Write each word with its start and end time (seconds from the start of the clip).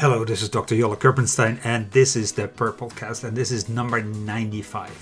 Hello, 0.00 0.24
this 0.24 0.42
is 0.42 0.48
Dr. 0.48 0.76
Jolle 0.76 0.94
Kirpensteijn, 0.94 1.58
and 1.64 1.90
this 1.90 2.14
is 2.14 2.30
the 2.30 2.46
Per 2.46 2.72
Podcast, 2.72 3.24
and 3.24 3.36
this 3.36 3.50
is 3.50 3.68
number 3.68 4.00
95. 4.00 4.92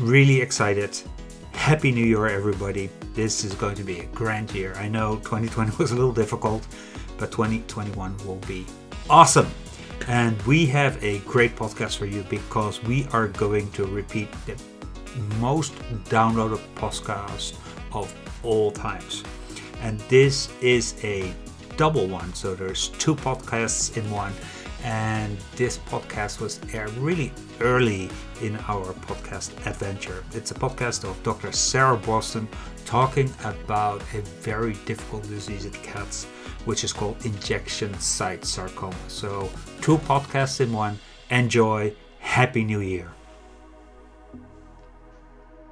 Really 0.00 0.40
excited. 0.40 1.00
Happy 1.52 1.92
New 1.92 2.04
Year, 2.04 2.26
everybody. 2.26 2.90
This 3.14 3.44
is 3.44 3.54
going 3.54 3.76
to 3.76 3.84
be 3.84 4.00
a 4.00 4.06
grand 4.06 4.50
year. 4.50 4.74
I 4.74 4.88
know 4.88 5.18
2020 5.18 5.76
was 5.78 5.92
a 5.92 5.94
little 5.94 6.12
difficult, 6.12 6.66
but 7.16 7.30
2021 7.30 8.16
will 8.26 8.42
be 8.48 8.66
awesome. 9.08 9.46
And 10.08 10.42
we 10.42 10.66
have 10.66 11.00
a 11.04 11.20
great 11.20 11.54
podcast 11.54 11.96
for 11.96 12.06
you 12.06 12.24
because 12.28 12.82
we 12.82 13.06
are 13.12 13.28
going 13.28 13.70
to 13.74 13.86
repeat 13.86 14.32
the 14.46 14.56
most 15.38 15.74
downloaded 16.06 16.58
podcast 16.74 17.54
of 17.92 18.12
all 18.42 18.72
times. 18.72 19.22
And 19.80 20.00
this 20.10 20.50
is 20.60 20.96
a 21.04 21.32
double 21.80 22.06
one, 22.06 22.30
so 22.34 22.54
there's 22.54 22.88
two 22.98 23.14
podcasts 23.14 23.96
in 23.96 24.04
one. 24.10 24.34
And 24.84 25.38
this 25.56 25.78
podcast 25.78 26.38
was 26.38 26.60
aired 26.74 26.92
really 26.98 27.32
early 27.58 28.10
in 28.42 28.56
our 28.68 28.92
podcast 29.08 29.48
adventure. 29.66 30.22
It's 30.34 30.50
a 30.50 30.54
podcast 30.54 31.08
of 31.08 31.22
Dr. 31.22 31.52
Sarah 31.52 31.96
Boston 31.96 32.46
talking 32.84 33.32
about 33.44 34.02
a 34.12 34.20
very 34.42 34.74
difficult 34.84 35.22
disease 35.22 35.64
in 35.64 35.72
cats, 35.72 36.26
which 36.66 36.84
is 36.84 36.92
called 36.92 37.16
injection 37.24 37.98
site 37.98 38.44
sarcoma. 38.44 38.94
So, 39.08 39.48
two 39.80 39.96
podcasts 39.96 40.60
in 40.60 40.74
one. 40.74 40.98
Enjoy. 41.30 41.94
Happy 42.18 42.62
New 42.62 42.80
Year. 42.80 43.10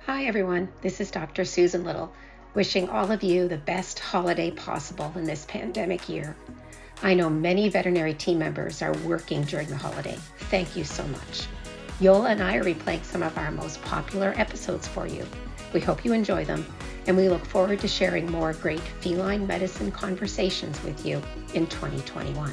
Hi, 0.06 0.24
everyone. 0.24 0.70
This 0.80 1.02
is 1.02 1.10
Dr. 1.10 1.44
Susan 1.44 1.84
Little, 1.84 2.10
wishing 2.58 2.88
all 2.88 3.12
of 3.12 3.22
you 3.22 3.46
the 3.46 3.56
best 3.56 4.00
holiday 4.00 4.50
possible 4.50 5.12
in 5.14 5.22
this 5.22 5.44
pandemic 5.44 6.08
year. 6.08 6.34
I 7.04 7.14
know 7.14 7.30
many 7.30 7.68
veterinary 7.68 8.14
team 8.14 8.40
members 8.40 8.82
are 8.82 8.94
working 9.06 9.44
during 9.44 9.68
the 9.68 9.76
holiday. 9.76 10.18
Thank 10.50 10.74
you 10.74 10.82
so 10.82 11.06
much. 11.06 11.46
Jolle 12.00 12.26
and 12.26 12.42
I 12.42 12.56
are 12.56 12.64
replaying 12.64 13.04
some 13.04 13.22
of 13.22 13.38
our 13.38 13.52
most 13.52 13.80
popular 13.82 14.34
episodes 14.36 14.88
for 14.88 15.06
you. 15.06 15.24
We 15.72 15.78
hope 15.78 16.04
you 16.04 16.12
enjoy 16.12 16.46
them, 16.46 16.66
and 17.06 17.16
we 17.16 17.28
look 17.28 17.44
forward 17.44 17.78
to 17.78 17.86
sharing 17.86 18.28
more 18.28 18.52
great 18.54 18.80
feline 18.80 19.46
medicine 19.46 19.92
conversations 19.92 20.82
with 20.82 21.06
you 21.06 21.22
in 21.54 21.68
2021. 21.68 22.52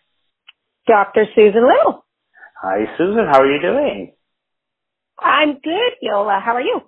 Dr. 0.87 1.25
Susan 1.35 1.65
Little. 1.67 2.05
Hi, 2.61 2.85
Susan. 2.97 3.25
How 3.25 3.41
are 3.41 3.51
you 3.51 3.61
doing? 3.61 4.13
I'm 5.19 5.53
good, 5.53 5.93
Jolle. 6.03 6.39
How 6.41 6.55
are 6.55 6.61
you? 6.61 6.81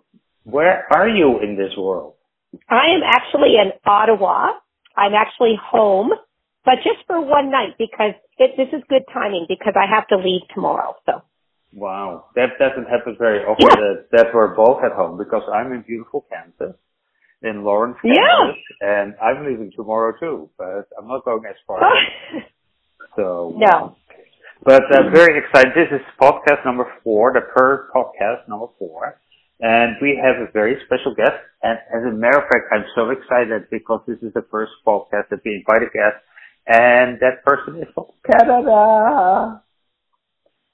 Where 0.43 0.85
are 0.91 1.07
you 1.07 1.39
in 1.39 1.55
this 1.57 1.73
world? 1.77 2.15
I 2.69 2.87
am 2.95 3.01
actually 3.05 3.55
in 3.55 3.71
Ottawa. 3.85 4.51
I'm 4.95 5.13
actually 5.13 5.57
home, 5.61 6.11
but 6.65 6.75
just 6.83 7.05
for 7.07 7.21
one 7.21 7.49
night 7.49 7.75
because 7.77 8.13
it, 8.37 8.51
this 8.57 8.67
is 8.73 8.83
good 8.89 9.03
timing 9.13 9.45
because 9.47 9.73
I 9.75 9.87
have 9.93 10.07
to 10.09 10.17
leave 10.17 10.41
tomorrow. 10.53 10.95
So. 11.05 11.21
Wow, 11.73 12.25
that 12.35 12.59
doesn't 12.59 12.85
happen 12.85 13.15
very 13.17 13.39
often 13.39 13.65
Yeah. 13.67 13.75
that, 13.75 14.07
that 14.11 14.27
we're 14.33 14.55
both 14.55 14.83
at 14.83 14.91
home 14.91 15.17
because 15.17 15.41
I'm 15.51 15.71
in 15.73 15.81
beautiful 15.81 16.25
Kansas, 16.31 16.75
in 17.41 17.63
Lawrence, 17.63 17.97
Yeah. 18.03 18.13
Kansas, 18.13 18.61
and 18.81 19.15
I'm 19.21 19.45
leaving 19.45 19.71
tomorrow 19.75 20.13
too, 20.19 20.49
but 20.57 20.87
I'm 20.99 21.07
not 21.07 21.25
going 21.25 21.43
as 21.49 21.55
far. 21.65 21.81
So 23.15 23.53
no. 23.57 23.95
But 24.63 24.83
uh, 24.95 25.09
very 25.13 25.43
excited. 25.43 25.73
This 25.75 25.91
is 25.91 26.01
podcast 26.21 26.63
number 26.65 26.87
four, 27.03 27.33
the 27.33 27.41
Per 27.41 27.89
podcast 27.93 28.47
number 28.47 28.67
four. 28.79 29.19
And 29.59 29.95
we 30.01 30.19
have 30.21 30.47
a 30.47 30.51
very 30.51 30.77
special 30.85 31.13
guest. 31.15 31.35
And 31.61 31.79
as 31.93 32.03
a 32.07 32.15
matter 32.15 32.37
of 32.37 32.43
fact, 32.43 32.71
I'm 32.71 32.85
so 32.95 33.09
excited 33.09 33.69
because 33.69 34.01
this 34.07 34.17
is 34.21 34.33
the 34.33 34.45
first 34.49 34.71
podcast 34.87 35.29
that 35.31 35.39
we 35.43 35.63
invite 35.63 35.83
a 35.83 35.91
guest. 35.91 36.19
And 36.65 37.19
that 37.19 37.43
person 37.45 37.81
is 37.81 37.87
from 37.93 38.05
Canada. 38.23 39.61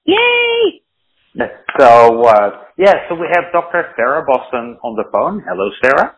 Yay! 0.06 0.82
So, 1.80 2.24
uh, 2.26 2.50
yeah, 2.78 3.10
so 3.10 3.16
we 3.16 3.28
have 3.34 3.52
Dr. 3.52 3.94
Sarah 3.96 4.26
Boston 4.26 4.78
on 4.84 4.96
the 4.96 5.06
phone. 5.12 5.44
Hello, 5.48 5.70
Sarah. 5.84 6.16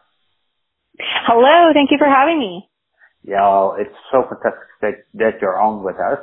Hello, 1.27 1.71
thank 1.73 1.91
you 1.91 1.97
for 1.97 2.07
having 2.07 2.39
me. 2.39 2.70
Yeah, 3.23 3.75
it's 3.77 3.95
so 4.11 4.23
fantastic 4.23 4.67
that, 4.81 4.95
that 5.15 5.33
you're 5.41 5.61
on 5.61 5.83
with 5.83 5.97
us. 5.97 6.19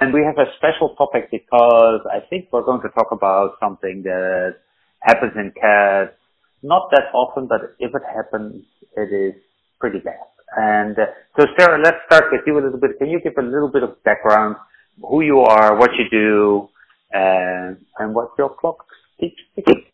And 0.00 0.12
we 0.12 0.20
have 0.24 0.38
a 0.38 0.50
special 0.56 0.94
topic 0.96 1.30
because 1.30 2.00
I 2.10 2.20
think 2.28 2.48
we're 2.52 2.64
going 2.64 2.80
to 2.82 2.88
talk 2.90 3.08
about 3.12 3.56
something 3.60 4.02
that 4.04 4.56
happens 5.00 5.32
in 5.36 5.52
cats 5.52 6.14
not 6.62 6.90
that 6.90 7.14
often, 7.14 7.46
but 7.46 7.76
if 7.78 7.94
it 7.94 8.02
happens, 8.14 8.64
it 8.96 9.12
is 9.14 9.40
pretty 9.80 9.98
bad. 9.98 10.26
And 10.56 10.98
uh, 10.98 11.06
so 11.38 11.46
Sarah, 11.56 11.80
let's 11.82 11.98
start 12.06 12.24
with 12.32 12.40
you 12.46 12.58
a 12.58 12.62
little 12.62 12.80
bit. 12.80 12.98
Can 12.98 13.10
you 13.10 13.20
give 13.20 13.34
a 13.38 13.42
little 13.42 13.70
bit 13.70 13.82
of 13.82 14.02
background, 14.02 14.56
who 15.00 15.20
you 15.20 15.40
are, 15.40 15.76
what 15.76 15.90
you 15.94 16.04
do, 16.10 16.68
and, 17.12 17.76
and 17.98 18.14
what 18.14 18.30
your 18.38 18.50
clock 18.50 18.84
keeps 19.20 19.36
ticking? 19.54 19.84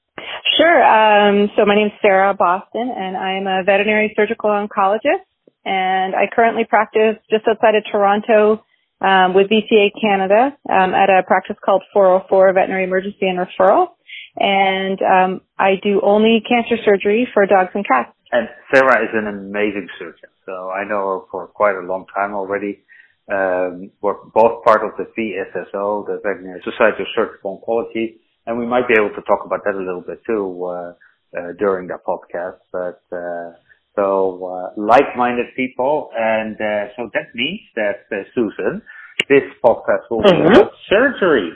Sure. 0.56 0.82
Um, 0.82 1.50
so 1.56 1.66
my 1.66 1.74
name 1.74 1.88
is 1.88 1.92
Sarah 2.00 2.34
Boston, 2.34 2.92
and 2.96 3.16
I'm 3.16 3.46
a 3.46 3.64
veterinary 3.64 4.14
surgical 4.16 4.50
oncologist, 4.50 5.26
and 5.64 6.14
I 6.14 6.26
currently 6.34 6.64
practice 6.68 7.16
just 7.30 7.46
outside 7.48 7.74
of 7.74 7.84
Toronto 7.90 8.64
um, 9.00 9.34
with 9.34 9.48
VCA 9.48 9.90
Canada 10.00 10.56
um, 10.70 10.94
at 10.94 11.10
a 11.10 11.22
practice 11.26 11.56
called 11.64 11.82
404 11.92 12.52
Veterinary 12.52 12.84
Emergency 12.84 13.26
and 13.26 13.38
Referral, 13.38 13.88
and 14.36 14.98
um, 15.02 15.40
I 15.58 15.74
do 15.82 16.00
only 16.02 16.42
cancer 16.48 16.76
surgery 16.84 17.28
for 17.32 17.46
dogs 17.46 17.70
and 17.74 17.86
cats. 17.86 18.10
And 18.32 18.48
Sarah 18.72 19.04
is 19.04 19.10
an 19.14 19.28
amazing 19.28 19.88
surgeon. 19.98 20.30
So 20.46 20.70
I 20.70 20.84
know 20.84 21.20
her 21.20 21.26
for 21.30 21.46
quite 21.46 21.76
a 21.76 21.86
long 21.86 22.06
time 22.14 22.34
already. 22.34 22.82
Um, 23.30 23.90
we're 24.02 24.20
both 24.34 24.64
part 24.64 24.84
of 24.84 24.92
the 24.98 25.04
VSSO, 25.16 26.06
the 26.06 26.20
Veterinary 26.22 26.60
Society 26.62 27.02
of 27.02 27.06
Surgical 27.16 27.62
Oncology, 27.62 28.18
and 28.46 28.58
we 28.58 28.66
might 28.66 28.86
be 28.86 28.94
able 28.98 29.10
to 29.10 29.22
talk 29.22 29.46
about 29.46 29.64
that 29.64 29.74
a 29.74 29.78
little 29.78 30.02
bit 30.06 30.20
too 30.26 30.64
uh, 30.64 30.92
uh, 31.38 31.52
during 31.58 31.88
the 31.88 31.96
podcast. 32.06 32.58
But 32.70 33.00
uh, 33.16 33.56
so 33.96 34.44
uh, 34.46 34.80
like-minded 34.80 35.46
people, 35.56 36.10
and 36.16 36.56
uh, 36.56 36.88
so 36.96 37.10
that 37.14 37.34
means 37.34 37.60
that 37.76 38.06
uh, 38.10 38.24
Susan, 38.34 38.82
this 39.28 39.44
podcast 39.64 40.10
will 40.10 40.22
be 40.22 40.30
Mhm. 40.30 40.50
about 40.50 40.72
surgery. 40.88 41.52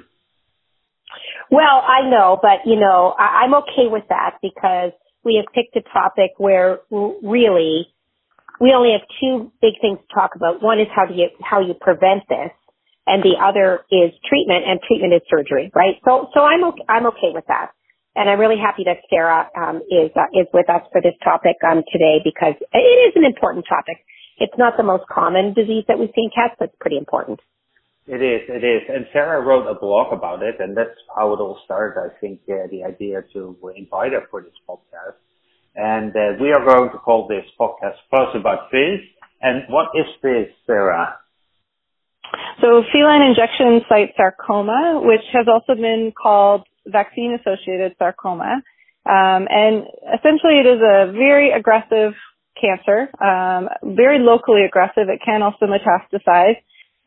Well, 1.50 1.82
I 1.86 2.08
know, 2.08 2.38
but 2.40 2.66
you 2.66 2.76
know, 2.76 3.14
I, 3.18 3.42
I'm 3.44 3.54
okay 3.54 3.88
with 3.88 4.06
that 4.08 4.38
because 4.42 4.92
we 5.24 5.36
have 5.36 5.46
picked 5.52 5.74
a 5.76 5.82
topic 5.92 6.32
where 6.36 6.80
r- 6.92 7.12
really 7.22 7.88
we 8.60 8.72
only 8.72 8.92
have 8.92 9.02
two 9.20 9.50
big 9.62 9.74
things 9.80 9.98
to 9.98 10.14
talk 10.14 10.34
about. 10.34 10.62
One 10.62 10.80
is 10.80 10.88
how 10.94 11.06
do 11.06 11.14
you 11.14 11.28
how 11.42 11.60
you 11.60 11.74
prevent 11.74 12.28
this, 12.28 12.50
and 13.06 13.22
the 13.22 13.36
other 13.42 13.80
is 13.90 14.12
treatment, 14.28 14.64
and 14.66 14.80
treatment 14.86 15.14
is 15.14 15.22
surgery, 15.28 15.70
right? 15.74 15.96
So, 16.04 16.28
so 16.34 16.42
I'm 16.42 16.64
okay, 16.64 16.84
I'm 16.88 17.06
okay 17.06 17.30
with 17.32 17.46
that, 17.48 17.70
and 18.18 18.28
I'm 18.28 18.40
really 18.40 18.58
happy 18.58 18.82
that 18.84 18.98
Sarah 19.08 19.46
um, 19.54 19.78
is 19.86 20.10
uh, 20.18 20.26
is 20.34 20.50
with 20.52 20.68
us 20.68 20.82
for 20.90 21.00
this 21.00 21.14
topic 21.22 21.54
um, 21.62 21.86
today 21.92 22.18
because 22.24 22.58
it 22.58 22.86
is 23.06 23.14
an 23.14 23.24
important 23.24 23.64
topic. 23.68 24.02
It's 24.38 24.58
not 24.58 24.74
the 24.76 24.82
most 24.82 25.06
common 25.06 25.54
disease 25.54 25.84
that 25.86 25.98
we 25.98 26.06
see 26.14 26.26
in 26.26 26.30
cats, 26.34 26.54
but 26.58 26.74
it's 26.74 26.78
pretty 26.80 26.98
important. 26.98 27.38
It 28.06 28.22
is, 28.22 28.42
it 28.48 28.64
is. 28.64 28.82
And 28.88 29.06
Sarah 29.12 29.44
wrote 29.44 29.68
a 29.68 29.78
blog 29.78 30.12
about 30.12 30.42
it, 30.42 30.56
and 30.58 30.76
that's 30.76 30.96
how 31.14 31.34
it 31.34 31.40
all 31.40 31.58
started, 31.64 32.00
I 32.00 32.08
think, 32.20 32.40
uh, 32.48 32.66
the 32.70 32.82
idea 32.82 33.22
to 33.34 33.54
invite 33.76 34.12
her 34.12 34.24
for 34.30 34.40
this 34.42 34.56
podcast. 34.66 35.20
And 35.76 36.10
uh, 36.16 36.40
we 36.40 36.50
are 36.50 36.64
going 36.64 36.90
to 36.90 36.98
call 36.98 37.28
this 37.28 37.44
podcast 37.60 38.00
Fuzz 38.10 38.34
About 38.34 38.70
Fizz. 38.70 39.04
And 39.42 39.62
what 39.68 39.88
is 39.94 40.06
Fizz, 40.22 40.54
Sarah? 40.66 41.18
So 42.60 42.82
feline 42.92 43.22
injection 43.22 43.82
site 43.88 44.14
sarcoma, 44.16 45.00
which 45.04 45.24
has 45.32 45.46
also 45.46 45.78
been 45.78 46.12
called 46.16 46.64
vaccine 46.88 47.38
associated 47.40 47.94
sarcoma. 47.98 48.62
Um, 49.06 49.46
and 49.48 49.84
essentially 50.16 50.60
it 50.60 50.66
is 50.66 50.80
a 50.80 51.12
very 51.12 51.52
aggressive 51.52 52.12
cancer, 52.60 53.08
um, 53.22 53.68
very 53.96 54.18
locally 54.18 54.64
aggressive. 54.64 55.08
It 55.08 55.20
can 55.24 55.42
also 55.42 55.66
metastasize. 55.66 56.56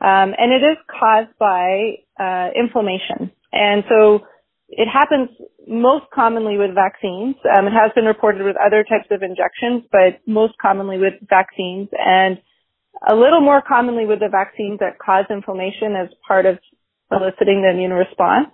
Um, 0.01 0.33
and 0.37 0.51
it 0.51 0.65
is 0.65 0.77
caused 0.89 1.37
by 1.37 1.97
uh, 2.19 2.49
inflammation. 2.57 3.31
And 3.51 3.83
so 3.87 4.21
it 4.69 4.87
happens 4.87 5.29
most 5.67 6.05
commonly 6.13 6.57
with 6.57 6.73
vaccines. 6.73 7.35
Um, 7.45 7.67
it 7.67 7.71
has 7.71 7.91
been 7.93 8.05
reported 8.05 8.43
with 8.43 8.55
other 8.55 8.83
types 8.83 9.07
of 9.11 9.21
injections, 9.21 9.83
but 9.91 10.21
most 10.25 10.53
commonly 10.59 10.97
with 10.97 11.13
vaccines. 11.29 11.89
And 11.93 12.39
a 13.07 13.15
little 13.15 13.41
more 13.41 13.61
commonly 13.61 14.05
with 14.05 14.19
the 14.19 14.29
vaccines 14.29 14.79
that 14.79 14.97
cause 14.97 15.25
inflammation 15.29 15.95
as 15.95 16.09
part 16.27 16.45
of 16.45 16.57
eliciting 17.11 17.61
the 17.61 17.69
immune 17.69 17.91
response. 17.91 18.47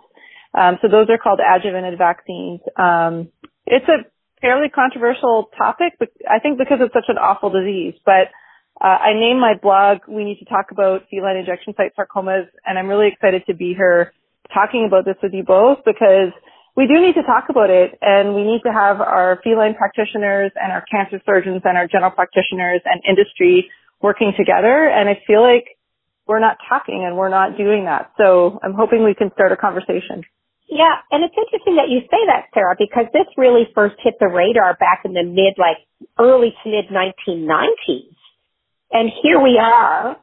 Um, 0.53 0.77
so 0.81 0.87
those 0.87 1.07
are 1.09 1.17
called 1.17 1.39
adjuvanted 1.39 1.97
vaccines. 1.97 2.61
Um, 2.77 3.29
it's 3.65 3.87
a 3.87 4.05
fairly 4.41 4.69
controversial 4.69 5.49
topic, 5.57 5.93
but 5.99 6.09
I 6.29 6.39
think 6.39 6.57
because 6.57 6.79
it's 6.81 6.93
such 6.93 7.09
an 7.09 7.17
awful 7.17 7.49
disease. 7.49 7.95
But 8.05 8.31
uh, 8.79 8.97
I 9.01 9.13
named 9.13 9.39
my 9.39 9.53
blog 9.61 10.07
"We 10.07 10.23
Need 10.23 10.39
to 10.39 10.45
Talk 10.45 10.71
About 10.71 11.03
Feline 11.09 11.37
Injection 11.37 11.73
Site 11.75 11.93
Sarcomas," 11.97 12.47
and 12.65 12.77
I'm 12.77 12.87
really 12.87 13.07
excited 13.07 13.43
to 13.47 13.53
be 13.53 13.73
here 13.73 14.13
talking 14.53 14.85
about 14.87 15.05
this 15.05 15.17
with 15.21 15.33
you 15.33 15.43
both 15.43 15.79
because 15.85 16.31
we 16.77 16.85
do 16.85 17.01
need 17.01 17.15
to 17.15 17.23
talk 17.23 17.45
about 17.49 17.69
it 17.69 17.97
and 18.01 18.35
we 18.35 18.43
need 18.43 18.61
to 18.63 18.71
have 18.71 19.01
our 19.01 19.41
feline 19.43 19.73
practitioners 19.73 20.51
and 20.55 20.71
our 20.71 20.85
cancer 20.85 21.19
surgeons 21.25 21.61
and 21.65 21.75
our 21.75 21.87
general 21.87 22.11
practitioners 22.11 22.81
and 22.85 23.01
industry 23.09 23.69
working 23.99 24.31
together. 24.37 24.87
And 24.87 25.09
I 25.09 25.19
feel 25.25 25.41
like 25.41 25.77
we're 26.27 26.39
not 26.39 26.57
talking 26.69 27.03
and 27.05 27.17
we're 27.17 27.29
not 27.33 27.57
doing 27.57 27.85
that. 27.85 28.11
So 28.17 28.59
I'm 28.61 28.73
hoping 28.73 29.03
we 29.03 29.15
can 29.15 29.31
start 29.33 29.51
a 29.51 29.57
conversation. 29.57 30.23
Yeah, 30.67 30.99
and 31.11 31.23
it's 31.23 31.35
interesting 31.37 31.77
that 31.77 31.89
you 31.89 32.01
say 32.11 32.27
that, 32.27 32.51
Sarah, 32.53 32.75
because 32.77 33.05
this 33.13 33.27
really 33.37 33.67
first 33.73 33.95
hit 34.03 34.15
the 34.19 34.27
radar 34.27 34.75
back 34.75 35.01
in 35.05 35.13
the 35.13 35.23
mid, 35.23 35.55
like 35.57 35.77
early 36.19 36.53
to 36.63 36.69
mid 36.69 36.87
1990s. 36.91 38.15
And 38.91 39.09
here 39.23 39.41
we 39.41 39.59
are, 39.61 40.17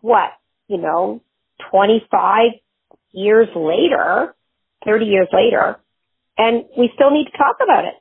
what, 0.00 0.30
you 0.68 0.78
know, 0.78 1.22
25 1.70 2.52
years 3.12 3.48
later, 3.54 4.34
30 4.84 5.04
years 5.04 5.28
later, 5.32 5.80
and 6.38 6.64
we 6.78 6.90
still 6.94 7.10
need 7.10 7.26
to 7.26 7.36
talk 7.36 7.56
about 7.62 7.84
it. 7.84 7.94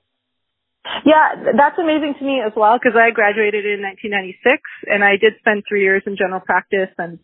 Yeah, 1.05 1.53
that's 1.57 1.77
amazing 1.77 2.15
to 2.19 2.25
me 2.25 2.41
as 2.45 2.53
well 2.55 2.77
because 2.79 2.97
I 2.97 3.11
graduated 3.11 3.65
in 3.65 3.81
1996 3.81 4.61
and 4.87 5.03
I 5.03 5.17
did 5.17 5.33
spend 5.39 5.63
three 5.67 5.83
years 5.83 6.03
in 6.05 6.15
general 6.15 6.39
practice 6.39 6.89
and 6.97 7.19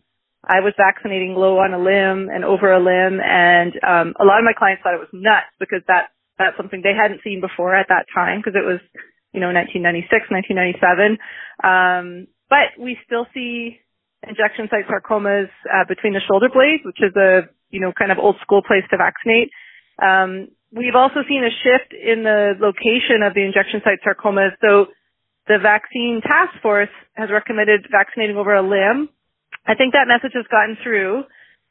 I 0.46 0.60
was 0.60 0.72
vaccinating 0.78 1.34
low 1.34 1.58
on 1.58 1.74
a 1.74 1.78
limb 1.82 2.30
and 2.30 2.44
over 2.44 2.70
a 2.70 2.78
limb 2.78 3.20
and 3.20 3.74
um, 3.82 4.14
a 4.18 4.24
lot 4.24 4.38
of 4.38 4.46
my 4.46 4.54
clients 4.56 4.82
thought 4.82 4.94
it 4.94 5.02
was 5.02 5.12
nuts 5.12 5.50
because 5.58 5.82
that 5.88 6.14
that's 6.38 6.56
something 6.56 6.80
they 6.82 6.94
hadn't 6.94 7.24
seen 7.24 7.40
before 7.40 7.74
at 7.74 7.88
that 7.88 8.06
time 8.14 8.38
because 8.38 8.54
it 8.54 8.64
was 8.64 8.78
you 9.34 9.40
know 9.42 9.50
1996 9.50 10.30
1997 10.30 11.18
um, 11.66 12.30
but 12.48 12.78
we 12.78 12.96
still 13.04 13.26
see 13.34 13.82
injection 14.22 14.70
site 14.70 14.86
sarcomas 14.86 15.50
uh, 15.66 15.84
between 15.88 16.14
the 16.14 16.22
shoulder 16.24 16.48
blades 16.48 16.86
which 16.86 17.02
is 17.02 17.14
a 17.18 17.50
you 17.70 17.80
know 17.80 17.92
kind 17.92 18.12
of 18.12 18.18
old 18.18 18.36
school 18.42 18.62
place 18.62 18.84
to 18.90 18.96
vaccinate. 18.96 19.50
Um, 20.00 20.48
we've 20.72 20.94
also 20.94 21.20
seen 21.28 21.42
a 21.44 21.52
shift 21.52 21.92
in 21.92 22.22
the 22.22 22.54
location 22.60 23.22
of 23.22 23.34
the 23.34 23.42
injection 23.42 23.80
site 23.82 24.00
sarcomas. 24.04 24.54
So 24.60 24.92
the 25.48 25.58
vaccine 25.60 26.20
task 26.22 26.60
force 26.62 26.92
has 27.14 27.30
recommended 27.30 27.86
vaccinating 27.90 28.36
over 28.36 28.54
a 28.54 28.62
limb 28.62 29.08
I 29.66 29.74
think 29.74 29.92
that 29.92 30.06
message 30.06 30.32
has 30.34 30.46
gotten 30.50 30.76
through. 30.82 31.24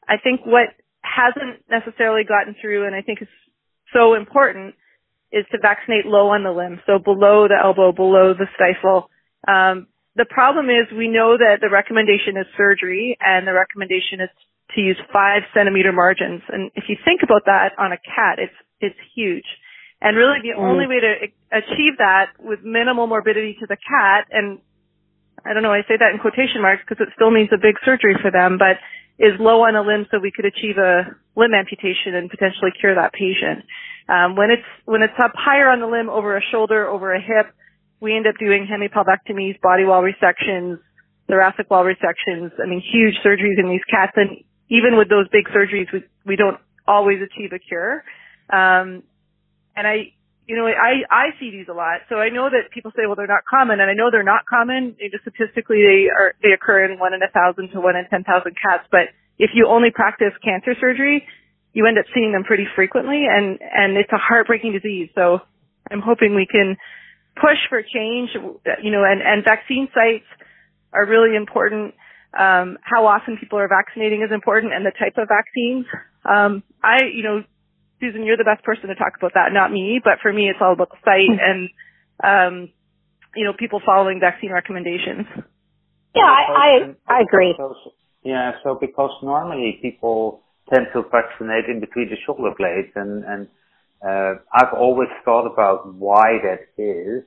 I 0.07 0.18
think 0.18 0.42
what 0.45 0.75
hasn't 1.01 1.63
necessarily 1.69 2.24
gotten 2.24 2.56
through, 2.59 2.86
and 2.86 2.95
I 2.95 3.01
think 3.01 3.21
is 3.21 3.31
so 3.94 4.13
important, 4.13 4.75
is 5.31 5.45
to 5.51 5.57
vaccinate 5.62 6.06
low 6.06 6.30
on 6.30 6.44
the 6.44 6.51
limb, 6.51 6.81
so 6.86 7.00
below 7.00 7.47
the 7.47 7.57
elbow, 7.62 7.92
below 7.92 8.33
the 8.33 8.47
stifle. 8.56 9.09
Um, 9.47 9.88
the 10.15 10.25
problem 10.25 10.69
is 10.69 10.88
we 10.95 11.07
know 11.07 11.38
that 11.38 11.59
the 11.62 11.69
recommendation 11.69 12.38
is 12.38 12.45
surgery, 12.57 13.18
and 13.19 13.47
the 13.47 13.53
recommendation 13.53 14.21
is 14.21 14.30
to 14.75 14.81
use 14.81 14.98
five 15.12 15.44
centimeter 15.53 15.91
margins. 15.91 16.41
And 16.50 16.71
if 16.75 16.86
you 16.88 16.95
think 17.03 17.21
about 17.24 17.45
that 17.45 17.74
on 17.77 17.91
a 17.91 17.98
cat, 17.98 18.39
it's 18.39 18.56
it's 18.80 19.00
huge. 19.15 19.45
And 20.01 20.18
really, 20.18 20.39
the 20.44 20.56
mm. 20.56 20.63
only 20.63 20.88
way 20.88 21.00
to 21.00 21.13
achieve 21.51 21.98
that 22.00 22.31
with 22.39 22.59
minimal 22.63 23.07
morbidity 23.07 23.57
to 23.59 23.68
the 23.68 23.77
cat 23.77 24.27
and 24.31 24.59
I 25.45 25.53
don't 25.53 25.62
know, 25.62 25.71
I 25.71 25.86
say 25.88 25.95
that 26.00 26.12
in 26.12 26.19
quotation 26.19 26.62
marks 26.62 26.81
because 26.88 27.06
it 27.06 27.13
still 27.15 27.30
means 27.30 27.50
a 27.53 27.62
big 27.62 27.77
surgery 27.86 28.18
for 28.21 28.31
them, 28.31 28.57
but 28.57 28.81
is 29.18 29.39
low 29.39 29.63
on 29.63 29.75
a 29.75 29.81
limb 29.81 30.06
so 30.12 30.19
we 30.19 30.31
could 30.33 30.44
achieve 30.44 30.77
a 30.77 31.15
limb 31.38 31.53
amputation 31.53 32.15
and 32.18 32.30
potentially 32.30 32.71
cure 32.80 32.95
that 32.95 33.13
patient. 33.13 33.63
Um, 34.09 34.36
when 34.36 34.51
it's, 34.51 34.68
when 34.83 35.01
it's 35.01 35.15
up 35.21 35.31
higher 35.36 35.69
on 35.69 35.80
the 35.80 35.88
limb 35.88 36.09
over 36.09 36.36
a 36.36 36.42
shoulder, 36.51 36.88
over 36.88 37.13
a 37.13 37.21
hip, 37.21 37.53
we 38.01 38.15
end 38.15 38.27
up 38.27 38.36
doing 38.38 38.68
hemipelvectomies, 38.68 39.62
body 39.62 39.86
wall 39.86 40.03
resections, 40.03 40.80
thoracic 41.27 41.69
wall 41.69 41.86
resections. 41.86 42.51
I 42.62 42.68
mean, 42.68 42.81
huge 42.81 43.15
surgeries 43.24 43.57
in 43.57 43.69
these 43.69 43.86
cats. 43.89 44.12
And 44.15 44.44
even 44.69 44.98
with 44.98 45.09
those 45.09 45.27
big 45.30 45.45
surgeries, 45.48 45.91
we, 45.94 46.03
we 46.25 46.36
don't 46.36 46.57
always 46.88 47.19
achieve 47.21 47.51
a 47.53 47.59
cure. 47.59 48.03
Um, 48.51 49.03
and 49.75 49.88
I, 49.88 50.13
you 50.47 50.56
know, 50.56 50.68
I, 50.68 51.01
I 51.09 51.25
see 51.39 51.50
these 51.50 51.65
a 51.69 51.74
lot. 51.74 52.06
So 52.09 52.18
I 52.18 52.30
know 52.30 52.50
that 52.50 52.69
people 52.71 52.92
say, 52.95 53.06
well, 53.06 53.15
they're 53.15 53.27
not 53.30 53.45
common, 53.50 53.80
and 53.80 53.89
I 53.89 53.94
know 53.94 54.12
they're 54.12 54.24
not 54.24 54.45
common. 54.45 54.95
Just 55.00 55.25
statistically, 55.25 55.81
they 55.81 56.06
are, 56.13 56.33
they 56.42 56.53
occur 56.53 56.86
in 56.86 57.00
one 57.00 57.13
in 57.13 57.21
a 57.24 57.31
thousand 57.33 57.74
to 57.74 57.81
one 57.81 57.95
in 57.95 58.06
10,000 58.09 58.25
cats. 58.53 58.86
But 58.92 59.09
if 59.38 59.51
you 59.53 59.68
only 59.68 59.89
practice 59.89 60.33
cancer 60.44 60.77
surgery, 60.80 61.25
you 61.74 61.88
end 61.88 61.97
up 61.97 62.06
seeing 62.13 62.31
them 62.31 62.44
pretty 62.44 62.68
frequently, 62.75 63.25
and, 63.25 63.59
and 63.59 63.97
it's 63.97 64.12
a 64.13 64.21
heartbreaking 64.21 64.71
disease. 64.71 65.09
So 65.15 65.42
I'm 65.89 66.01
hoping 66.01 66.36
we 66.36 66.45
can 66.45 66.77
push 67.36 67.59
for 67.68 67.81
change, 67.81 68.30
you 68.81 68.91
know, 68.91 69.03
and, 69.03 69.21
and 69.21 69.44
vaccine 69.44 69.89
sites 69.94 70.30
are 70.94 71.06
really 71.06 71.36
important. 71.36 71.95
Um, 72.38 72.77
how 72.81 73.07
often 73.07 73.38
people 73.38 73.59
are 73.59 73.68
vaccinating 73.68 74.21
is 74.21 74.31
important 74.31 74.74
and 74.74 74.86
the 74.86 74.91
type 74.91 75.18
of 75.18 75.27
vaccines. 75.27 75.86
Um, 76.24 76.63
I, 76.83 77.06
you 77.13 77.24
know, 77.24 77.44
Susan, 78.00 78.24
you're 78.24 78.38
the 78.38 78.44
best 78.44 78.63
person 78.63 78.89
to 78.89 78.95
talk 78.95 79.13
about 79.18 79.33
that, 79.36 79.53
not 79.53 79.71
me. 79.71 80.00
But 80.03 80.19
for 80.21 80.31
me, 80.33 80.50
it's 80.50 80.59
all 80.62 80.74
about 80.74 80.89
the 80.89 81.01
site 81.03 81.31
hmm. 81.31 81.39
and, 81.39 81.69
um, 82.24 82.69
you 83.36 83.45
know, 83.45 83.53
people 83.57 83.81
following 83.86 84.19
vaccine 84.19 84.51
recommendations. 84.51 85.27
Yeah, 86.15 86.24
I, 86.24 86.95
I, 87.07 87.19
I 87.19 87.21
agree. 87.21 87.56
Yeah, 88.24 88.53
so 88.63 88.77
because 88.80 89.12
normally 89.21 89.80
people 89.81 90.42
tend 90.74 90.88
to 90.94 91.03
vaccinate 91.03 91.65
in 91.69 91.80
between 91.80 92.09
the 92.09 92.15
shoulder 92.25 92.56
blades 92.57 92.92
and, 92.95 93.24
and, 93.24 93.47
uh, 94.06 94.39
I've 94.53 94.74
always 94.77 95.09
thought 95.24 95.51
about 95.51 95.94
why 95.94 96.38
that 96.44 96.81
is. 96.81 97.24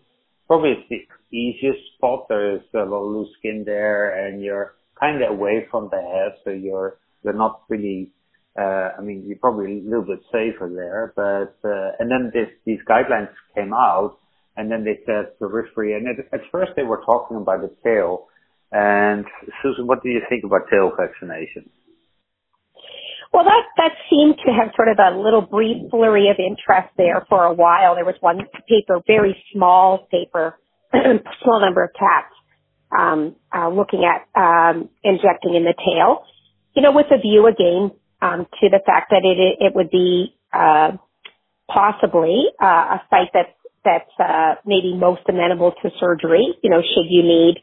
Probably 0.47 0.73
it's 0.73 0.89
the 0.89 1.37
easiest 1.37 1.81
spot. 1.97 2.27
There's 2.29 2.63
a 2.75 2.79
lot 2.79 3.05
of 3.05 3.13
loose 3.13 3.29
skin 3.39 3.65
there 3.67 4.27
and 4.27 4.43
you're 4.43 4.75
kind 4.99 5.23
of 5.23 5.31
away 5.31 5.67
from 5.71 5.89
the 5.91 6.01
head, 6.01 6.39
so 6.45 6.51
you're, 6.51 6.99
you're 7.23 7.35
not 7.35 7.63
really 7.69 8.11
uh, 8.59 8.91
I 8.99 9.03
mean, 9.03 9.25
you're 9.27 9.39
probably 9.39 9.79
a 9.79 9.85
little 9.85 10.05
bit 10.05 10.21
safer 10.33 10.69
there, 10.75 11.13
but, 11.15 11.55
uh, 11.69 11.93
and 12.01 12.11
then 12.11 12.33
this, 12.35 12.49
these 12.67 12.81
guidelines 12.89 13.31
came 13.55 13.73
out 13.73 14.19
and 14.57 14.71
then 14.71 14.83
they 14.83 14.99
said 15.07 15.31
risk. 15.39 15.71
And 15.77 16.09
at, 16.09 16.19
at 16.33 16.41
first 16.51 16.73
they 16.75 16.83
were 16.83 17.01
talking 17.07 17.37
about 17.37 17.61
the 17.63 17.71
tail. 17.85 18.27
And 18.73 19.25
Susan, 19.63 19.87
what 19.87 20.03
do 20.03 20.09
you 20.09 20.21
think 20.29 20.43
about 20.45 20.63
tail 20.71 20.91
vaccination? 20.91 21.71
Well, 23.33 23.45
that, 23.45 23.63
that 23.77 23.93
seemed 24.11 24.37
to 24.45 24.53
have 24.53 24.73
sort 24.75 24.89
of 24.89 24.99
a 24.99 25.17
little 25.17 25.43
brief 25.43 25.91
flurry 25.91 26.29
of 26.29 26.37
interest 26.39 26.91
there 26.97 27.25
for 27.29 27.45
a 27.45 27.53
while. 27.53 27.95
There 27.95 28.05
was 28.05 28.17
one 28.21 28.39
paper, 28.69 29.01
very 29.07 29.37
small 29.53 30.09
paper, 30.11 30.59
small 30.93 31.61
number 31.61 31.85
of 31.85 31.91
cats, 31.93 32.35
um, 32.99 33.37
uh, 33.55 33.69
looking 33.69 34.03
at, 34.03 34.27
um, 34.35 34.89
injecting 35.05 35.55
in 35.55 35.65
the 35.65 35.75
tail, 35.79 36.25
you 36.75 36.83
know, 36.83 36.93
with 36.93 37.07
a 37.13 37.21
view 37.21 37.47
again 37.47 37.93
um, 38.21 38.47
to 38.61 38.69
the 38.69 38.81
fact 38.85 39.11
that 39.11 39.23
it 39.25 39.39
it 39.61 39.75
would 39.75 39.91
be 39.91 40.35
uh, 40.53 40.93
possibly 41.71 42.47
uh, 42.61 42.99
a 42.99 43.03
site 43.11 43.31
that's 43.33 43.55
that's 43.85 44.15
uh, 44.19 44.55
maybe 44.67 44.95
most 44.95 45.23
amenable 45.29 45.73
to 45.83 45.91
surgery. 46.01 46.55
You 46.63 46.71
know, 46.71 46.83
should 46.83 47.07
you 47.09 47.23
need 47.23 47.63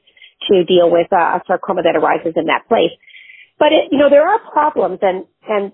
to 0.50 0.64
deal 0.66 0.92
with 0.92 1.08
uh, 1.12 1.40
a 1.40 1.42
sarcoma 1.48 1.84
that 1.84 1.96
arises 1.96 2.34
in 2.36 2.46
that 2.48 2.68
place. 2.68 2.94
But 3.58 3.72
it, 3.72 3.92
you 3.92 3.98
know, 3.98 4.10
there 4.10 4.28
are 4.28 4.40
problems, 4.52 5.00
and 5.02 5.26
and 5.48 5.72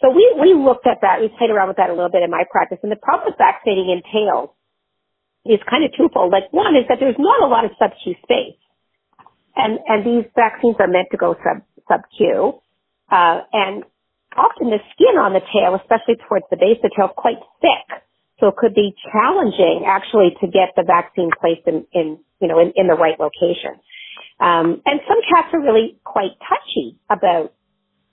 so 0.00 0.10
we 0.10 0.24
we 0.40 0.52
looked 0.52 0.86
at 0.86 1.00
that. 1.00 1.20
We 1.20 1.32
played 1.32 1.50
around 1.50 1.68
with 1.68 1.78
that 1.78 1.88
a 1.88 1.94
little 1.96 2.12
bit 2.12 2.22
in 2.22 2.30
my 2.30 2.44
practice, 2.50 2.78
and 2.82 2.92
the 2.92 3.00
problem 3.00 3.32
with 3.32 3.38
vaccinating 3.38 3.88
in 3.88 4.04
tails 4.04 4.50
is 5.44 5.60
kind 5.68 5.84
of 5.84 5.92
twofold. 5.96 6.32
Like 6.32 6.52
one 6.52 6.76
is 6.76 6.84
that 6.88 7.00
there's 7.00 7.18
not 7.18 7.42
a 7.42 7.48
lot 7.48 7.64
of 7.64 7.72
sub-Q 7.78 8.14
space, 8.22 8.60
and 9.56 9.80
and 9.88 10.04
these 10.04 10.28
vaccines 10.36 10.76
are 10.78 10.88
meant 10.88 11.08
to 11.12 11.16
go 11.16 11.34
sub 11.40 11.64
sub-Q. 11.88 12.60
Uh, 13.10 13.40
and 13.52 13.84
often 14.36 14.70
the 14.70 14.80
skin 14.94 15.16
on 15.18 15.32
the 15.32 15.42
tail, 15.52 15.74
especially 15.74 16.16
towards 16.28 16.46
the 16.50 16.56
base 16.56 16.78
of 16.82 16.90
the 16.90 16.94
tail, 16.96 17.06
is 17.06 17.16
quite 17.16 17.40
thick. 17.60 17.88
So 18.40 18.48
it 18.48 18.56
could 18.56 18.74
be 18.74 18.94
challenging 19.12 19.84
actually 19.86 20.36
to 20.40 20.46
get 20.46 20.74
the 20.76 20.82
vaccine 20.82 21.30
placed 21.40 21.66
in, 21.66 21.86
in 21.92 22.18
you 22.40 22.48
know, 22.48 22.58
in, 22.58 22.72
in 22.74 22.88
the 22.88 22.94
right 22.94 23.18
location. 23.18 23.78
Um, 24.40 24.82
and 24.84 25.00
some 25.06 25.20
cats 25.30 25.54
are 25.54 25.62
really 25.62 25.96
quite 26.02 26.34
touchy 26.42 26.98
about 27.08 27.54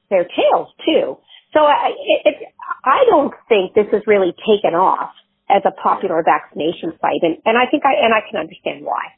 their 0.09 0.23
tails 0.23 0.69
too. 0.85 1.17
So 1.53 1.65
I, 1.65 1.91
it, 1.97 2.21
it, 2.25 2.35
I 2.85 3.03
don't 3.09 3.33
think 3.49 3.73
this 3.73 3.87
has 3.91 4.03
really 4.05 4.33
taken 4.47 4.75
off 4.75 5.11
as 5.49 5.63
a 5.65 5.71
popular 5.71 6.23
vaccination 6.23 6.93
site, 7.01 7.23
and, 7.23 7.37
and 7.43 7.57
I 7.57 7.65
think 7.69 7.83
I 7.83 8.05
and 8.05 8.13
I 8.13 8.21
can 8.23 8.39
understand 8.39 8.85
why. 8.85 9.11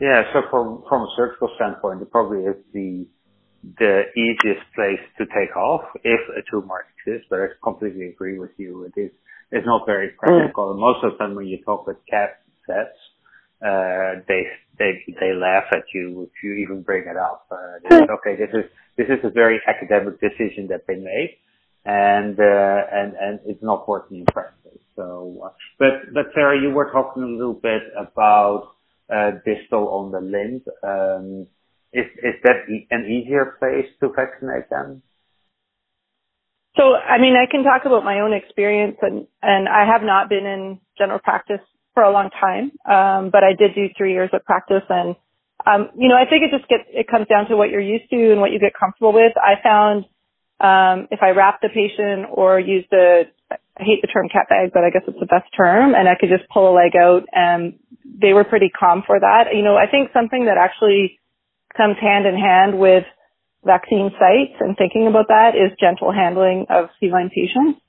Yeah, 0.00 0.22
so 0.32 0.42
from 0.50 0.84
from 0.88 1.02
a 1.02 1.08
surgical 1.16 1.50
standpoint, 1.56 2.02
it 2.02 2.10
probably 2.10 2.44
is 2.44 2.56
the 2.72 3.06
the 3.78 4.02
easiest 4.16 4.66
place 4.74 5.00
to 5.18 5.26
take 5.26 5.56
off 5.56 5.82
if 6.02 6.20
a 6.36 6.42
tumor 6.50 6.84
exists, 6.92 7.26
but 7.30 7.40
I 7.40 7.46
completely 7.62 8.08
agree 8.08 8.38
with 8.38 8.50
you. 8.56 8.84
It 8.84 9.00
is, 9.00 9.10
it's 9.50 9.66
not 9.66 9.86
very 9.86 10.10
practical. 10.10 10.74
Mm. 10.74 10.80
Most 10.80 11.04
of 11.04 11.12
the 11.12 11.18
time 11.18 11.34
when 11.34 11.46
you 11.46 11.62
talk 11.64 11.86
with 11.86 11.96
cat 12.08 12.42
vets, 12.66 12.98
uh, 13.64 14.20
they 14.28 14.42
they 14.78 15.02
they 15.20 15.32
laugh 15.32 15.64
at 15.72 15.84
you 15.94 16.28
if 16.28 16.42
you 16.42 16.54
even 16.54 16.82
bring 16.82 17.04
it 17.08 17.16
up. 17.16 17.46
Uh, 17.50 17.78
they 17.82 17.96
say, 17.96 18.06
okay, 18.10 18.36
this 18.36 18.50
is 18.52 18.70
this 18.96 19.06
is 19.08 19.24
a 19.24 19.30
very 19.30 19.60
academic 19.66 20.20
decision 20.20 20.68
that 20.68 20.86
they 20.86 20.96
made, 20.96 21.36
and 21.84 22.38
uh, 22.38 22.80
and 22.92 23.14
and 23.14 23.40
it's 23.46 23.62
not 23.62 23.88
working 23.88 24.18
in 24.18 24.26
practice. 24.26 24.78
So, 24.96 25.40
uh, 25.44 25.50
but 25.78 26.12
but 26.12 26.26
Sarah, 26.34 26.60
you 26.60 26.70
were 26.70 26.90
talking 26.92 27.22
a 27.22 27.26
little 27.26 27.54
bit 27.54 27.82
about 27.96 28.74
uh, 29.08 29.32
distal 29.44 29.88
on 29.88 30.12
the 30.12 30.20
limb. 30.20 30.62
Um, 30.82 31.46
is 31.94 32.06
is 32.18 32.34
that 32.42 32.66
an 32.90 33.06
easier 33.06 33.56
place 33.58 33.86
to 34.00 34.10
vaccinate 34.10 34.68
them? 34.68 35.02
So, 36.76 36.94
I 36.94 37.18
mean, 37.18 37.34
I 37.38 37.46
can 37.48 37.62
talk 37.62 37.86
about 37.86 38.04
my 38.04 38.20
own 38.20 38.34
experience, 38.34 38.96
and 39.00 39.26
and 39.42 39.68
I 39.68 39.86
have 39.86 40.02
not 40.02 40.28
been 40.28 40.44
in 40.44 40.80
general 40.98 41.20
practice 41.20 41.62
for 41.94 42.02
a 42.02 42.10
long 42.10 42.30
time, 42.30 42.72
um, 42.84 43.30
but 43.30 43.44
I 43.44 43.54
did 43.56 43.74
do 43.74 43.86
three 43.96 44.12
years 44.12 44.30
of 44.32 44.44
practice, 44.44 44.82
and 44.90 45.14
um, 45.64 45.90
you 45.96 46.08
know, 46.08 46.16
I 46.16 46.26
think 46.28 46.42
it 46.42 46.50
just 46.50 46.68
gets 46.68 46.84
it 46.90 47.06
comes 47.06 47.28
down 47.28 47.46
to 47.48 47.56
what 47.56 47.70
you're 47.70 47.80
used 47.80 48.10
to 48.10 48.32
and 48.32 48.40
what 48.40 48.50
you 48.50 48.58
get 48.58 48.72
comfortable 48.74 49.12
with. 49.12 49.32
I 49.38 49.54
found 49.62 50.04
um, 50.58 51.06
if 51.12 51.22
I 51.22 51.30
wrapped 51.30 51.62
the 51.62 51.70
patient 51.70 52.26
or 52.30 52.58
used 52.58 52.90
I 52.92 53.82
hate 53.82 54.02
the 54.02 54.08
term 54.08 54.28
cat 54.28 54.46
bag, 54.48 54.70
but 54.74 54.82
I 54.82 54.90
guess 54.90 55.02
it's 55.06 55.18
the 55.18 55.26
best 55.30 55.46
term, 55.56 55.94
and 55.94 56.08
I 56.08 56.14
could 56.18 56.28
just 56.28 56.48
pull 56.50 56.70
a 56.70 56.74
leg 56.74 56.96
out, 56.98 57.22
and 57.32 57.78
they 58.02 58.32
were 58.32 58.44
pretty 58.44 58.70
calm 58.70 59.02
for 59.06 59.18
that. 59.18 59.54
You 59.54 59.62
know, 59.62 59.76
I 59.76 59.86
think 59.86 60.10
something 60.12 60.46
that 60.46 60.58
actually 60.58 61.18
comes 61.76 61.96
hand 62.00 62.26
in 62.26 62.34
hand 62.38 62.78
with 62.78 63.04
vaccine 63.64 64.10
sites 64.18 64.60
and 64.60 64.76
thinking 64.76 65.06
about 65.06 65.28
that 65.28 65.56
is 65.56 65.72
gentle 65.80 66.12
handling 66.12 66.66
of 66.68 66.90
feline 67.00 67.30
patients. 67.30 67.80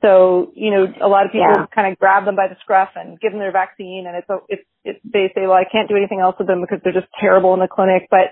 So, 0.00 0.52
you 0.54 0.70
know, 0.70 0.86
a 1.02 1.08
lot 1.08 1.26
of 1.26 1.32
people 1.32 1.50
yeah. 1.50 1.66
kind 1.74 1.90
of 1.90 1.98
grab 1.98 2.24
them 2.24 2.36
by 2.36 2.46
the 2.46 2.56
scruff 2.60 2.90
and 2.94 3.18
give 3.18 3.32
them 3.32 3.40
their 3.40 3.52
vaccine 3.52 4.04
and 4.06 4.16
it's, 4.16 4.28
it's, 4.48 4.62
it's, 4.84 5.00
they 5.02 5.32
say, 5.34 5.42
well, 5.42 5.58
I 5.58 5.64
can't 5.70 5.88
do 5.88 5.96
anything 5.96 6.20
else 6.20 6.36
with 6.38 6.46
them 6.46 6.60
because 6.60 6.78
they're 6.84 6.92
just 6.92 7.10
terrible 7.18 7.54
in 7.54 7.60
the 7.60 7.66
clinic. 7.66 8.08
But, 8.10 8.30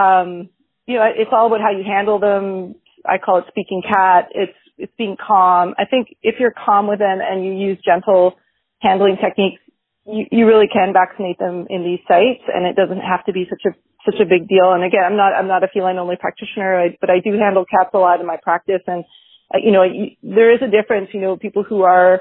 um, 0.00 0.48
you 0.86 0.96
know, 0.96 1.04
it's 1.04 1.30
all 1.30 1.48
about 1.48 1.60
how 1.60 1.70
you 1.70 1.84
handle 1.84 2.18
them. 2.18 2.74
I 3.04 3.18
call 3.18 3.38
it 3.38 3.44
speaking 3.48 3.82
cat. 3.86 4.30
It's, 4.34 4.56
it's 4.78 4.92
being 4.96 5.16
calm. 5.20 5.74
I 5.76 5.84
think 5.84 6.16
if 6.22 6.36
you're 6.40 6.54
calm 6.54 6.88
with 6.88 7.00
them 7.00 7.18
and 7.20 7.44
you 7.44 7.52
use 7.52 7.78
gentle 7.84 8.36
handling 8.80 9.18
techniques, 9.20 9.60
you, 10.06 10.24
you 10.30 10.46
really 10.46 10.68
can 10.72 10.94
vaccinate 10.94 11.38
them 11.38 11.66
in 11.68 11.84
these 11.84 12.00
sites 12.08 12.48
and 12.48 12.64
it 12.64 12.76
doesn't 12.76 13.00
have 13.00 13.26
to 13.26 13.32
be 13.32 13.44
such 13.50 13.62
a 13.66 13.76
such 14.04 14.20
a 14.20 14.26
big 14.26 14.48
deal. 14.48 14.72
And 14.72 14.84
again, 14.84 15.02
I'm 15.04 15.16
not 15.16 15.32
I'm 15.32 15.48
not 15.48 15.64
a 15.64 15.68
feline 15.68 15.98
only 15.98 16.16
practitioner, 16.16 16.88
but 17.00 17.10
I 17.10 17.20
do 17.20 17.38
handle 17.38 17.64
cats 17.64 17.90
a 17.94 17.98
lot 17.98 18.20
in 18.20 18.26
my 18.26 18.36
practice 18.42 18.82
and 18.86 19.04
uh, 19.52 19.58
you 19.62 19.72
know, 19.72 19.84
there 20.22 20.52
is 20.52 20.60
a 20.62 20.70
difference, 20.70 21.08
you 21.12 21.20
know, 21.20 21.36
people 21.36 21.64
who 21.64 21.82
are 21.82 22.20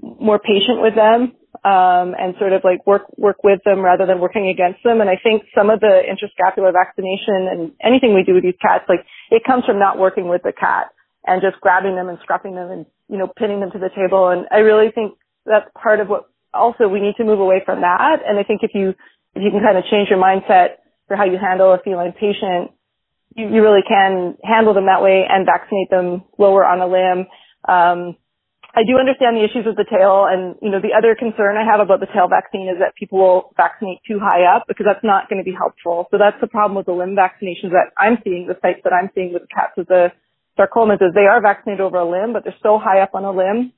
more 0.00 0.38
patient 0.38 0.82
with 0.82 0.94
them, 0.94 1.32
um, 1.64 2.12
and 2.20 2.34
sort 2.38 2.52
of 2.52 2.60
like 2.64 2.86
work, 2.86 3.08
work 3.16 3.42
with 3.42 3.60
them 3.64 3.80
rather 3.80 4.04
than 4.04 4.20
working 4.20 4.48
against 4.48 4.82
them. 4.84 5.00
And 5.00 5.08
I 5.08 5.16
think 5.16 5.44
some 5.56 5.70
of 5.70 5.80
the 5.80 6.04
interscapular 6.04 6.72
vaccination 6.72 7.48
and 7.48 7.72
anything 7.82 8.12
we 8.14 8.24
do 8.24 8.34
with 8.34 8.44
these 8.44 8.60
cats, 8.60 8.84
like 8.88 9.00
it 9.30 9.42
comes 9.44 9.64
from 9.64 9.78
not 9.78 9.98
working 9.98 10.28
with 10.28 10.42
the 10.42 10.52
cat 10.52 10.92
and 11.24 11.40
just 11.40 11.60
grabbing 11.62 11.96
them 11.96 12.08
and 12.08 12.18
scruffing 12.18 12.54
them 12.54 12.70
and, 12.70 12.86
you 13.08 13.16
know, 13.16 13.32
pinning 13.38 13.60
them 13.60 13.70
to 13.72 13.78
the 13.78 13.88
table. 13.96 14.28
And 14.28 14.46
I 14.52 14.58
really 14.58 14.92
think 14.92 15.16
that's 15.46 15.66
part 15.80 16.00
of 16.00 16.08
what 16.08 16.28
also 16.52 16.88
we 16.88 17.00
need 17.00 17.16
to 17.16 17.24
move 17.24 17.40
away 17.40 17.62
from 17.64 17.80
that. 17.80 18.20
And 18.26 18.38
I 18.38 18.42
think 18.42 18.60
if 18.62 18.72
you, 18.74 18.90
if 19.34 19.40
you 19.42 19.50
can 19.50 19.64
kind 19.64 19.78
of 19.78 19.84
change 19.90 20.08
your 20.10 20.20
mindset 20.20 20.84
for 21.08 21.16
how 21.16 21.24
you 21.24 21.38
handle 21.38 21.72
a 21.72 21.78
feline 21.78 22.12
patient, 22.12 22.72
you, 23.34 23.48
you 23.48 23.62
really 23.62 23.84
can 23.86 24.36
handle 24.42 24.74
them 24.74 24.86
that 24.86 25.02
way 25.02 25.24
and 25.28 25.46
vaccinate 25.46 25.90
them 25.90 26.24
lower 26.38 26.64
on 26.64 26.80
a 26.80 26.88
limb. 26.88 27.26
Um, 27.68 28.16
I 28.76 28.84
do 28.84 29.00
understand 29.00 29.40
the 29.40 29.44
issues 29.44 29.64
with 29.64 29.80
the 29.80 29.88
tail 29.88 30.28
and, 30.28 30.56
you 30.60 30.68
know, 30.68 30.84
the 30.84 30.92
other 30.92 31.16
concern 31.16 31.56
I 31.56 31.64
have 31.64 31.80
about 31.80 32.00
the 32.00 32.12
tail 32.12 32.28
vaccine 32.28 32.68
is 32.68 32.76
that 32.84 32.92
people 32.92 33.16
will 33.16 33.40
vaccinate 33.56 34.04
too 34.04 34.20
high 34.20 34.44
up 34.44 34.68
because 34.68 34.84
that's 34.84 35.00
not 35.00 35.32
going 35.32 35.40
to 35.40 35.48
be 35.48 35.56
helpful. 35.56 36.12
So 36.12 36.20
that's 36.20 36.36
the 36.44 36.46
problem 36.46 36.76
with 36.76 36.84
the 36.84 36.92
limb 36.92 37.16
vaccinations 37.16 37.72
that 37.72 37.96
I'm 37.96 38.20
seeing, 38.20 38.44
the 38.44 38.60
sites 38.60 38.84
that 38.84 38.92
I'm 38.92 39.08
seeing 39.16 39.32
with 39.32 39.48
the 39.48 39.52
cats 39.52 39.72
with 39.80 39.88
the 39.88 40.12
sarcomas 40.60 41.00
is 41.00 41.16
they 41.16 41.24
are 41.24 41.40
vaccinated 41.40 41.80
over 41.80 41.96
a 41.96 42.08
limb, 42.08 42.36
but 42.36 42.44
they're 42.44 42.60
so 42.60 42.76
high 42.76 43.00
up 43.00 43.16
on 43.16 43.24
a 43.24 43.32
limb 43.32 43.72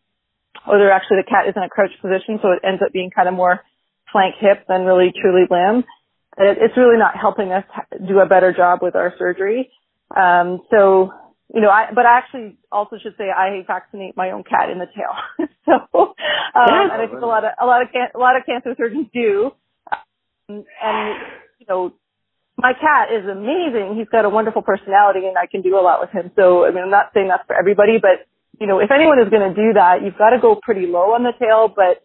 or 0.66 0.82
they're 0.82 0.90
actually 0.90 1.22
the 1.22 1.30
cat 1.30 1.46
is 1.46 1.54
in 1.54 1.62
a 1.62 1.70
crouched 1.70 2.02
position. 2.02 2.42
So 2.42 2.50
it 2.58 2.66
ends 2.66 2.82
up 2.82 2.90
being 2.90 3.14
kind 3.14 3.30
of 3.30 3.38
more 3.38 3.62
flank 4.10 4.34
hip 4.42 4.66
than 4.66 4.82
really 4.82 5.14
truly 5.14 5.46
limb 5.46 5.86
it's 6.38 6.76
really 6.76 6.98
not 6.98 7.16
helping 7.16 7.52
us 7.52 7.64
do 8.06 8.20
a 8.20 8.26
better 8.26 8.52
job 8.52 8.80
with 8.82 8.94
our 8.94 9.12
surgery. 9.18 9.70
Um, 10.14 10.62
so, 10.70 11.12
you 11.52 11.60
know, 11.60 11.70
I, 11.70 11.88
but 11.94 12.06
I 12.06 12.18
actually 12.18 12.56
also 12.70 12.96
should 13.02 13.14
say 13.18 13.24
I 13.30 13.64
vaccinate 13.66 14.16
my 14.16 14.30
own 14.30 14.44
cat 14.44 14.70
in 14.70 14.78
the 14.78 14.86
tail. 14.86 15.48
so, 15.66 15.74
um, 15.98 16.14
yeah, 16.54 16.82
and 16.84 16.92
I 16.92 17.06
think 17.06 17.20
a 17.20 17.26
lot 17.26 17.44
of, 17.44 17.50
a 17.60 17.66
lot 17.66 17.82
of, 17.82 17.88
can, 17.92 18.08
a 18.14 18.18
lot 18.18 18.36
of 18.36 18.46
cancer 18.46 18.74
surgeons 18.76 19.08
do. 19.12 19.50
Um, 20.48 20.64
and, 20.82 21.16
you 21.58 21.66
know, 21.68 21.92
my 22.56 22.72
cat 22.72 23.08
is 23.12 23.28
amazing. 23.28 23.96
He's 23.96 24.08
got 24.08 24.24
a 24.24 24.30
wonderful 24.30 24.62
personality 24.62 25.26
and 25.26 25.36
I 25.36 25.46
can 25.46 25.62
do 25.62 25.78
a 25.78 25.82
lot 25.82 26.00
with 26.00 26.10
him. 26.10 26.30
So, 26.36 26.66
I 26.66 26.70
mean, 26.70 26.84
I'm 26.84 26.90
not 26.90 27.10
saying 27.14 27.28
that's 27.28 27.46
for 27.46 27.56
everybody, 27.58 27.98
but, 28.00 28.26
you 28.60 28.66
know, 28.66 28.78
if 28.78 28.90
anyone 28.90 29.18
is 29.18 29.30
going 29.30 29.46
to 29.48 29.54
do 29.54 29.74
that, 29.74 30.02
you've 30.02 30.18
got 30.18 30.30
to 30.30 30.40
go 30.40 30.58
pretty 30.60 30.86
low 30.86 31.14
on 31.14 31.22
the 31.22 31.32
tail, 31.38 31.68
but 31.68 32.02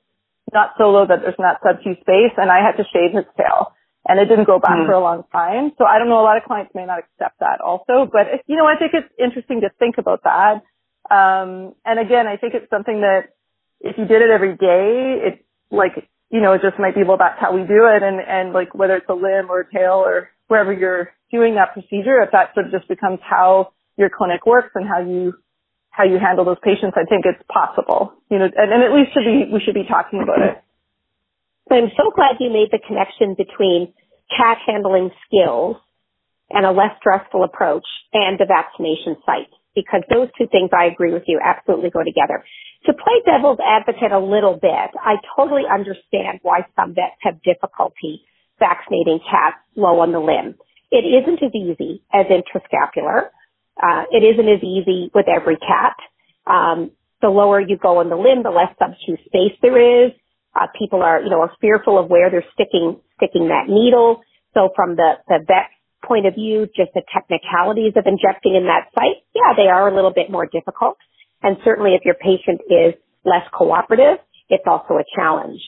not 0.54 0.74
so 0.78 0.90
low 0.90 1.06
that 1.08 1.22
there's 1.22 1.40
not 1.40 1.58
sub-Q 1.66 1.96
space. 2.02 2.34
And 2.38 2.52
I 2.52 2.62
had 2.62 2.78
to 2.78 2.86
shave 2.94 3.14
his 3.14 3.26
tail 3.38 3.74
and 4.08 4.20
it 4.20 4.26
didn't 4.26 4.46
go 4.46 4.60
back 4.60 4.78
mm. 4.78 4.86
for 4.86 4.94
a 4.94 5.00
long 5.00 5.24
time. 5.32 5.72
So 5.78 5.86
I 5.86 5.98
don't 5.98 6.10
know, 6.10 6.20
a 6.20 6.28
lot 6.28 6.38
of 6.38 6.44
clients 6.44 6.72
may 6.76 6.86
not 6.86 7.00
accept 7.00 7.40
that 7.40 7.62
also, 7.62 8.10
but 8.12 8.44
you 8.48 8.58
know, 8.58 8.66
I 8.66 8.76
think 8.78 8.92
it's 8.94 9.08
interesting 9.18 9.62
to 9.62 9.70
think 9.80 9.96
about 9.98 10.24
that. 10.24 10.64
Um, 11.10 11.76
and 11.86 12.00
again, 12.00 12.28
I 12.28 12.38
think 12.38 12.54
it's 12.54 12.70
something 12.70 13.02
that 13.02 13.32
if 13.80 13.98
you 13.98 14.06
did 14.06 14.22
it 14.22 14.30
every 14.30 14.56
day, 14.56 15.20
it 15.28 15.46
like, 15.72 16.08
you 16.30 16.42
know, 16.42 16.54
it 16.54 16.62
just 16.62 16.80
might 16.80 16.96
be, 16.96 17.04
well, 17.04 17.18
that's 17.18 17.40
how 17.40 17.54
we 17.54 17.62
do 17.62 17.88
it. 17.88 18.04
And, 18.04 18.20
and 18.20 18.54
like 18.54 18.74
whether 18.74 18.96
it's 18.96 19.10
a 19.10 19.14
limb 19.14 19.50
or 19.50 19.62
a 19.62 19.72
tail 19.72 20.04
or 20.04 20.30
wherever 20.48 20.74
you're 20.74 21.12
doing 21.32 21.56
that 21.56 21.74
procedure, 21.74 22.22
if 22.22 22.32
that 22.32 22.54
sort 22.54 22.68
of 22.68 22.72
just 22.72 22.88
becomes 22.88 23.20
how 23.22 23.74
your 23.98 24.10
clinic 24.10 24.46
works 24.46 24.72
and 24.76 24.88
how 24.88 25.00
you, 25.00 25.34
how 25.92 26.04
you 26.04 26.18
handle 26.18 26.44
those 26.44 26.58
patients, 26.64 26.96
I 26.98 27.06
think 27.06 27.26
it's 27.26 27.44
possible, 27.52 28.14
you 28.32 28.40
know, 28.40 28.46
and, 28.46 28.74
and 28.74 28.84
at 28.84 28.92
least 28.92 29.14
should 29.14 29.26
be, 29.26 29.52
we 29.54 29.62
should 29.62 29.76
be 29.76 29.86
talking 29.86 30.24
about 30.24 30.42
it. 30.42 30.64
I'm 31.72 31.92
so 31.98 32.12
glad 32.14 32.38
you 32.40 32.50
made 32.50 32.70
the 32.72 32.80
connection 32.86 33.36
between 33.36 33.94
cat 34.30 34.58
handling 34.66 35.12
skills 35.26 35.78
and 36.50 36.66
a 36.66 36.72
less 36.72 36.92
stressful 37.00 37.44
approach 37.44 37.86
and 38.14 38.38
the 38.38 38.46
vaccination 38.46 39.18
site 39.26 39.50
because 39.76 40.04
those 40.10 40.30
two 40.38 40.48
things 40.52 40.70
I 40.72 40.86
agree 40.86 41.14
with 41.14 41.24
you 41.26 41.40
absolutely 41.44 41.90
go 41.90 42.04
together. 42.04 42.44
To 42.86 42.94
play 42.94 43.24
devil's 43.26 43.60
advocate 43.66 44.12
a 44.12 44.20
little 44.20 44.60
bit, 44.60 44.92
I 45.00 45.16
totally 45.36 45.64
understand 45.66 46.40
why 46.44 46.68
some 46.76 46.94
vets 46.94 47.18
have 47.22 47.42
difficulty 47.42 48.22
vaccinating 48.60 49.20
cats 49.20 49.58
low 49.76 50.00
on 50.00 50.12
the 50.12 50.20
limb. 50.20 50.56
It 50.92 51.08
isn't 51.08 51.42
as 51.42 51.56
easy 51.56 52.04
as 52.14 52.28
interscapular. 52.28 53.30
Uh, 53.82 54.04
it 54.12 54.22
isn't 54.22 54.48
as 54.48 54.62
easy 54.62 55.10
with 55.16 55.26
every 55.28 55.58
cat. 55.58 55.96
Um, 56.46 56.92
the 57.22 57.30
lower 57.30 57.60
you 57.60 57.78
go 57.78 58.00
on 58.00 58.10
the 58.10 58.16
limb, 58.16 58.44
the 58.44 58.52
less 58.52 58.70
sub-Q 58.78 59.18
space 59.26 59.58
there 59.62 60.06
is. 60.06 60.12
Uh, 60.56 60.68
people 60.78 61.02
are, 61.02 61.22
you 61.22 61.30
know, 61.30 61.42
are 61.42 61.52
fearful 61.60 61.98
of 61.98 62.10
where 62.10 62.30
they're 62.30 62.46
sticking, 62.54 63.00
sticking 63.18 63.48
that 63.50 63.66
needle. 63.68 64.22
So 64.54 64.70
from 64.76 64.96
the, 64.96 65.14
the 65.28 65.40
vet 65.48 65.70
point 66.06 66.26
of 66.28 66.36
view, 66.36 66.68
just 66.76 66.94
the 66.94 67.02
technicalities 67.14 67.94
of 67.96 68.06
injecting 68.06 68.56
in 68.56 68.66
that 68.66 68.92
site, 68.94 69.24
yeah, 69.34 69.56
they 69.56 69.68
are 69.68 69.88
a 69.88 69.96
little 69.96 70.14
bit 70.14 70.30
more 70.30 70.46
difficult. 70.46 70.98
And 71.42 71.58
certainly 71.64 71.96
if 71.96 72.06
your 72.06 72.16
patient 72.16 72.62
is 72.70 72.94
less 73.26 73.48
cooperative, 73.52 74.20
it's 74.50 74.64
also 74.68 74.96
a 74.96 75.06
challenge. 75.16 75.62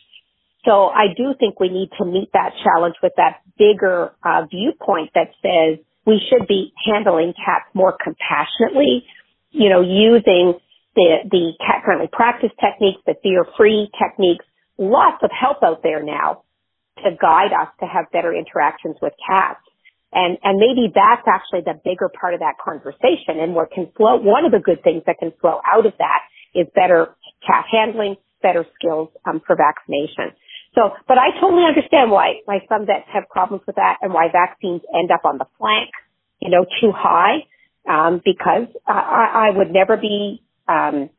So 0.65 0.87
I 0.89 1.13
do 1.15 1.33
think 1.39 1.59
we 1.59 1.69
need 1.69 1.89
to 1.99 2.05
meet 2.05 2.29
that 2.33 2.51
challenge 2.63 2.95
with 3.01 3.13
that 3.17 3.41
bigger 3.57 4.11
uh, 4.23 4.45
viewpoint 4.49 5.11
that 5.13 5.29
says 5.41 5.79
we 6.05 6.21
should 6.29 6.47
be 6.47 6.73
handling 6.85 7.33
cats 7.33 7.69
more 7.73 7.95
compassionately, 8.03 9.05
you 9.51 9.69
know, 9.69 9.81
using 9.81 10.59
the, 10.95 11.17
the 11.29 11.53
cat 11.59 11.81
friendly 11.85 12.09
practice 12.11 12.51
techniques, 12.59 13.01
the 13.05 13.15
fear 13.21 13.45
free 13.57 13.89
techniques, 13.97 14.45
lots 14.77 15.23
of 15.23 15.31
help 15.31 15.63
out 15.63 15.83
there 15.83 16.03
now 16.03 16.43
to 17.03 17.11
guide 17.21 17.51
us 17.51 17.67
to 17.79 17.85
have 17.85 18.11
better 18.11 18.33
interactions 18.33 18.95
with 19.01 19.13
cats. 19.27 19.59
And, 20.13 20.37
and 20.43 20.57
maybe 20.59 20.91
that's 20.93 21.27
actually 21.27 21.61
the 21.61 21.79
bigger 21.83 22.09
part 22.09 22.33
of 22.33 22.39
that 22.39 22.55
conversation. 22.63 23.39
And 23.39 23.53
what 23.53 23.71
can 23.71 23.91
flow, 23.97 24.15
one 24.15 24.45
of 24.45 24.51
the 24.51 24.59
good 24.59 24.81
things 24.81 25.03
that 25.07 25.17
can 25.19 25.33
flow 25.41 25.59
out 25.65 25.85
of 25.85 25.93
that 25.99 26.19
is 26.53 26.67
better 26.73 27.15
cat 27.45 27.65
handling, 27.69 28.15
better 28.41 28.65
skills 28.79 29.09
um, 29.25 29.41
for 29.45 29.57
vaccination. 29.57 30.31
So, 30.73 30.91
but 31.07 31.17
I 31.17 31.31
totally 31.39 31.63
understand 31.63 32.11
why, 32.11 32.41
why 32.45 32.59
some 32.69 32.85
vets 32.85 33.07
have 33.13 33.27
problems 33.29 33.63
with 33.67 33.75
that 33.75 33.97
and 34.01 34.13
why 34.13 34.27
vaccines 34.31 34.81
end 34.93 35.11
up 35.11 35.25
on 35.25 35.37
the 35.37 35.45
flank, 35.57 35.89
you 36.39 36.49
know, 36.49 36.65
too 36.79 36.91
high, 36.95 37.43
um, 37.89 38.21
because 38.23 38.67
I, 38.87 39.51
I 39.51 39.57
would 39.57 39.71
never 39.71 39.97
be, 39.97 40.43
um, 40.67 41.09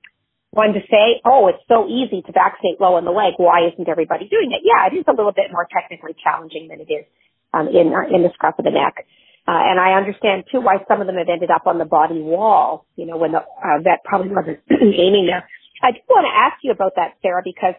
one 0.57 0.73
to 0.73 0.81
say, 0.89 1.21
oh, 1.29 1.53
it's 1.53 1.63
so 1.69 1.85
easy 1.85 2.25
to 2.25 2.33
vaccinate 2.33 2.81
low 2.81 2.97
in 2.97 3.05
the 3.05 3.13
leg. 3.13 3.37
Why 3.37 3.69
isn't 3.69 3.89
everybody 3.89 4.27
doing 4.27 4.51
it? 4.57 4.65
Yeah, 4.65 4.89
it 4.89 4.97
is 4.97 5.05
a 5.07 5.13
little 5.13 5.37
bit 5.37 5.53
more 5.53 5.69
technically 5.69 6.17
challenging 6.17 6.73
than 6.73 6.81
it 6.81 6.89
is 6.89 7.05
um, 7.53 7.69
in 7.69 7.93
uh, 7.93 8.09
in 8.09 8.25
the 8.25 8.33
scruff 8.33 8.59
of 8.59 8.65
the 8.65 8.73
neck. 8.73 9.05
Uh, 9.47 9.55
and 9.55 9.79
I 9.79 9.95
understand 9.95 10.49
too 10.51 10.65
why 10.65 10.83
some 10.89 11.01
of 11.01 11.07
them 11.07 11.21
have 11.21 11.29
ended 11.29 11.53
up 11.53 11.69
on 11.69 11.79
the 11.79 11.85
body 11.85 12.19
wall. 12.19 12.89
You 12.97 13.07
know, 13.07 13.21
when 13.21 13.37
the 13.37 13.45
uh, 13.45 13.79
vet 13.85 14.03
probably 14.03 14.33
wasn't 14.33 14.65
aiming 14.73 15.29
there. 15.29 15.45
I 15.85 15.93
do 15.93 16.01
want 16.09 16.25
to 16.25 16.33
ask 16.33 16.65
you 16.65 16.73
about 16.73 16.97
that, 16.97 17.21
Sarah, 17.21 17.45
because 17.45 17.77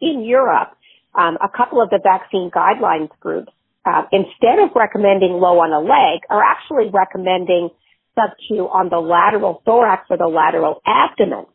in 0.00 0.24
Europe 0.24 0.72
um, 1.14 1.36
a 1.42 1.48
couple 1.48 1.82
of 1.82 1.90
the 1.90 2.00
vaccine 2.02 2.50
guidelines 2.50 3.10
groups, 3.20 3.52
uh, 3.84 4.02
instead 4.12 4.58
of 4.60 4.70
recommending 4.74 5.32
low 5.32 5.58
on 5.60 5.72
a 5.72 5.80
leg, 5.80 6.22
are 6.28 6.42
actually 6.42 6.90
recommending 6.92 7.70
sub-Q 8.14 8.68
on 8.68 8.88
the 8.90 8.98
lateral 8.98 9.62
thorax 9.64 10.06
or 10.10 10.16
the 10.16 10.26
lateral 10.26 10.80
abdomen. 10.86 11.46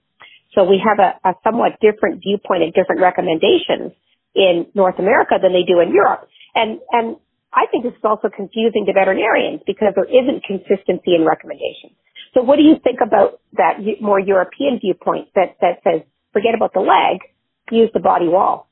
So 0.53 0.63
we 0.63 0.81
have 0.83 0.99
a, 0.99 1.17
a 1.27 1.33
somewhat 1.43 1.79
different 1.81 2.21
viewpoint 2.21 2.63
and 2.63 2.73
different 2.73 3.01
recommendations 3.01 3.91
in 4.35 4.67
North 4.75 4.99
America 4.99 5.35
than 5.41 5.53
they 5.53 5.63
do 5.63 5.79
in 5.79 5.93
Europe. 5.93 6.27
And, 6.53 6.79
and 6.91 7.17
I 7.51 7.65
think 7.71 7.83
this 7.83 7.93
is 7.93 8.03
also 8.03 8.29
confusing 8.29 8.85
to 8.85 8.93
veterinarians 8.93 9.61
because 9.65 9.95
there 9.95 10.07
isn't 10.07 10.43
consistency 10.43 11.15
in 11.15 11.25
recommendations. 11.25 11.95
So 12.33 12.43
what 12.43 12.57
do 12.57 12.63
you 12.63 12.75
think 12.83 12.99
about 12.99 13.39
that 13.53 13.79
more 14.01 14.19
European 14.19 14.79
viewpoint 14.79 15.29
that, 15.35 15.55
that 15.61 15.79
says, 15.83 16.03
forget 16.33 16.53
about 16.53 16.73
the 16.73 16.83
leg, 16.83 17.23
use 17.71 17.89
the 17.93 18.03
body 18.03 18.27
wall? 18.27 18.67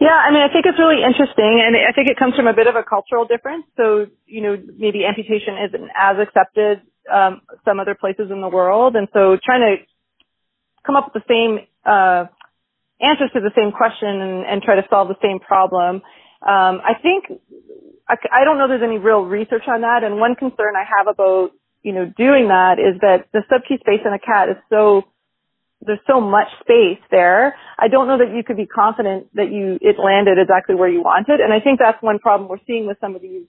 Yeah, 0.00 0.14
I 0.14 0.30
mean, 0.32 0.42
I 0.42 0.50
think 0.50 0.66
it's 0.66 0.78
really 0.78 1.02
interesting, 1.02 1.62
and 1.62 1.76
I 1.76 1.92
think 1.94 2.10
it 2.10 2.18
comes 2.18 2.34
from 2.34 2.48
a 2.48 2.54
bit 2.54 2.66
of 2.66 2.74
a 2.74 2.82
cultural 2.82 3.24
difference. 3.24 3.66
So, 3.76 4.06
you 4.26 4.42
know, 4.42 4.58
maybe 4.78 5.04
amputation 5.06 5.54
isn't 5.62 5.90
as 5.94 6.16
accepted 6.18 6.82
um, 7.06 7.42
some 7.64 7.78
other 7.78 7.94
places 7.94 8.30
in 8.30 8.40
the 8.40 8.48
world, 8.48 8.96
and 8.96 9.06
so 9.12 9.38
trying 9.38 9.62
to 9.62 9.74
come 10.84 10.96
up 10.96 11.12
with 11.12 11.22
the 11.22 11.28
same 11.28 11.66
uh, 11.84 12.26
answers 13.00 13.30
to 13.34 13.40
the 13.40 13.52
same 13.56 13.72
question 13.72 14.20
and, 14.20 14.46
and 14.46 14.62
try 14.62 14.76
to 14.76 14.86
solve 14.90 15.08
the 15.08 15.20
same 15.22 15.40
problem. 15.40 16.02
Um, 16.42 16.80
I 16.84 16.94
think 17.02 17.40
I, 18.08 18.16
I 18.32 18.44
don't 18.44 18.58
know 18.58 18.68
there's 18.68 18.82
any 18.82 18.98
real 18.98 19.22
research 19.22 19.64
on 19.68 19.82
that, 19.82 20.04
and 20.04 20.16
one 20.16 20.34
concern 20.34 20.74
I 20.76 20.84
have 20.84 21.06
about 21.06 21.52
you 21.82 21.92
know 21.92 22.06
doing 22.16 22.48
that 22.48 22.78
is 22.78 23.00
that 23.00 23.28
the 23.32 23.42
sub 23.48 23.62
space 23.64 24.02
in 24.04 24.12
a 24.12 24.18
cat 24.18 24.48
is 24.48 24.56
so 24.70 25.04
there's 25.82 26.00
so 26.06 26.20
much 26.20 26.48
space 26.60 27.00
there. 27.10 27.56
I 27.78 27.88
don't 27.88 28.06
know 28.06 28.18
that 28.18 28.34
you 28.34 28.44
could 28.44 28.56
be 28.56 28.66
confident 28.66 29.28
that 29.34 29.50
you 29.50 29.78
it 29.80 29.96
landed 29.98 30.38
exactly 30.38 30.74
where 30.74 30.88
you 30.88 31.02
wanted, 31.02 31.40
and 31.40 31.52
I 31.52 31.60
think 31.60 31.78
that's 31.78 32.02
one 32.02 32.18
problem 32.18 32.48
we're 32.48 32.64
seeing 32.66 32.86
with 32.86 32.98
some 33.00 33.16
of 33.16 33.22
these 33.22 33.44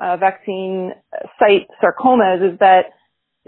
uh, 0.00 0.16
vaccine 0.16 0.92
site 1.38 1.68
sarcomas 1.82 2.52
is 2.52 2.58
that 2.58 2.94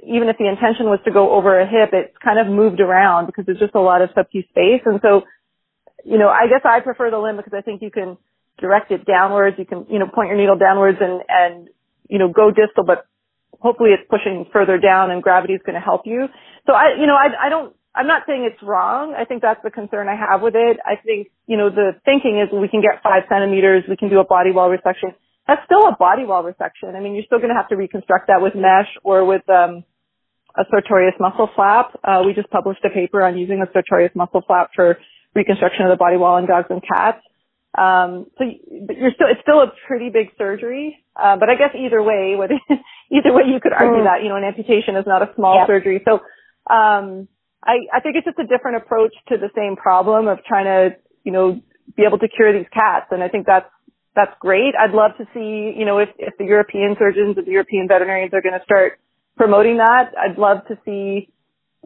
even 0.03 0.29
if 0.29 0.39
the 0.39 0.49
intention 0.49 0.87
was 0.87 0.99
to 1.05 1.13
go 1.13 1.33
over 1.33 1.61
a 1.61 1.67
hip, 1.67 1.91
it's 1.93 2.17
kind 2.19 2.39
of 2.39 2.47
moved 2.49 2.81
around 2.81 3.27
because 3.27 3.47
there's 3.47 3.59
just 3.59 3.75
a 3.75 3.81
lot 3.81 4.03
of 4.03 4.11
sub-Q 4.15 4.43
space, 4.51 4.83
and 4.85 5.01
so 5.03 5.23
you 6.05 6.19
know 6.19 6.29
I 6.29 6.47
guess 6.49 6.63
I 6.65 6.81
prefer 6.81 7.11
the 7.11 7.19
limb 7.19 7.37
because 7.37 7.55
I 7.57 7.63
think 7.63 7.83
you 7.83 7.91
can 7.91 8.19
direct 8.59 8.91
it 8.91 9.07
downwards. 9.07 9.57
You 9.59 9.67
can 9.67 9.87
you 9.89 9.99
know 9.99 10.07
point 10.07 10.29
your 10.29 10.39
needle 10.39 10.59
downwards 10.59 10.99
and 11.01 11.23
and 11.29 11.69
you 12.09 12.19
know 12.19 12.29
go 12.29 12.51
distal, 12.51 12.85
but 12.85 13.07
hopefully 13.61 13.91
it's 13.91 14.09
pushing 14.11 14.47
further 14.53 14.79
down 14.79 15.11
and 15.11 15.23
gravity 15.23 15.55
is 15.55 15.61
going 15.65 15.75
to 15.75 15.81
help 15.81 16.03
you. 16.05 16.27
So 16.67 16.73
I, 16.73 16.97
you 16.99 17.07
know, 17.07 17.15
I, 17.15 17.47
I 17.47 17.49
don't 17.49 17.75
I'm 17.95 18.07
not 18.09 18.23
saying 18.27 18.49
it's 18.51 18.61
wrong. 18.63 19.15
I 19.17 19.25
think 19.25 19.41
that's 19.41 19.63
the 19.63 19.71
concern 19.71 20.09
I 20.09 20.17
have 20.17 20.43
with 20.43 20.55
it. 20.57 20.79
I 20.85 20.97
think, 20.97 21.29
you 21.47 21.57
know, 21.57 21.71
the 21.71 21.93
thinking 22.05 22.43
is 22.43 22.53
we 22.53 22.69
can 22.69 22.83
get 22.83 23.03
five 23.03 23.23
centimeters, 23.29 23.85
we 23.89 23.97
can 23.97 24.11
do 24.11 24.19
a 24.19 24.25
body 24.25 24.51
wall 24.51 24.69
resection. 24.69 25.15
That's 25.47 25.61
still 25.67 25.87
a 25.87 25.97
body 25.97 26.25
wall 26.25 26.43
resection. 26.43 26.95
I 26.95 27.01
mean, 27.01 27.15
you're 27.15 27.25
still 27.25 27.39
going 27.39 27.51
to 27.51 27.57
have 27.57 27.69
to 27.69 27.77
reconstruct 27.77 28.29
that 28.29 28.41
with 28.41 28.55
mesh 28.55 28.89
or 29.03 29.25
with, 29.25 29.49
um, 29.51 29.85
a 30.57 30.65
sartorius 30.71 31.15
muscle 31.19 31.49
flap. 31.55 31.99
Uh, 32.05 32.23
we 32.25 32.33
just 32.33 32.49
published 32.51 32.85
a 32.85 32.91
paper 32.91 33.23
on 33.23 33.37
using 33.37 33.61
a 33.61 33.71
sartorius 33.73 34.13
muscle 34.15 34.43
flap 34.47 34.71
for 34.75 34.99
reconstruction 35.35 35.85
of 35.85 35.91
the 35.91 35.97
body 35.97 36.17
wall 36.17 36.39
in 36.39 36.47
dogs 36.47 36.69
and 36.71 36.83
cats. 36.83 37.19
Um, 37.77 38.31
so 38.39 38.45
you're 38.71 39.11
still, 39.15 39.27
it's 39.27 39.43
still 39.43 39.61
a 39.61 39.73
pretty 39.87 40.11
big 40.11 40.31
surgery. 40.39 41.05
Uh, 41.17 41.37
but 41.37 41.51
I 41.51 41.57
guess 41.57 41.75
either 41.75 42.03
way, 42.03 42.37
whether, 42.37 42.55
either 43.11 43.33
way 43.33 43.45
you 43.47 43.59
could 43.61 43.73
argue 43.73 44.03
mm. 44.03 44.05
that, 44.05 44.23
you 44.23 44.29
know, 44.29 44.37
an 44.37 44.45
amputation 44.45 44.95
is 44.97 45.07
not 45.07 45.23
a 45.23 45.35
small 45.35 45.59
yep. 45.59 45.67
surgery. 45.67 46.03
So, 46.05 46.15
um, 46.71 47.27
I, 47.65 47.89
I 47.93 48.01
think 48.01 48.17
it's 48.17 48.27
just 48.27 48.39
a 48.39 48.47
different 48.47 48.77
approach 48.77 49.15
to 49.29 49.37
the 49.39 49.51
same 49.57 49.75
problem 49.75 50.29
of 50.29 50.39
trying 50.45 50.67
to, 50.67 50.97
you 51.25 51.33
know, 51.33 51.61
be 51.97 52.05
able 52.07 52.19
to 52.19 52.29
cure 52.29 52.53
these 52.53 52.69
cats. 52.73 53.07
And 53.11 53.23
I 53.23 53.29
think 53.29 53.47
that's, 53.47 53.69
that's 54.15 54.33
great. 54.41 54.75
I'd 54.79 54.95
love 54.95 55.13
to 55.19 55.25
see, 55.35 55.75
you 55.77 55.85
know, 55.85 55.99
if, 55.99 56.09
if 56.19 56.37
the 56.39 56.45
European 56.45 56.97
surgeons, 56.99 57.37
if 57.37 57.45
the 57.45 57.51
European 57.51 57.89
veterinarians 57.89 58.33
are 58.33 58.43
going 58.43 58.59
to 58.59 58.65
start 58.65 58.99
promoting 59.37 59.79
that, 59.79 60.13
I'd 60.19 60.39
love 60.39 60.59
to 60.69 60.79
see, 60.85 61.33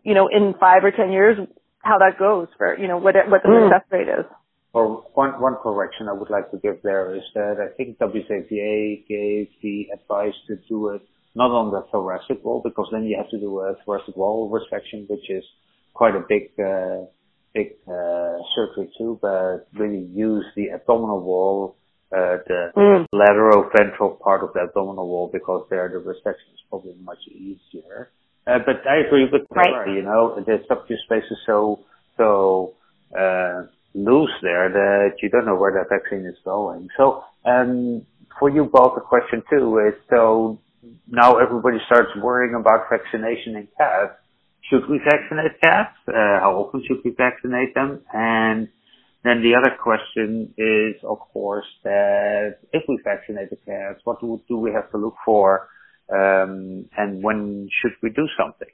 you 0.03 0.15
know, 0.15 0.29
in 0.29 0.55
five 0.61 0.85
or 0.85 0.91
10 0.91 1.11
years, 1.11 1.39
how 1.83 1.99
that 1.99 2.19
goes 2.19 2.49
for, 2.59 2.79
you 2.79 2.89
know, 2.89 2.99
what, 2.99 3.15
what 3.29 3.43
the 3.43 3.49
mm. 3.49 3.71
success 3.71 3.87
rate 3.91 4.09
is. 4.09 4.27
Well, 4.75 5.11
one, 5.15 5.41
one 5.41 5.57
correction 5.63 6.09
I 6.09 6.13
would 6.13 6.29
like 6.29 6.51
to 6.51 6.59
give 6.59 6.83
there 6.83 7.15
is 7.17 7.23
that 7.35 7.57
I 7.59 7.75
think 7.77 7.99
WCVA 7.99 9.09
gave 9.09 9.49
the 9.63 9.89
advice 9.95 10.35
to 10.49 10.57
do 10.69 10.91
it 10.91 11.03
not 11.35 11.51
on 11.51 11.71
the 11.71 11.87
thoracic 11.91 12.45
wall 12.45 12.61
because 12.63 12.89
then 12.93 13.05
you 13.05 13.17
have 13.17 13.31
to 13.31 13.39
do 13.39 13.61
a 13.61 13.75
thoracic 13.85 14.17
wall 14.17 14.51
resection, 14.51 15.09
which 15.09 15.31
is 15.31 15.45
quite 15.95 16.15
a 16.15 16.23
big, 16.29 16.51
uh, 16.59 17.07
big, 17.55 17.79
uh, 17.87 18.37
surgery 18.55 18.91
too, 18.99 19.19
but 19.23 19.69
really 19.75 20.05
use 20.13 20.45
the 20.57 20.71
abdominal 20.71 21.21
wall, 21.23 21.77
uh, 22.11 22.39
the 22.47 22.73
mm. 22.77 23.07
lateral 23.13 23.69
ventral 23.77 24.19
part 24.23 24.43
of 24.43 24.53
the 24.55 24.61
abdominal 24.61 25.07
wall 25.07 25.31
because 25.33 25.67
there 25.71 25.89
the 25.89 25.99
resection 25.99 26.53
is 26.55 26.61
probably 26.71 26.95
much 27.03 27.19
easier. 27.29 28.11
Uh, 28.47 28.59
but 28.65 28.77
I 28.89 29.07
agree 29.07 29.27
with 29.31 29.43
right. 29.51 29.89
you 29.89 30.03
know, 30.03 30.43
the 30.47 30.59
sub-Q 30.69 30.97
space 31.05 31.25
is 31.31 31.37
so, 31.45 31.81
so, 32.17 32.75
uh, 33.19 33.65
loose 33.95 34.31
there 34.43 34.71
that 34.71 35.17
you 35.23 35.29
don't 35.29 35.45
know 35.45 35.57
where 35.57 35.73
that 35.73 35.89
vaccine 35.91 36.25
is 36.25 36.37
going. 36.45 36.89
So, 36.97 37.25
um, 37.45 38.07
for 38.39 38.49
you 38.49 38.65
both, 38.65 38.95
the 38.95 39.03
question 39.03 39.43
too 39.51 39.79
is 39.87 39.95
so 40.09 40.61
now 41.11 41.37
everybody 41.39 41.79
starts 41.87 42.11
worrying 42.23 42.55
about 42.55 42.89
vaccination 42.89 43.57
in 43.57 43.69
cats 43.77 44.15
should 44.69 44.89
we 44.89 44.99
vaccinate 44.99 45.61
cats? 45.63 45.97
Uh, 46.07 46.41
how 46.41 46.65
often 46.65 46.83
should 46.87 46.99
we 47.05 47.11
vaccinate 47.17 47.75
them? 47.75 48.03
And 48.13 48.69
then 49.25 49.43
the 49.43 49.55
other 49.59 49.75
question 49.77 50.55
is, 50.57 50.95
of 51.03 51.19
course, 51.19 51.67
that 51.83 52.59
if 52.73 52.85
we 52.89 52.99
vaccinate 53.03 53.51
the 53.51 53.57
cats, 53.57 54.01
what 54.05 54.21
do, 54.21 54.57
we 54.57 54.71
have 54.73 54.91
to 54.93 54.99
look 54.99 55.15
for? 55.25 55.69
Um, 56.09 56.89
and 56.97 57.23
when 57.23 57.69
should 57.83 57.93
we 58.03 58.11
do 58.11 58.27
something? 58.39 58.69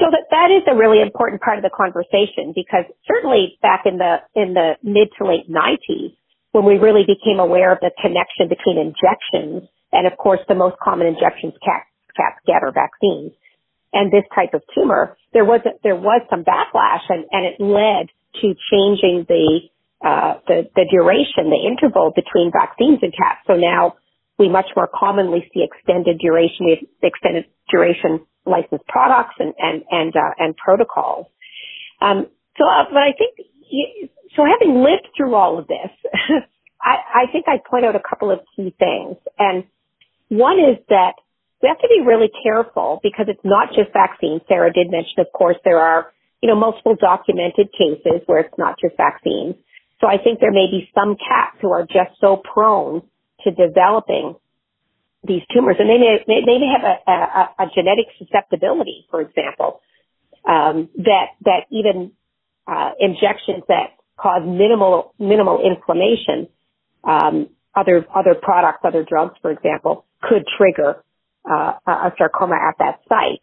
So 0.00 0.10
that 0.10 0.26
that 0.30 0.50
is 0.50 0.66
a 0.66 0.74
really 0.74 1.00
important 1.00 1.40
part 1.40 1.58
of 1.58 1.62
the 1.62 1.70
conversation 1.70 2.50
because 2.50 2.82
certainly 3.06 3.58
back 3.62 3.86
in 3.86 3.98
the 3.98 4.18
in 4.34 4.54
the 4.54 4.74
mid 4.82 5.06
to 5.18 5.24
late 5.24 5.46
90s, 5.46 6.16
when 6.50 6.64
we 6.64 6.78
really 6.82 7.06
became 7.06 7.38
aware 7.38 7.70
of 7.70 7.78
the 7.78 7.92
connection 8.02 8.48
between 8.50 8.74
injections 8.74 9.70
and 9.92 10.10
of 10.10 10.18
course 10.18 10.40
the 10.48 10.56
most 10.56 10.74
common 10.82 11.06
injections 11.06 11.54
cats 11.62 11.86
cats 12.16 12.38
get 12.46 12.62
are 12.62 12.72
vaccines, 12.72 13.32
and 13.94 14.10
this 14.12 14.24
type 14.34 14.52
of 14.52 14.62
tumor, 14.74 15.16
there 15.32 15.44
was 15.44 15.60
a, 15.64 15.70
there 15.82 15.96
was 15.96 16.20
some 16.28 16.44
backlash, 16.44 17.06
and, 17.08 17.24
and 17.30 17.46
it 17.46 17.62
led 17.62 18.10
to 18.42 18.54
changing 18.70 19.24
the 19.28 19.60
uh, 20.04 20.34
the 20.46 20.68
the 20.74 20.84
duration, 20.90 21.48
the 21.48 21.62
interval 21.64 22.12
between 22.14 22.52
vaccines 22.52 22.98
and 23.00 23.14
cats. 23.16 23.40
So 23.46 23.54
now 23.54 23.94
we 24.38 24.48
much 24.48 24.66
more 24.76 24.88
commonly 24.92 25.48
see 25.54 25.64
extended 25.64 26.18
duration, 26.18 26.66
extended 27.02 27.46
duration 27.70 28.26
licensed 28.44 28.86
products 28.86 29.34
and 29.38 29.54
and 29.58 29.84
and 29.90 30.14
uh, 30.14 30.34
and 30.38 30.56
protocols. 30.56 31.26
Um, 32.00 32.26
so, 32.58 32.64
uh, 32.66 32.84
but 32.90 32.98
I 32.98 33.12
think 33.16 33.48
so. 34.36 34.44
Having 34.44 34.82
lived 34.82 35.08
through 35.16 35.34
all 35.34 35.58
of 35.58 35.66
this, 35.66 35.90
I, 36.82 37.24
I 37.26 37.32
think 37.32 37.46
I 37.48 37.58
point 37.58 37.84
out 37.84 37.96
a 37.96 38.02
couple 38.02 38.30
of 38.30 38.40
key 38.54 38.74
things, 38.78 39.16
and 39.38 39.64
one 40.28 40.58
is 40.58 40.78
that 40.88 41.14
we 41.64 41.68
have 41.68 41.80
to 41.80 41.88
be 41.88 42.04
really 42.04 42.28
careful 42.42 43.00
because 43.02 43.24
it's 43.26 43.40
not 43.42 43.68
just 43.72 43.88
vaccines. 43.94 44.42
Sarah 44.48 44.70
did 44.70 44.90
mention, 44.90 45.16
of 45.16 45.28
course, 45.32 45.56
there 45.64 45.78
are, 45.78 46.12
you 46.42 46.46
know, 46.46 46.54
multiple 46.54 46.94
documented 46.94 47.72
cases 47.72 48.20
where 48.26 48.40
it's 48.40 48.58
not 48.58 48.76
just 48.78 48.98
vaccines. 48.98 49.54
So 49.98 50.06
I 50.06 50.18
think 50.22 50.40
there 50.40 50.52
may 50.52 50.68
be 50.70 50.90
some 50.94 51.16
cats 51.16 51.56
who 51.62 51.72
are 51.72 51.86
just 51.86 52.20
so 52.20 52.36
prone 52.36 53.00
to 53.44 53.50
developing 53.50 54.36
these 55.26 55.40
tumors, 55.54 55.76
and 55.78 55.88
they 55.88 55.96
may 55.96 56.18
they 56.28 56.58
may 56.58 56.68
have 56.68 56.84
a, 56.84 57.10
a, 57.10 57.64
a 57.64 57.66
genetic 57.74 58.12
susceptibility, 58.18 59.06
for 59.10 59.22
example, 59.22 59.80
um, 60.46 60.90
that 60.98 61.28
that 61.46 61.64
even 61.70 62.12
uh, 62.66 62.90
injections 63.00 63.64
that 63.68 63.96
cause 64.18 64.42
minimal 64.44 65.14
minimal 65.18 65.64
inflammation, 65.64 66.46
um, 67.04 67.48
other 67.74 68.04
other 68.14 68.34
products, 68.34 68.80
other 68.84 69.02
drugs, 69.02 69.32
for 69.40 69.50
example, 69.50 70.04
could 70.20 70.44
trigger 70.58 71.02
uh, 71.48 71.72
a 71.86 72.12
sarcoma 72.16 72.56
at 72.56 72.76
that 72.78 73.00
site. 73.08 73.42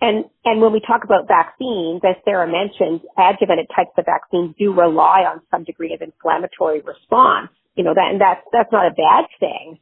And, 0.00 0.26
and 0.44 0.60
when 0.60 0.72
we 0.72 0.80
talk 0.80 1.02
about 1.02 1.26
vaccines, 1.26 2.02
as 2.04 2.16
Sarah 2.24 2.46
mentioned, 2.46 3.00
adjuvanted 3.18 3.66
types 3.74 3.90
of 3.98 4.04
vaccines 4.06 4.54
do 4.58 4.72
rely 4.72 5.26
on 5.26 5.42
some 5.50 5.64
degree 5.64 5.92
of 5.92 6.02
inflammatory 6.02 6.80
response. 6.80 7.50
You 7.74 7.84
know, 7.84 7.94
that, 7.94 8.08
and 8.10 8.20
that's, 8.20 8.42
that's 8.52 8.70
not 8.70 8.86
a 8.86 8.94
bad 8.94 9.24
thing. 9.40 9.78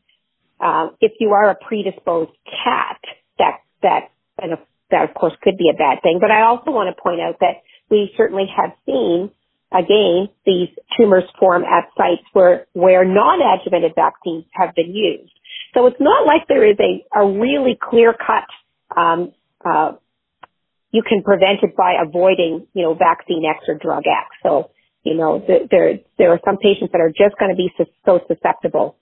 Uh, 0.59 0.89
if 1.01 1.13
you 1.21 1.31
are 1.33 1.51
a 1.51 1.55
predisposed 1.55 2.33
cat, 2.49 3.01
that, 3.39 3.61
that, 3.83 4.09
and 4.39 4.57
that 4.91 5.09
of 5.09 5.15
course 5.15 5.35
could 5.43 5.59
be 5.59 5.69
a 5.69 5.77
bad 5.77 6.01
thing. 6.03 6.19
But 6.19 6.31
I 6.31 6.43
also 6.43 6.71
want 6.71 6.95
to 6.95 7.03
point 7.03 7.21
out 7.21 7.41
that 7.41 7.61
we 7.91 8.11
certainly 8.17 8.47
have 8.57 8.73
seen 8.87 9.31
again, 9.73 10.29
these 10.45 10.69
tumors 10.97 11.25
form 11.39 11.65
at 11.65 11.89
sites 11.97 12.27
where, 12.33 12.67
where 12.73 13.05
non-adjuvanted 13.05 13.95
vaccines 13.95 14.45
have 14.53 14.75
been 14.75 14.95
used. 14.95 15.33
So 15.77 15.87
it's 15.87 16.01
not 16.01 16.27
like 16.27 16.49
there 16.49 16.65
is 16.65 16.77
a, 16.81 17.05
a 17.21 17.39
really 17.39 17.77
clear 17.79 18.15
cut, 18.15 18.49
um, 18.97 19.33
uh, 19.65 19.93
you 20.91 21.03
can 21.03 21.23
prevent 21.23 21.63
it 21.63 21.77
by 21.77 21.97
avoiding, 22.03 22.67
you 22.73 22.83
know, 22.83 22.95
vaccine 22.95 23.45
X 23.45 23.65
or 23.69 23.75
drug 23.75 24.05
X. 24.07 24.29
So, 24.43 24.71
You 25.05 25.15
know, 25.15 25.45
there, 25.47 26.01
there 26.19 26.33
are 26.33 26.41
some 26.45 26.57
patients 26.57 26.93
that 26.93 27.01
are 27.01 27.11
just 27.11 27.39
going 27.39 27.51
to 27.51 27.57
be 27.57 27.71
so, 27.77 27.85
so 28.07 28.21
susceptible. 28.27 28.97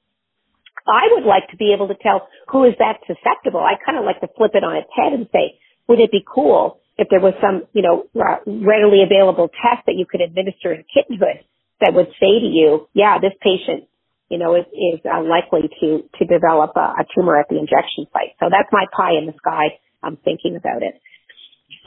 I 0.87 1.09
would 1.13 1.25
like 1.25 1.49
to 1.51 1.57
be 1.57 1.73
able 1.73 1.89
to 1.89 1.95
tell 1.95 2.29
who 2.51 2.65
is 2.65 2.75
that 2.79 2.99
susceptible. 3.07 3.61
I 3.61 3.75
kind 3.85 3.97
of 3.97 4.05
like 4.05 4.21
to 4.21 4.29
flip 4.37 4.53
it 4.55 4.65
on 4.65 4.77
its 4.77 4.91
head 4.95 5.13
and 5.13 5.29
say, 5.33 5.59
would 5.89 6.01
it 6.01 6.11
be 6.11 6.25
cool 6.27 6.81
if 6.99 7.09
there 7.09 7.21
was 7.21 7.35
some, 7.41 7.65
you 7.73 7.83
know, 7.83 8.05
readily 8.47 9.03
available 9.03 9.49
test 9.49 9.87
that 9.87 9.95
you 9.97 10.07
could 10.07 10.21
administer 10.21 10.73
in 10.73 10.85
kittenhood 10.93 11.45
that 11.81 11.95
would 11.95 12.09
say 12.21 12.41
to 12.41 12.47
you, 12.47 12.89
yeah, 12.95 13.19
this 13.19 13.33
patient, 13.41 13.89
you 14.35 14.43
know, 14.43 14.59
is, 14.59 14.67
is 14.75 14.99
uh, 15.07 15.23
likely 15.23 15.71
to, 15.79 16.03
to 16.19 16.23
develop 16.27 16.75
a, 16.75 16.99
a 16.99 17.05
tumor 17.15 17.39
at 17.39 17.47
the 17.47 17.55
injection 17.55 18.11
site. 18.11 18.35
So 18.43 18.51
that's 18.51 18.67
my 18.75 18.91
pie 18.91 19.15
in 19.15 19.31
the 19.31 19.37
sky. 19.39 19.79
I'm 20.03 20.19
thinking 20.27 20.59
about 20.59 20.83
it. 20.83 20.99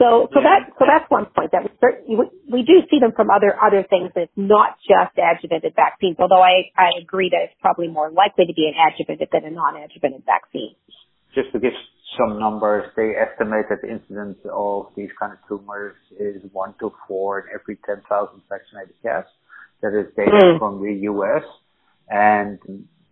So, 0.00 0.32
so 0.32 0.40
that, 0.40 0.72
so 0.80 0.88
that's 0.88 1.04
one 1.12 1.28
point 1.28 1.52
that 1.52 1.68
we, 2.08 2.16
we 2.48 2.62
do 2.64 2.80
see 2.88 3.04
them 3.04 3.12
from 3.12 3.28
other, 3.28 3.52
other 3.52 3.84
things. 3.84 4.16
It's 4.16 4.32
not 4.32 4.80
just 4.80 5.12
adjuvanted 5.20 5.76
vaccines, 5.76 6.16
although 6.16 6.40
I, 6.40 6.72
I 6.72 6.96
agree 6.96 7.28
that 7.36 7.52
it's 7.52 7.58
probably 7.60 7.88
more 7.92 8.08
likely 8.08 8.48
to 8.48 8.54
be 8.56 8.64
an 8.64 8.80
adjuvanted 8.80 9.28
than 9.28 9.44
a 9.44 9.52
non-adjuvanted 9.52 10.24
vaccine. 10.24 10.72
Just 11.34 11.52
to 11.52 11.60
give 11.60 11.76
some 12.16 12.40
numbers, 12.40 12.88
they 12.96 13.12
estimate 13.12 13.68
that 13.68 13.84
the 13.84 13.92
incidence 13.92 14.40
of 14.48 14.88
these 14.96 15.12
kind 15.20 15.36
of 15.36 15.38
tumors 15.44 16.00
is 16.16 16.40
one 16.52 16.72
to 16.80 16.94
four 17.06 17.44
in 17.44 17.46
every 17.52 17.76
10,000 17.84 18.00
vaccinated 18.48 18.96
cats. 19.04 19.28
That 19.82 19.92
is 19.92 20.08
data 20.16 20.32
mm. 20.32 20.58
from 20.58 20.80
the 20.80 20.94
US. 21.12 21.44
And 22.10 22.58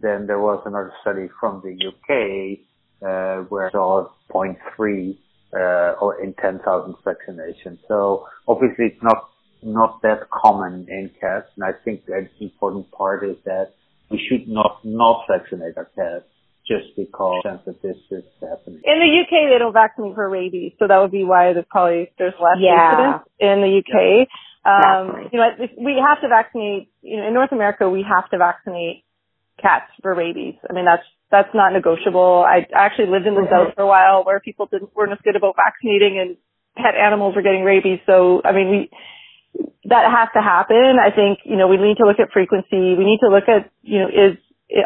then 0.00 0.26
there 0.26 0.40
was 0.40 0.62
another 0.66 0.92
study 1.02 1.28
from 1.40 1.62
the 1.62 1.72
UK, 1.72 2.60
uh, 3.02 3.44
where 3.48 3.68
it 3.68 3.74
was 3.74 4.10
0.3 4.32 5.18
uh, 5.52 5.98
or 6.00 6.22
in 6.22 6.34
10,000 6.34 6.94
vaccinations. 7.04 7.78
So 7.88 8.26
obviously 8.48 8.86
it's 8.86 9.02
not 9.02 9.28
not 9.62 10.00
that 10.02 10.30
common 10.30 10.86
in 10.88 11.10
cats, 11.20 11.48
and 11.56 11.64
I 11.64 11.72
think 11.84 12.06
the 12.06 12.28
important 12.40 12.90
part 12.92 13.24
is 13.24 13.36
that 13.44 13.72
we 14.10 14.18
should 14.28 14.46
not 14.48 14.78
not 14.84 15.24
vaccinate 15.28 15.76
our 15.76 15.90
cats 15.96 16.24
just 16.66 16.94
because 16.96 17.42
that 17.44 17.64
this 17.82 17.96
is 18.10 18.24
happening. 18.40 18.80
In 18.84 18.98
the 18.98 19.10
UK, 19.22 19.50
they 19.50 19.58
don't 19.58 19.72
vaccinate 19.72 20.14
for 20.14 20.28
rabies, 20.28 20.72
so 20.78 20.86
that 20.86 20.98
would 20.98 21.10
be 21.10 21.24
why 21.24 21.52
there's 21.52 21.64
probably 21.70 22.10
there's 22.18 22.34
less 22.40 22.58
yeah. 22.60 22.90
incidence 22.90 23.22
in 23.38 23.60
the 23.62 23.72
UK. 23.80 24.28
Um, 24.66 25.28
you 25.32 25.38
know, 25.38 25.50
we 25.78 26.02
have 26.02 26.20
to 26.22 26.28
vaccinate. 26.28 26.90
You 27.02 27.18
know, 27.18 27.28
in 27.28 27.34
North 27.34 27.52
America, 27.52 27.88
we 27.88 28.02
have 28.02 28.28
to 28.30 28.38
vaccinate 28.38 29.04
cats 29.62 29.90
for 30.02 30.14
rabies. 30.14 30.54
I 30.68 30.72
mean, 30.72 30.84
that's 30.84 31.06
that's 31.30 31.54
not 31.54 31.72
negotiable. 31.72 32.44
I 32.46 32.66
actually 32.74 33.08
lived 33.08 33.26
in 33.26 33.34
the 33.34 33.42
mm-hmm. 33.42 33.70
south 33.70 33.74
for 33.74 33.82
a 33.82 33.86
while 33.86 34.24
where 34.24 34.40
people 34.40 34.66
didn't 34.66 34.94
weren't 34.94 35.12
as 35.12 35.18
good 35.22 35.36
about 35.36 35.54
vaccinating 35.56 36.18
and 36.18 36.36
pet 36.76 36.94
animals 36.94 37.34
were 37.34 37.42
getting 37.42 37.62
rabies. 37.62 38.00
So 38.06 38.42
I 38.44 38.52
mean, 38.52 38.70
we 38.70 38.90
that 39.86 40.10
has 40.10 40.28
to 40.34 40.42
happen. 40.42 40.98
I 40.98 41.14
think 41.14 41.40
you 41.44 41.56
know 41.56 41.68
we 41.68 41.76
need 41.76 41.96
to 41.98 42.06
look 42.06 42.18
at 42.18 42.32
frequency. 42.32 42.98
We 42.98 43.04
need 43.04 43.20
to 43.22 43.30
look 43.30 43.48
at 43.48 43.70
you 43.82 44.00
know 44.00 44.08
is 44.08 44.36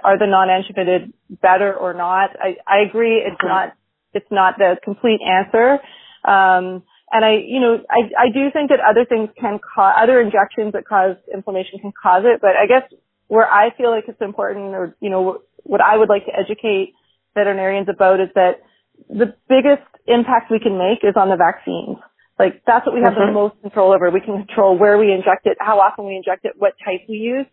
are 0.05 0.19
the 0.19 0.27
non-adjuvanted 0.27 1.13
better 1.41 1.75
or 1.75 1.95
not? 1.95 2.37
I 2.39 2.57
I 2.67 2.81
agree. 2.89 3.23
It's 3.25 3.41
not 3.43 3.73
it's 4.13 4.31
not 4.31 4.59
the 4.59 4.77
complete 4.85 5.21
answer. 5.25 5.79
Um, 6.25 6.83
and 7.13 7.25
I, 7.25 7.43
you 7.43 7.61
know, 7.61 7.79
I, 7.91 8.27
I 8.27 8.31
do 8.33 8.51
think 8.53 8.71
that 8.71 8.79
other 8.79 9.05
things 9.05 9.31
can 9.39 9.59
cause, 9.59 9.95
other 9.99 10.21
injections 10.21 10.73
that 10.75 10.87
cause 10.87 11.17
inflammation 11.33 11.79
can 11.81 11.93
cause 11.93 12.23
it, 12.25 12.41
but 12.41 12.55
I 12.55 12.67
guess 12.67 12.87
where 13.27 13.51
I 13.51 13.75
feel 13.77 13.91
like 13.91 14.05
it's 14.07 14.21
important 14.21 14.75
or, 14.75 14.97
you 15.01 15.11
know, 15.11 15.43
what 15.65 15.81
I 15.81 15.97
would 15.97 16.09
like 16.09 16.27
to 16.27 16.33
educate 16.33 16.95
veterinarians 17.35 17.89
about 17.89 18.21
is 18.21 18.29
that 18.35 18.63
the 19.09 19.35
biggest 19.49 19.87
impact 20.07 20.51
we 20.51 20.61
can 20.61 20.79
make 20.79 21.03
is 21.03 21.15
on 21.17 21.31
the 21.31 21.37
vaccines. 21.37 21.99
Like 22.39 22.63
that's 22.67 22.87
what 22.87 22.95
we 22.95 23.03
have 23.03 23.15
mm-hmm. 23.15 23.35
the 23.35 23.37
most 23.37 23.61
control 23.61 23.93
over. 23.93 24.11
We 24.11 24.21
can 24.21 24.47
control 24.47 24.79
where 24.79 24.97
we 24.97 25.13
inject 25.13 25.47
it, 25.47 25.59
how 25.61 25.79
often 25.79 26.07
we 26.07 26.17
inject 26.17 26.45
it, 26.45 26.55
what 26.57 26.75
type 26.85 27.07
we 27.09 27.17
use. 27.17 27.47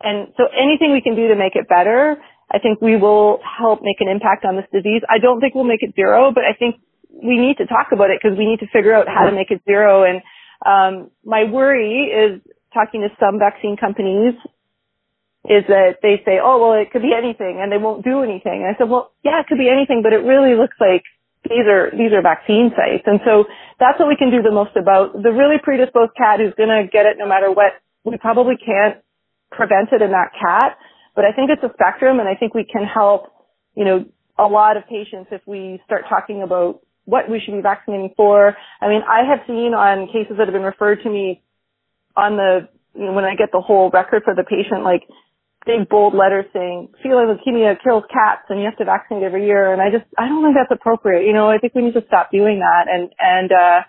And 0.00 0.32
so 0.36 0.44
anything 0.52 0.92
we 0.92 1.00
can 1.00 1.16
do 1.16 1.28
to 1.28 1.36
make 1.36 1.54
it 1.54 1.68
better, 1.68 2.16
I 2.50 2.58
think 2.58 2.80
we 2.80 2.96
will 2.96 3.40
help 3.44 3.80
make 3.82 4.00
an 4.00 4.08
impact 4.08 4.44
on 4.44 4.56
this 4.56 4.66
disease. 4.72 5.02
I 5.08 5.18
don't 5.18 5.40
think 5.40 5.54
we'll 5.54 5.68
make 5.68 5.82
it 5.82 5.94
zero, 5.94 6.32
but 6.32 6.44
I 6.44 6.56
think 6.58 6.76
we 7.22 7.38
need 7.38 7.56
to 7.58 7.66
talk 7.66 7.88
about 7.92 8.10
it 8.10 8.20
because 8.20 8.36
we 8.36 8.46
need 8.46 8.60
to 8.60 8.68
figure 8.68 8.94
out 8.94 9.08
how 9.08 9.24
to 9.28 9.32
make 9.34 9.50
it 9.50 9.62
zero. 9.64 10.04
And 10.04 10.20
um, 10.64 11.10
my 11.24 11.44
worry 11.44 12.12
is 12.12 12.40
talking 12.74 13.00
to 13.00 13.08
some 13.18 13.38
vaccine 13.38 13.76
companies 13.76 14.34
is 15.46 15.62
that 15.70 16.02
they 16.02 16.20
say, 16.26 16.42
oh, 16.42 16.58
well, 16.58 16.74
it 16.74 16.90
could 16.90 17.02
be 17.02 17.14
anything 17.14 17.62
and 17.62 17.70
they 17.70 17.78
won't 17.78 18.04
do 18.04 18.22
anything. 18.22 18.66
And 18.66 18.68
I 18.68 18.74
said, 18.76 18.90
well, 18.90 19.14
yeah, 19.22 19.40
it 19.40 19.46
could 19.46 19.58
be 19.58 19.70
anything, 19.70 20.02
but 20.02 20.12
it 20.12 20.26
really 20.26 20.58
looks 20.58 20.74
like 20.82 21.06
these 21.46 21.64
are, 21.70 21.94
these 21.94 22.10
are 22.10 22.20
vaccine 22.20 22.74
sites. 22.74 23.06
And 23.06 23.22
so 23.24 23.46
that's 23.78 23.98
what 23.98 24.08
we 24.08 24.18
can 24.18 24.34
do 24.34 24.42
the 24.42 24.50
most 24.50 24.74
about. 24.74 25.14
The 25.14 25.30
really 25.30 25.62
predisposed 25.62 26.18
cat 26.18 26.42
who's 26.42 26.54
going 26.58 26.74
to 26.74 26.90
get 26.90 27.06
it 27.06 27.14
no 27.16 27.30
matter 27.30 27.48
what, 27.50 27.78
we 28.02 28.18
probably 28.18 28.58
can't 28.58 28.98
prevent 29.50 29.94
it 29.94 30.02
in 30.02 30.10
that 30.10 30.34
cat, 30.34 30.78
but 31.14 31.24
I 31.24 31.32
think 31.32 31.50
it's 31.50 31.62
a 31.62 31.72
spectrum 31.72 32.18
and 32.18 32.28
I 32.28 32.34
think 32.34 32.52
we 32.52 32.64
can 32.64 32.84
help, 32.84 33.30
you 33.74 33.84
know, 33.84 34.04
a 34.38 34.44
lot 34.44 34.76
of 34.76 34.84
patients 34.86 35.30
if 35.30 35.40
we 35.46 35.80
start 35.86 36.04
talking 36.08 36.42
about 36.42 36.82
what 37.06 37.30
we 37.30 37.40
should 37.40 37.54
be 37.54 37.62
vaccinating 37.62 38.12
for. 38.16 38.54
I 38.82 38.88
mean, 38.88 39.00
I 39.06 39.24
have 39.24 39.46
seen 39.46 39.72
on 39.72 40.06
cases 40.08 40.36
that 40.36 40.46
have 40.46 40.52
been 40.52 40.66
referred 40.66 41.02
to 41.02 41.10
me 41.10 41.42
on 42.16 42.36
the, 42.36 42.68
you 42.94 43.06
know, 43.06 43.12
when 43.12 43.24
I 43.24 43.34
get 43.34 43.50
the 43.52 43.62
whole 43.62 43.90
record 43.90 44.22
for 44.24 44.34
the 44.34 44.44
patient, 44.44 44.82
like 44.82 45.06
big 45.64 45.88
bold 45.88 46.14
letters 46.14 46.46
saying 46.52 46.90
feline 47.02 47.30
leukemia 47.30 47.78
kills 47.82 48.04
cats 48.12 48.46
and 48.50 48.58
you 48.58 48.66
have 48.66 48.76
to 48.78 48.84
vaccinate 48.84 49.22
every 49.22 49.46
year. 49.46 49.72
And 49.72 49.80
I 49.80 49.90
just, 49.90 50.04
I 50.18 50.28
don't 50.28 50.42
think 50.42 50.54
that's 50.54 50.70
appropriate. 50.70 51.26
You 51.26 51.32
know, 51.32 51.48
I 51.48 51.58
think 51.58 51.74
we 51.74 51.82
need 51.82 51.94
to 51.94 52.04
stop 52.06 52.30
doing 52.30 52.60
that 52.60 52.86
and, 52.92 53.10
and, 53.18 53.50
uh, 53.50 53.80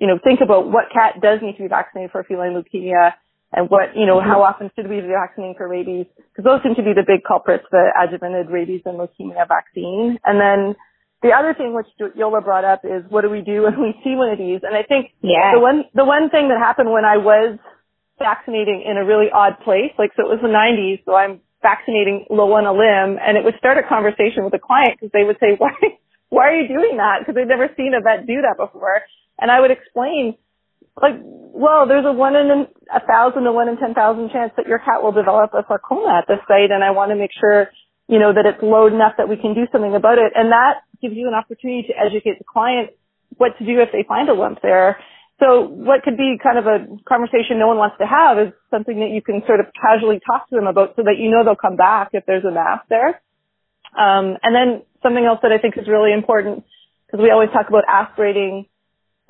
you 0.00 0.06
know, 0.06 0.18
think 0.22 0.40
about 0.40 0.70
what 0.70 0.92
cat 0.94 1.20
does 1.20 1.40
need 1.42 1.56
to 1.56 1.62
be 1.62 1.68
vaccinated 1.68 2.12
for 2.12 2.22
feline 2.22 2.54
leukemia 2.54 3.12
and 3.52 3.68
what, 3.70 3.96
you 3.96 4.06
know, 4.06 4.20
how 4.20 4.42
often 4.42 4.70
should 4.76 4.88
we 4.88 5.00
be 5.00 5.08
vaccinating 5.08 5.54
for 5.56 5.68
rabies? 5.68 6.06
Because 6.16 6.44
those 6.44 6.60
seem 6.62 6.74
to 6.76 6.84
be 6.84 6.92
the 6.92 7.04
big 7.06 7.24
culprits, 7.26 7.64
the 7.70 7.90
adjuvanted 7.96 8.52
rabies 8.52 8.82
and 8.84 8.98
leukemia 9.00 9.48
vaccine. 9.48 10.18
And 10.24 10.38
then 10.38 10.76
the 11.22 11.34
other 11.34 11.54
thing 11.54 11.74
which 11.74 11.86
Jolle 11.98 12.40
brought 12.42 12.64
up 12.64 12.84
is 12.84 13.02
what 13.08 13.22
do 13.22 13.30
we 13.30 13.42
do 13.42 13.62
when 13.66 13.80
we 13.80 13.94
see 14.04 14.14
one 14.14 14.30
of 14.30 14.38
these? 14.38 14.60
And 14.62 14.76
I 14.76 14.82
think 14.82 15.10
yeah. 15.20 15.52
the 15.54 15.60
one, 15.60 15.84
the 15.94 16.04
one 16.04 16.30
thing 16.30 16.48
that 16.48 16.58
happened 16.58 16.90
when 16.90 17.04
I 17.04 17.18
was 17.18 17.58
vaccinating 18.18 18.84
in 18.86 18.98
a 18.98 19.04
really 19.06 19.30
odd 19.32 19.58
place. 19.64 19.94
Like, 19.98 20.10
so 20.14 20.26
it 20.26 20.30
was 20.30 20.42
the 20.42 20.50
90s, 20.50 21.02
so 21.06 21.14
I'm 21.14 21.40
vaccinating 21.62 22.26
low 22.30 22.52
on 22.54 22.66
a 22.66 22.74
limb, 22.74 23.18
and 23.18 23.38
it 23.38 23.42
would 23.42 23.58
start 23.58 23.78
a 23.78 23.86
conversation 23.86 24.46
with 24.46 24.52
the 24.52 24.62
client 24.62 24.98
because 24.98 25.10
they 25.14 25.24
would 25.24 25.38
say, 25.40 25.54
why, 25.58 25.74
why 26.28 26.44
are 26.50 26.58
you 26.58 26.68
doing 26.68 26.98
that? 26.98 27.22
Because 27.22 27.34
they've 27.34 27.48
never 27.48 27.70
seen 27.74 27.94
a 27.94 28.02
vet 28.02 28.26
do 28.26 28.42
that 28.42 28.58
before. 28.58 29.02
And 29.38 29.50
I 29.50 29.62
would 29.62 29.70
explain, 29.70 30.34
like, 30.98 31.18
well, 31.22 31.86
there's 31.86 32.06
a 32.06 32.12
one 32.12 32.34
in 32.34 32.66
a 32.90 33.02
thousand 33.02 33.46
to 33.46 33.52
one 33.54 33.70
in 33.70 33.78
ten 33.78 33.94
thousand 33.94 34.30
chance 34.30 34.50
that 34.58 34.66
your 34.66 34.78
cat 34.78 35.02
will 35.02 35.14
develop 35.14 35.54
a 35.54 35.62
sarcoma 35.66 36.22
at 36.22 36.26
this 36.26 36.42
site, 36.46 36.74
and 36.74 36.82
I 36.82 36.90
want 36.90 37.10
to 37.10 37.18
make 37.18 37.30
sure, 37.38 37.70
you 38.10 38.18
know, 38.18 38.34
that 38.34 38.46
it's 38.46 38.62
low 38.62 38.90
enough 38.90 39.14
that 39.18 39.30
we 39.30 39.38
can 39.38 39.54
do 39.54 39.70
something 39.70 39.94
about 39.94 40.18
it. 40.18 40.34
And 40.34 40.50
that 40.50 40.82
gives 41.00 41.14
you 41.16 41.28
an 41.28 41.34
opportunity 41.34 41.88
to 41.88 41.94
educate 41.94 42.38
the 42.38 42.44
client 42.44 42.90
what 43.36 43.56
to 43.58 43.64
do 43.64 43.80
if 43.80 43.90
they 43.92 44.04
find 44.08 44.28
a 44.28 44.34
lump 44.34 44.58
there 44.62 44.98
so 45.38 45.70
what 45.70 46.02
could 46.02 46.16
be 46.16 46.34
kind 46.42 46.58
of 46.58 46.66
a 46.66 46.86
conversation 47.06 47.62
no 47.62 47.68
one 47.68 47.78
wants 47.78 47.96
to 48.02 48.06
have 48.06 48.38
is 48.42 48.52
something 48.70 48.98
that 48.98 49.14
you 49.14 49.22
can 49.22 49.42
sort 49.46 49.60
of 49.60 49.66
casually 49.70 50.18
talk 50.18 50.50
to 50.50 50.56
them 50.56 50.66
about 50.66 50.96
so 50.96 51.06
that 51.06 51.14
you 51.18 51.30
know 51.30 51.44
they'll 51.44 51.54
come 51.54 51.76
back 51.76 52.10
if 52.12 52.26
there's 52.26 52.44
a 52.44 52.50
mass 52.50 52.82
there. 52.90 53.22
Um, 53.94 54.34
and 54.42 54.50
then 54.50 54.82
something 55.02 55.24
else 55.24 55.38
that 55.42 55.52
I 55.54 55.58
think 55.58 55.78
is 55.78 55.86
really 55.86 56.12
important 56.12 56.66
because 57.06 57.22
we 57.22 57.30
always 57.30 57.50
talk 57.54 57.70
about 57.70 57.84
aspirating 57.86 58.66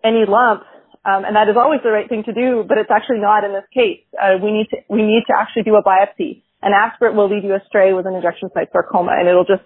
any 0.03 0.25
lump, 0.25 0.65
um, 1.05 1.29
and 1.29 1.37
that 1.37 1.49
is 1.49 1.57
always 1.61 1.81
the 1.85 1.93
right 1.93 2.09
thing 2.09 2.25
to 2.25 2.33
do, 2.33 2.65
but 2.67 2.79
it's 2.79 2.91
actually 2.91 3.21
not 3.21 3.45
in 3.45 3.53
this 3.53 3.69
case. 3.75 4.01
Uh, 4.17 4.41
we 4.41 4.51
need 4.51 4.69
to 4.73 4.79
we 4.89 5.05
need 5.05 5.25
to 5.29 5.35
actually 5.37 5.63
do 5.63 5.77
a 5.77 5.85
biopsy. 5.85 6.43
An 6.63 6.73
aspirate 6.73 7.15
will 7.15 7.29
lead 7.29 7.45
you 7.45 7.55
astray 7.55 7.93
with 7.93 8.07
an 8.07 8.15
injection 8.15 8.49
site 8.55 8.73
sarcoma, 8.73 9.13
and 9.13 9.29
it'll 9.29 9.45
just 9.45 9.63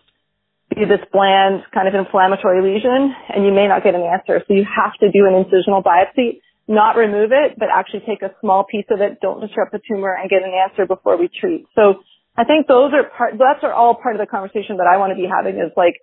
be 0.74 0.84
this 0.84 1.04
bland 1.12 1.62
kind 1.72 1.88
of 1.88 1.94
inflammatory 1.94 2.62
lesion 2.62 3.14
and 3.28 3.44
you 3.44 3.52
may 3.52 3.66
not 3.66 3.84
get 3.84 3.94
an 3.94 4.02
answer. 4.02 4.42
So 4.46 4.54
you 4.54 4.64
have 4.64 4.94
to 5.00 5.10
do 5.10 5.26
an 5.26 5.34
incisional 5.34 5.82
biopsy, 5.82 6.40
not 6.68 6.96
remove 6.96 7.32
it, 7.32 7.58
but 7.58 7.68
actually 7.72 8.04
take 8.06 8.22
a 8.22 8.34
small 8.40 8.64
piece 8.64 8.86
of 8.90 9.00
it, 9.00 9.20
don't 9.20 9.40
disrupt 9.40 9.72
the 9.72 9.80
tumor 9.86 10.14
and 10.14 10.30
get 10.30 10.42
an 10.42 10.52
answer 10.52 10.86
before 10.86 11.16
we 11.16 11.28
treat. 11.28 11.66
So 11.74 12.02
I 12.36 12.44
think 12.44 12.66
those 12.66 12.92
are 12.94 13.04
part, 13.04 13.34
that's 13.38 13.62
are 13.62 13.72
all 13.72 13.94
part 13.94 14.16
of 14.16 14.20
the 14.20 14.26
conversation 14.26 14.78
that 14.78 14.86
I 14.86 14.96
want 14.96 15.10
to 15.10 15.16
be 15.16 15.28
having 15.28 15.56
is 15.56 15.72
like, 15.76 16.00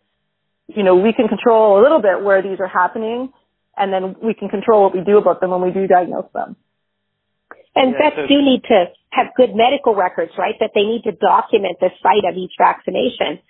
you 0.68 0.84
know, 0.84 0.96
we 0.96 1.14
can 1.14 1.28
control 1.28 1.80
a 1.80 1.82
little 1.82 2.02
bit 2.02 2.22
where 2.24 2.42
these 2.42 2.60
are 2.60 2.68
happening 2.68 3.34
and 3.76 3.94
then 3.94 4.16
we 4.22 4.34
can 4.34 4.50
control 4.50 4.84
what 4.84 4.94
we 4.94 5.02
do 5.02 5.18
about 5.18 5.42
them 5.42 5.52
when 5.52 5.62
we 5.62 5.72
do 5.72 5.88
diagnose 5.88 6.30
them. 6.34 6.56
And 7.76 7.94
yeah, 7.94 8.10
vets 8.10 8.16
so- 8.18 8.28
do 8.28 8.42
need 8.42 8.64
to 8.70 8.86
have 9.12 9.28
good 9.36 9.56
medical 9.56 9.96
records, 9.96 10.32
right? 10.38 10.56
That 10.60 10.72
they 10.76 10.84
need 10.84 11.04
to 11.06 11.12
document 11.12 11.78
the 11.80 11.90
site 12.04 12.30
of 12.30 12.38
each 12.38 12.54
vaccination 12.60 13.42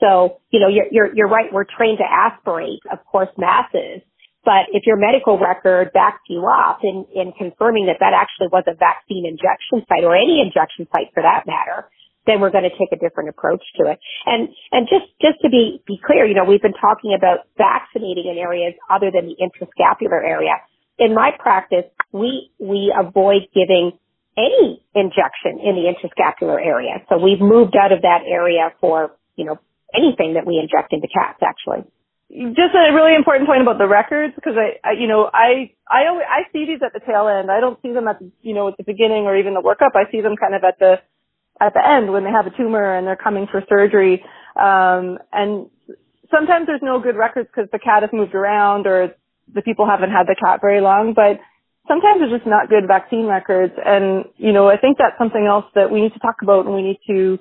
so, 0.00 0.40
you 0.50 0.60
know, 0.60 0.68
you're, 0.68 0.86
you're, 0.90 1.14
you're 1.14 1.28
right. 1.28 1.52
We're 1.52 1.66
trained 1.66 1.98
to 1.98 2.08
aspirate, 2.08 2.80
of 2.90 3.04
course, 3.06 3.28
masses. 3.36 4.02
But 4.44 4.70
if 4.72 4.86
your 4.86 4.96
medical 4.96 5.38
record 5.38 5.92
backs 5.92 6.22
you 6.28 6.46
up 6.46 6.80
in, 6.82 7.04
in 7.14 7.32
confirming 7.36 7.86
that 7.86 7.98
that 8.00 8.14
actually 8.14 8.48
was 8.48 8.64
a 8.66 8.74
vaccine 8.74 9.26
injection 9.26 9.84
site 9.88 10.04
or 10.04 10.16
any 10.16 10.40
injection 10.40 10.86
site 10.94 11.12
for 11.12 11.22
that 11.22 11.44
matter, 11.46 11.90
then 12.26 12.40
we're 12.40 12.50
going 12.50 12.64
to 12.64 12.76
take 12.78 12.92
a 12.92 12.96
different 12.96 13.28
approach 13.28 13.62
to 13.76 13.90
it. 13.90 13.98
And, 14.26 14.48
and 14.72 14.86
just, 14.88 15.10
just 15.20 15.40
to 15.42 15.50
be, 15.50 15.82
be 15.86 15.98
clear, 16.04 16.24
you 16.24 16.34
know, 16.34 16.44
we've 16.44 16.62
been 16.62 16.76
talking 16.80 17.14
about 17.16 17.48
vaccinating 17.58 18.30
in 18.30 18.38
areas 18.38 18.74
other 18.88 19.10
than 19.10 19.26
the 19.26 19.36
interscapular 19.36 20.22
area. 20.22 20.54
In 20.98 21.14
my 21.14 21.30
practice, 21.38 21.84
we, 22.12 22.50
we 22.58 22.94
avoid 22.94 23.48
giving 23.54 23.98
any 24.36 24.82
injection 24.94 25.58
in 25.60 25.74
the 25.74 25.90
interscapular 25.90 26.64
area. 26.64 27.02
So 27.08 27.18
we've 27.18 27.40
moved 27.40 27.76
out 27.76 27.92
of 27.92 28.02
that 28.02 28.22
area 28.28 28.72
for, 28.80 29.12
you 29.36 29.44
know, 29.44 29.58
anything 29.94 30.34
that 30.34 30.46
we 30.46 30.58
inject 30.58 30.92
into 30.92 31.08
cats 31.08 31.40
actually. 31.42 31.84
Just 32.30 32.76
a 32.76 32.92
really 32.92 33.14
important 33.14 33.48
point 33.48 33.62
about 33.62 33.78
the 33.78 33.88
records 33.88 34.34
because 34.34 34.52
I, 34.52 34.76
I, 34.86 34.92
you 34.92 35.08
know, 35.08 35.30
I, 35.32 35.72
I 35.88 36.08
always, 36.08 36.26
I 36.28 36.44
see 36.52 36.66
these 36.66 36.84
at 36.84 36.92
the 36.92 37.00
tail 37.00 37.26
end. 37.26 37.50
I 37.50 37.60
don't 37.60 37.80
see 37.80 37.92
them 37.92 38.06
at 38.06 38.18
the, 38.18 38.30
you 38.42 38.52
know, 38.52 38.68
at 38.68 38.76
the 38.76 38.84
beginning 38.84 39.24
or 39.24 39.34
even 39.34 39.54
the 39.54 39.64
workup. 39.64 39.96
I 39.96 40.10
see 40.12 40.20
them 40.20 40.36
kind 40.36 40.54
of 40.54 40.62
at 40.62 40.78
the, 40.78 41.00
at 41.58 41.72
the 41.72 41.80
end 41.80 42.12
when 42.12 42.24
they 42.24 42.30
have 42.30 42.46
a 42.46 42.54
tumor 42.54 42.94
and 42.96 43.06
they're 43.06 43.16
coming 43.16 43.46
for 43.50 43.64
surgery. 43.66 44.22
Um, 44.60 45.16
and 45.32 45.70
sometimes 46.30 46.66
there's 46.66 46.84
no 46.84 47.00
good 47.00 47.16
records 47.16 47.48
because 47.48 47.70
the 47.72 47.78
cat 47.78 48.02
has 48.02 48.10
moved 48.12 48.34
around 48.34 48.86
or 48.86 49.14
the 49.54 49.62
people 49.62 49.88
haven't 49.88 50.10
had 50.10 50.26
the 50.26 50.36
cat 50.38 50.60
very 50.60 50.82
long, 50.82 51.14
but 51.14 51.40
sometimes 51.88 52.20
there's 52.20 52.32
just 52.32 52.46
not 52.46 52.68
good 52.68 52.86
vaccine 52.86 53.24
records. 53.24 53.72
And, 53.80 54.26
you 54.36 54.52
know, 54.52 54.68
I 54.68 54.76
think 54.76 54.98
that's 54.98 55.16
something 55.16 55.46
else 55.48 55.64
that 55.74 55.90
we 55.90 56.02
need 56.02 56.12
to 56.12 56.20
talk 56.20 56.42
about 56.42 56.66
and 56.66 56.74
we 56.74 56.82
need 56.82 57.00
to, 57.08 57.38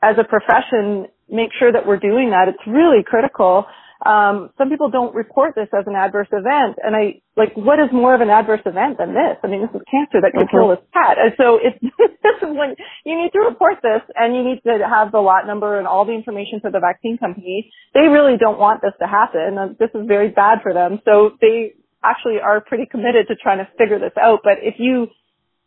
as 0.00 0.16
a 0.18 0.24
profession, 0.24 1.06
make 1.32 1.50
sure 1.58 1.72
that 1.72 1.86
we're 1.86 1.98
doing 1.98 2.30
that. 2.30 2.48
It's 2.48 2.62
really 2.66 3.02
critical. 3.02 3.64
Um, 4.04 4.50
some 4.58 4.68
people 4.68 4.90
don't 4.90 5.14
report 5.14 5.54
this 5.54 5.70
as 5.72 5.86
an 5.86 5.94
adverse 5.94 6.26
event, 6.32 6.76
and 6.82 6.94
I 6.94 7.22
like 7.36 7.54
what 7.54 7.78
is 7.78 7.86
more 7.94 8.14
of 8.14 8.20
an 8.20 8.30
adverse 8.30 8.60
event 8.66 8.98
than 8.98 9.14
this? 9.14 9.38
I 9.42 9.46
mean, 9.46 9.62
this 9.62 9.70
is 9.70 9.82
cancer 9.86 10.18
that 10.18 10.34
can 10.34 10.50
kill 10.50 10.74
this 10.74 10.82
cat, 10.92 11.22
and 11.22 11.30
so 11.38 11.62
it's 11.62 11.78
this 12.26 12.38
is 12.42 12.50
when 12.50 12.74
you 13.06 13.14
need 13.14 13.30
to 13.30 13.46
report 13.46 13.78
this, 13.78 14.02
and 14.18 14.34
you 14.34 14.42
need 14.42 14.58
to 14.66 14.82
have 14.82 15.12
the 15.14 15.22
lot 15.22 15.46
number 15.46 15.78
and 15.78 15.86
all 15.86 16.04
the 16.04 16.18
information 16.18 16.58
for 16.58 16.70
the 16.70 16.82
vaccine 16.82 17.16
company. 17.16 17.70
They 17.94 18.10
really 18.10 18.34
don't 18.42 18.58
want 18.58 18.82
this 18.82 18.94
to 18.98 19.06
happen. 19.06 19.78
This 19.78 19.90
is 19.94 20.02
very 20.06 20.30
bad 20.34 20.66
for 20.66 20.74
them, 20.74 20.98
so 21.06 21.38
they 21.40 21.78
actually 22.02 22.42
are 22.42 22.60
pretty 22.60 22.86
committed 22.90 23.30
to 23.30 23.36
trying 23.38 23.58
to 23.58 23.70
figure 23.78 24.00
this 24.02 24.18
out. 24.18 24.40
But 24.42 24.58
if 24.66 24.82
you 24.82 25.14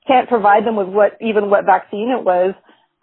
can't 0.08 0.28
provide 0.28 0.66
them 0.66 0.76
with 0.76 0.88
what 0.88 1.16
even 1.22 1.50
what 1.50 1.66
vaccine 1.66 2.12
it 2.12 2.24
was, 2.24 2.54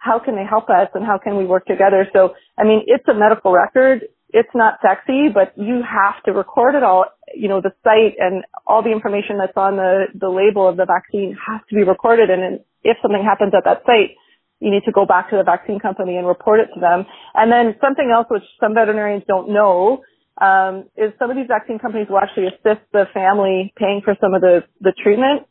how 0.03 0.19
can 0.19 0.35
they 0.35 0.43
help 0.43 0.69
us 0.69 0.89
and 0.93 1.05
how 1.05 1.17
can 1.17 1.37
we 1.37 1.45
work 1.45 1.65
together? 1.65 2.07
So, 2.11 2.35
I 2.59 2.63
mean, 2.63 2.83
it's 2.87 3.07
a 3.07 3.13
medical 3.13 3.51
record 3.51 4.03
it's 4.33 4.49
not 4.55 4.79
sexy, 4.81 5.29
but 5.31 5.53
you 5.55 5.85
have 5.85 6.21
to 6.25 6.33
record 6.33 6.73
it 6.73 6.83
all. 6.83 7.05
You 7.33 7.47
know, 7.47 7.61
the 7.61 7.71
site 7.85 8.17
and 8.17 8.43
all 8.65 8.81
the 8.81 8.91
information 8.91 9.37
that's 9.37 9.55
on 9.55 9.77
the, 9.77 10.09
the 10.17 10.27
label 10.27 10.67
of 10.67 10.75
the 10.75 10.85
vaccine 10.85 11.37
has 11.37 11.61
to 11.69 11.75
be 11.75 11.83
recorded. 11.83 12.31
And 12.31 12.59
if 12.83 12.97
something 13.01 13.23
happens 13.23 13.53
at 13.55 13.63
that 13.63 13.85
site, 13.85 14.17
you 14.59 14.71
need 14.71 14.83
to 14.85 14.91
go 14.91 15.05
back 15.05 15.29
to 15.29 15.37
the 15.37 15.43
vaccine 15.43 15.79
company 15.79 16.17
and 16.17 16.25
report 16.25 16.59
it 16.59 16.73
to 16.73 16.79
them. 16.81 17.05
And 17.35 17.51
then 17.51 17.77
something 17.79 18.09
else 18.09 18.25
which 18.29 18.43
some 18.59 18.73
veterinarians 18.73 19.23
don't 19.27 19.53
know 19.53 20.01
um, 20.41 20.89
is 20.97 21.13
some 21.19 21.29
of 21.29 21.37
these 21.37 21.47
vaccine 21.47 21.77
companies 21.77 22.07
will 22.09 22.17
actually 22.17 22.47
assist 22.49 22.81
the 22.91 23.05
family 23.13 23.71
paying 23.77 24.01
for 24.03 24.17
some 24.19 24.33
of 24.33 24.41
the, 24.41 24.65
the 24.81 24.93
treatment 24.97 25.45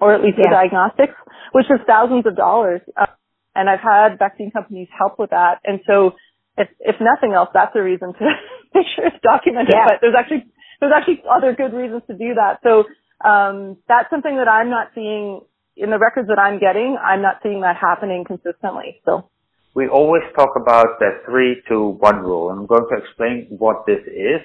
or 0.00 0.14
at 0.14 0.22
least 0.22 0.38
yeah. 0.38 0.50
the 0.50 0.54
diagnostics, 0.62 1.14
which 1.52 1.66
is 1.66 1.82
thousands 1.86 2.26
of 2.26 2.36
dollars. 2.36 2.82
Uh, 2.94 3.06
and 3.54 3.68
I've 3.68 3.80
had 3.80 4.18
vaccine 4.18 4.50
companies 4.50 4.88
help 4.96 5.18
with 5.18 5.30
that. 5.30 5.60
And 5.64 5.80
so 5.86 6.12
if 6.56 6.68
if 6.80 6.96
nothing 7.00 7.32
else, 7.34 7.48
that's 7.52 7.74
a 7.74 7.82
reason 7.82 8.12
to 8.14 8.24
make 8.74 8.86
sure 8.94 9.06
it's 9.06 9.22
documented. 9.22 9.74
Yeah. 9.74 9.86
But 9.88 9.98
there's 10.00 10.14
actually 10.18 10.44
there's 10.80 10.92
actually 10.94 11.22
other 11.30 11.54
good 11.54 11.72
reasons 11.72 12.02
to 12.08 12.14
do 12.14 12.34
that. 12.34 12.60
So 12.62 12.84
um, 13.26 13.78
that's 13.88 14.10
something 14.10 14.36
that 14.36 14.48
I'm 14.48 14.70
not 14.70 14.88
seeing 14.94 15.40
in 15.76 15.90
the 15.90 15.98
records 15.98 16.28
that 16.28 16.38
I'm 16.38 16.58
getting. 16.58 16.96
I'm 17.00 17.22
not 17.22 17.40
seeing 17.42 17.60
that 17.62 17.76
happening 17.76 18.24
consistently. 18.26 19.00
So 19.04 19.30
we 19.74 19.88
always 19.88 20.22
talk 20.36 20.50
about 20.56 20.98
the 20.98 21.22
three 21.24 21.62
to 21.68 21.88
one 21.88 22.18
rule. 22.18 22.50
I'm 22.50 22.66
going 22.66 22.86
to 22.90 22.96
explain 22.98 23.46
what 23.58 23.86
this 23.86 24.00
is. 24.06 24.42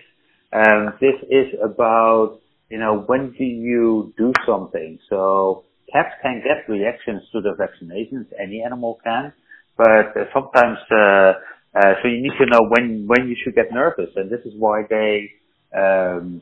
Um, 0.54 0.94
this 1.02 1.16
is 1.30 1.54
about 1.62 2.40
you 2.70 2.80
know 2.80 3.04
when 3.06 3.32
do 3.32 3.44
you 3.44 4.14
do 4.18 4.32
something. 4.46 5.00
So 5.10 5.66
cats 5.92 6.14
can 6.22 6.42
get 6.44 6.72
reactions 6.72 7.24
to 7.32 7.42
the 7.42 7.56
vaccinations. 7.56 8.26
Any 8.42 8.62
animal 8.64 9.00
can, 9.04 9.34
but 9.78 10.16
uh, 10.16 10.26
sometimes 10.34 10.78
uh, 10.92 11.34
uh, 11.78 11.94
so 12.02 12.08
you 12.08 12.22
need 12.22 12.34
to 12.40 12.46
know 12.46 12.62
when 12.70 13.06
when 13.08 13.28
you 13.28 13.36
should 13.44 13.54
get 13.54 13.72
nervous, 13.72 14.10
and 14.16 14.32
this 14.32 14.40
is 14.46 14.54
why 14.58 14.84
they 14.90 15.30
um, 15.78 16.42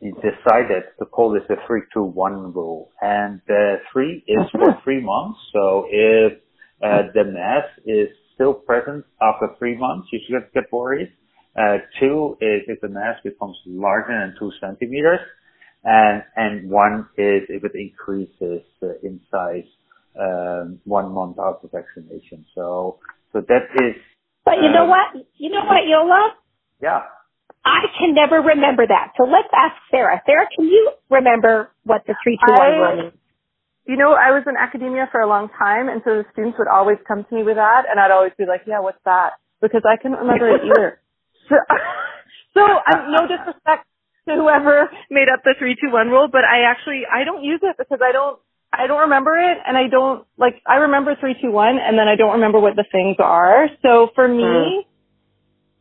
decided 0.00 0.84
to 0.98 1.06
call 1.06 1.32
this 1.32 1.42
a 1.50 1.56
three 1.66 1.82
two 1.92 2.04
one 2.04 2.52
rule. 2.52 2.90
And 3.00 3.40
uh, 3.48 3.82
three 3.92 4.22
is 4.28 4.46
for 4.52 4.78
three 4.84 5.00
months. 5.00 5.38
So 5.52 5.86
if 5.90 6.34
uh, 6.82 7.02
the 7.14 7.24
mass 7.24 7.64
is 7.86 8.08
still 8.34 8.54
present 8.54 9.04
after 9.20 9.48
three 9.58 9.76
months, 9.76 10.08
you 10.12 10.20
should 10.28 10.52
get 10.54 10.70
worried. 10.70 11.12
Uh, 11.56 11.78
two 11.98 12.36
is 12.40 12.62
if 12.68 12.80
the 12.80 12.88
mass 12.88 13.16
becomes 13.24 13.56
larger 13.66 14.08
than 14.08 14.34
two 14.38 14.52
centimeters, 14.60 15.20
and 15.84 16.22
and 16.36 16.70
one 16.70 17.08
is 17.16 17.42
if 17.48 17.64
it 17.64 17.72
increases 17.74 18.62
uh, 18.82 18.88
in 19.02 19.20
size 19.30 19.68
um, 20.20 20.80
one 20.84 21.12
month 21.12 21.38
after 21.38 21.68
vaccination. 21.68 22.44
So 22.54 22.98
so 23.32 23.40
that 23.40 23.64
is 23.82 23.96
but 24.44 24.62
you 24.62 24.70
know 24.70 24.86
what? 24.86 25.14
You 25.38 25.50
know 25.50 25.64
what, 25.64 25.86
Jolle? 25.86 26.34
Yeah. 26.82 27.02
I 27.64 27.86
can 27.98 28.14
never 28.14 28.42
remember 28.42 28.86
that. 28.86 29.14
So 29.16 29.22
let's 29.22 29.48
ask 29.54 29.78
Sarah. 29.90 30.20
Sarah, 30.26 30.46
can 30.54 30.66
you 30.66 30.90
remember 31.10 31.70
what 31.84 32.02
the 32.06 32.14
three, 32.22 32.36
two, 32.42 32.52
one 32.52 32.70
rule 32.74 32.96
means? 32.96 33.14
You 33.86 33.96
know, 33.96 34.14
I 34.14 34.30
was 34.30 34.42
in 34.46 34.56
academia 34.56 35.08
for 35.10 35.20
a 35.20 35.28
long 35.28 35.48
time, 35.58 35.88
and 35.88 36.02
so 36.04 36.22
the 36.22 36.26
students 36.32 36.58
would 36.58 36.66
always 36.66 36.98
come 37.06 37.24
to 37.24 37.34
me 37.34 37.42
with 37.42 37.56
that, 37.56 37.86
and 37.88 37.98
I'd 37.98 38.10
always 38.10 38.32
be 38.38 38.46
like, 38.46 38.62
"Yeah, 38.66 38.80
what's 38.80 39.02
that?" 39.04 39.38
Because 39.60 39.82
I 39.86 39.96
couldn't 39.96 40.18
remember 40.18 40.50
it 40.54 40.62
either. 40.70 40.98
So, 41.48 41.54
so 42.54 42.62
um, 42.62 43.10
no 43.10 43.26
disrespect 43.30 43.86
to 44.28 44.34
whoever 44.34 44.90
made 45.10 45.28
up 45.32 45.42
the 45.44 45.54
three, 45.58 45.74
two, 45.74 45.92
one 45.92 46.08
rule, 46.08 46.28
but 46.30 46.44
I 46.44 46.62
actually 46.62 47.02
I 47.10 47.24
don't 47.24 47.42
use 47.42 47.60
it 47.62 47.76
because 47.78 48.00
I 48.02 48.12
don't 48.12 48.38
I 48.72 48.86
don't 48.86 49.00
remember 49.00 49.34
it 49.36 49.58
and 49.66 49.76
I 49.76 49.88
don't 49.88 50.26
like 50.38 50.62
I 50.66 50.76
remember 50.86 51.16
three, 51.18 51.34
two, 51.40 51.50
one 51.50 51.78
and 51.78 51.98
then 51.98 52.08
I 52.08 52.16
don't 52.16 52.34
remember 52.34 52.60
what 52.60 52.76
the 52.76 52.84
things 52.90 53.16
are. 53.18 53.68
So 53.82 54.08
for 54.14 54.26
me, 54.26 54.42
mm. 54.42 54.80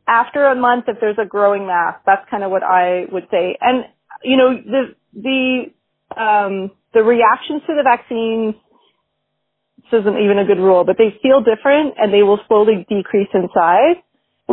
after 0.07 0.45
a 0.45 0.55
month 0.55 0.85
if 0.87 0.97
there's 0.99 1.19
a 1.21 1.25
growing 1.25 1.67
mass, 1.67 1.95
that's 2.05 2.27
kind 2.29 2.43
of 2.43 2.51
what 2.51 2.63
I 2.63 3.05
would 3.11 3.27
say. 3.31 3.57
And 3.61 3.85
you 4.23 4.37
know, 4.37 4.55
the 4.55 4.95
the 5.13 6.21
um 6.21 6.71
the 6.93 7.03
reactions 7.03 7.61
to 7.67 7.75
the 7.75 7.83
vaccines 7.83 8.55
this 9.91 10.01
isn't 10.01 10.19
even 10.19 10.39
a 10.39 10.45
good 10.45 10.59
rule, 10.59 10.83
but 10.83 10.97
they 10.97 11.17
feel 11.21 11.41
different 11.41 11.95
and 11.97 12.13
they 12.13 12.23
will 12.23 12.39
slowly 12.47 12.85
decrease 12.87 13.29
in 13.33 13.49
size. 13.53 13.97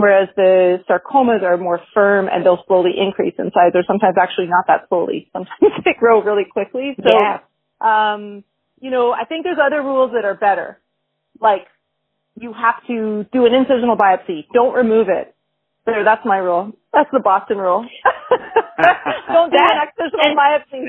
Whereas 0.01 0.29
the 0.37 0.79
sarcomas 0.89 1.43
are 1.43 1.57
more 1.57 1.81
firm 1.93 2.29
and 2.31 2.45
they'll 2.45 2.63
slowly 2.67 2.93
increase 2.97 3.35
in 3.39 3.51
size 3.53 3.73
or 3.75 3.83
sometimes 3.87 4.17
actually 4.21 4.47
not 4.47 4.67
that 4.69 4.87
slowly. 4.89 5.29
Sometimes 5.33 5.83
they 5.85 5.95
grow 5.99 6.23
really 6.23 6.47
quickly. 6.51 6.97
So 6.97 7.11
yeah. 7.11 7.41
Um, 7.81 8.45
you 8.81 8.91
know, 8.91 9.13
I 9.13 9.25
think 9.25 9.45
there's 9.45 9.59
other 9.61 9.83
rules 9.83 10.13
that 10.15 10.25
are 10.25 10.35
better. 10.35 10.79
Like, 11.41 11.67
you 12.37 12.53
have 12.53 12.87
to 12.87 13.27
do 13.33 13.47
an 13.47 13.53
incisional 13.53 13.97
biopsy. 13.99 14.47
Don't 14.55 14.75
remove 14.75 15.09
it. 15.09 15.35
There, 15.87 16.05
that's 16.05 16.25
my 16.25 16.37
rule. 16.37 16.73
That's 16.93 17.09
the 17.13 17.21
Boston 17.21 17.59
rule. 17.59 17.81
Don't 19.33 19.51
do 19.51 19.57
an 19.59 19.89
incisional 19.89 20.37
biopsy. 20.37 20.85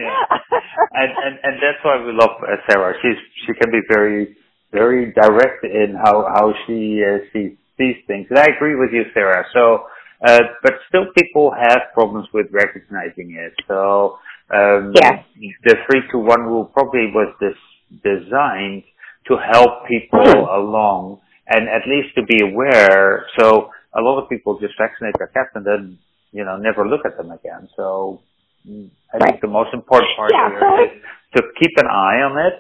And, 0.91 1.11
and 1.23 1.39
and 1.41 1.53
that's 1.61 1.83
why 1.83 2.03
we 2.03 2.11
love 2.11 2.35
uh, 2.41 2.55
Sarah. 2.69 2.93
She's 3.01 3.17
she 3.45 3.53
can 3.53 3.71
be 3.71 3.79
very 3.87 4.35
very 4.71 5.13
direct 5.13 5.63
in 5.63 5.95
how 5.95 6.27
how 6.33 6.53
she 6.65 7.01
uh, 7.01 7.19
sees 7.31 7.57
these 7.79 7.97
things. 8.05 8.27
And 8.29 8.37
I 8.37 8.45
agree 8.55 8.75
with 8.75 8.91
you, 8.91 9.03
Sarah. 9.13 9.45
So, 9.53 9.85
uh, 10.25 10.41
but 10.61 10.73
still, 10.87 11.05
people 11.17 11.51
have 11.57 11.81
problems 11.93 12.27
with 12.33 12.47
recognizing 12.51 13.33
it. 13.33 13.53
So 13.67 14.19
um, 14.51 14.93
yeah. 14.95 15.23
The 15.63 15.75
three 15.85 16.01
to 16.11 16.17
one 16.17 16.41
rule 16.41 16.65
probably 16.65 17.11
was 17.13 17.33
this 17.39 17.57
designed 18.03 18.83
to 19.27 19.37
help 19.37 19.87
people 19.87 20.19
mm. 20.19 20.57
along 20.57 21.21
and 21.47 21.69
at 21.69 21.87
least 21.87 22.15
to 22.15 22.23
be 22.23 22.41
aware. 22.43 23.25
So 23.37 23.69
a 23.93 24.01
lot 24.01 24.21
of 24.21 24.29
people 24.29 24.59
just 24.59 24.73
vaccinate 24.77 25.15
their 25.17 25.27
cats 25.27 25.49
and 25.53 25.65
then, 25.65 25.97
you 26.31 26.43
know, 26.43 26.57
never 26.57 26.87
look 26.87 27.05
at 27.05 27.17
them 27.17 27.31
again. 27.31 27.69
So 27.75 28.21
I 28.67 29.17
right. 29.17 29.29
think 29.29 29.41
the 29.41 29.47
most 29.47 29.73
important 29.73 30.09
part 30.17 30.31
yeah, 30.33 30.49
here 30.49 30.59
so 30.59 30.83
is 30.83 31.01
to 31.35 31.41
keep 31.59 31.77
an 31.77 31.87
eye 31.87 32.21
on 32.21 32.37
it. 32.37 32.53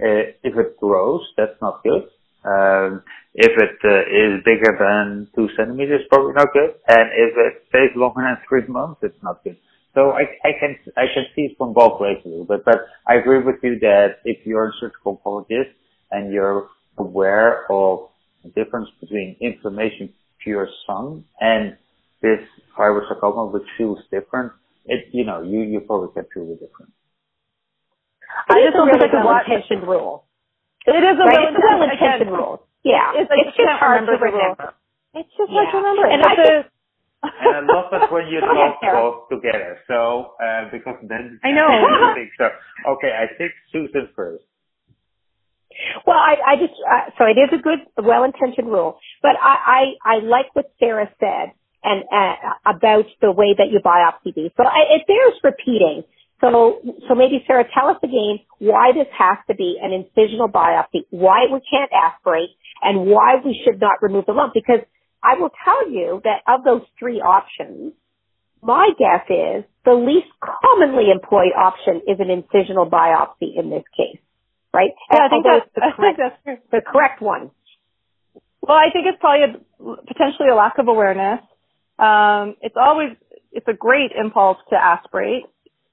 Uh, 0.00 0.32
if 0.42 0.56
it 0.56 0.78
grows, 0.78 1.20
that's 1.36 1.60
not 1.62 1.82
good. 1.82 2.08
Um, 2.44 3.02
if 3.34 3.50
it 3.56 3.78
uh, 3.82 4.04
is 4.06 4.44
bigger 4.44 4.76
than 4.78 5.28
two 5.34 5.48
centimeters, 5.56 6.02
probably 6.10 6.34
not 6.34 6.52
good. 6.52 6.74
And 6.86 7.08
if 7.16 7.32
it 7.36 7.64
stays 7.68 7.90
longer 7.96 8.22
than 8.22 8.38
three 8.48 8.66
months, 8.68 9.00
it's 9.02 9.22
not 9.22 9.42
good. 9.42 9.56
So 9.94 10.10
I, 10.10 10.22
I 10.46 10.52
can 10.58 10.76
I 10.96 11.06
can 11.14 11.24
see 11.34 11.42
it 11.42 11.56
from 11.56 11.72
both 11.72 12.00
ways 12.00 12.18
a 12.24 12.28
little 12.28 12.44
bit, 12.44 12.64
but 12.64 12.80
I 13.06 13.14
agree 13.14 13.42
with 13.42 13.56
you 13.62 13.78
that 13.80 14.18
if 14.24 14.44
you're 14.44 14.68
a 14.68 14.72
surgical 14.80 15.22
oncologist 15.24 15.70
and 16.10 16.32
you're 16.32 16.68
aware 16.98 17.70
of 17.70 18.08
the 18.42 18.50
difference 18.50 18.88
between 19.00 19.36
inflammation 19.40 20.12
pure 20.42 20.68
sun 20.86 21.24
and 21.40 21.76
this 22.22 22.40
fibrosarcoma, 22.76 23.52
which 23.52 23.62
feels 23.78 23.98
different, 24.10 24.52
it 24.84 25.06
you 25.12 25.24
know 25.24 25.42
you 25.42 25.60
you 25.60 25.80
probably 25.80 26.12
can 26.12 26.24
feel 26.34 26.46
the 26.46 26.54
difference. 26.54 26.92
I 28.48 28.60
just 28.64 28.74
don't 28.74 28.90
think 28.90 29.02
it's 29.02 29.14
a 29.14 29.24
well-intentioned 29.24 29.86
rule. 29.86 30.24
It 30.86 31.00
is 31.00 31.16
a 31.16 31.24
right? 31.24 31.48
well-intentioned 31.52 32.30
rule. 32.30 32.66
Yeah, 32.84 33.16
it's, 33.16 33.30
it's 33.32 33.56
just 33.56 33.68
hard 33.80 34.06
to 34.06 34.12
remember. 34.12 34.74
It's 35.14 35.30
just 35.38 35.50
yeah. 35.50 35.64
hard 35.64 35.72
to 35.72 35.76
remember. 35.78 36.06
And 36.06 36.22
I 36.22 36.64
and 37.24 37.56
I 37.56 37.72
love 37.72 37.88
it 37.92 38.12
when 38.12 38.28
you 38.28 38.40
talk 38.44 38.80
both 38.82 39.28
together. 39.32 39.78
So 39.88 40.36
uh, 40.36 40.68
because 40.70 40.96
then 41.08 41.40
I 41.42 41.52
know. 41.52 41.68
so 42.38 42.44
okay, 42.96 43.12
I 43.16 43.32
think 43.38 43.52
Susan 43.72 44.08
first. 44.14 44.44
Well, 46.06 46.16
I, 46.16 46.36
I 46.46 46.56
just, 46.56 46.74
uh, 46.78 47.10
so 47.18 47.24
it 47.24 47.38
is 47.38 47.50
a 47.52 47.60
good, 47.60 47.80
well-intentioned 47.98 48.68
rule, 48.68 48.98
but 49.22 49.32
I, 49.40 49.96
I, 50.06 50.16
I 50.16 50.18
like 50.22 50.54
what 50.54 50.70
Sarah 50.78 51.10
said 51.18 51.52
and, 51.82 52.04
uh, 52.12 52.34
about 52.64 53.06
the 53.20 53.32
way 53.32 53.54
that 53.58 53.70
you 53.70 53.80
biopsy 53.84 54.34
these. 54.34 54.50
So 54.56 54.64
I, 54.64 54.94
it 54.94 55.06
bears 55.06 55.34
repeating. 55.42 56.04
So, 56.44 56.80
so 57.08 57.14
maybe 57.14 57.42
Sarah, 57.46 57.64
tell 57.72 57.88
us 57.88 57.96
again 58.02 58.40
why 58.58 58.92
this 58.92 59.08
has 59.16 59.38
to 59.48 59.54
be 59.54 59.80
an 59.80 59.96
incisional 59.96 60.52
biopsy, 60.52 61.08
why 61.08 61.46
we 61.50 61.60
can't 61.64 61.90
aspirate, 61.90 62.50
and 62.82 63.06
why 63.06 63.36
we 63.42 63.58
should 63.64 63.80
not 63.80 64.02
remove 64.02 64.26
the 64.26 64.32
lump. 64.32 64.52
Because 64.52 64.84
I 65.22 65.40
will 65.40 65.50
tell 65.64 65.90
you 65.90 66.20
that 66.24 66.42
of 66.46 66.64
those 66.64 66.82
three 66.98 67.20
options, 67.20 67.94
my 68.60 68.90
guess 68.98 69.24
is 69.30 69.64
the 69.86 69.94
least 69.94 70.28
commonly 70.44 71.10
employed 71.10 71.56
option 71.56 72.02
is 72.06 72.20
an 72.20 72.28
incisional 72.28 72.90
biopsy 72.90 73.56
in 73.56 73.70
this 73.70 73.84
case 73.96 74.20
right? 74.74 74.90
Yeah, 75.10 75.20
I 75.24 75.28
think 75.30 75.46
that's, 75.46 75.70
the 75.74 75.80
correct, 75.96 76.18
that's 76.18 76.60
the 76.72 76.80
correct 76.84 77.22
one. 77.22 77.52
Well, 78.60 78.76
I 78.76 78.90
think 78.92 79.06
it's 79.06 79.18
probably 79.20 79.54
a, 79.54 79.96
potentially 80.08 80.48
a 80.50 80.54
lack 80.54 80.78
of 80.78 80.88
awareness. 80.88 81.40
Um, 81.98 82.56
it's 82.60 82.74
always, 82.76 83.16
it's 83.52 83.68
a 83.68 83.72
great 83.72 84.10
impulse 84.12 84.58
to 84.70 84.76
aspirate, 84.76 85.44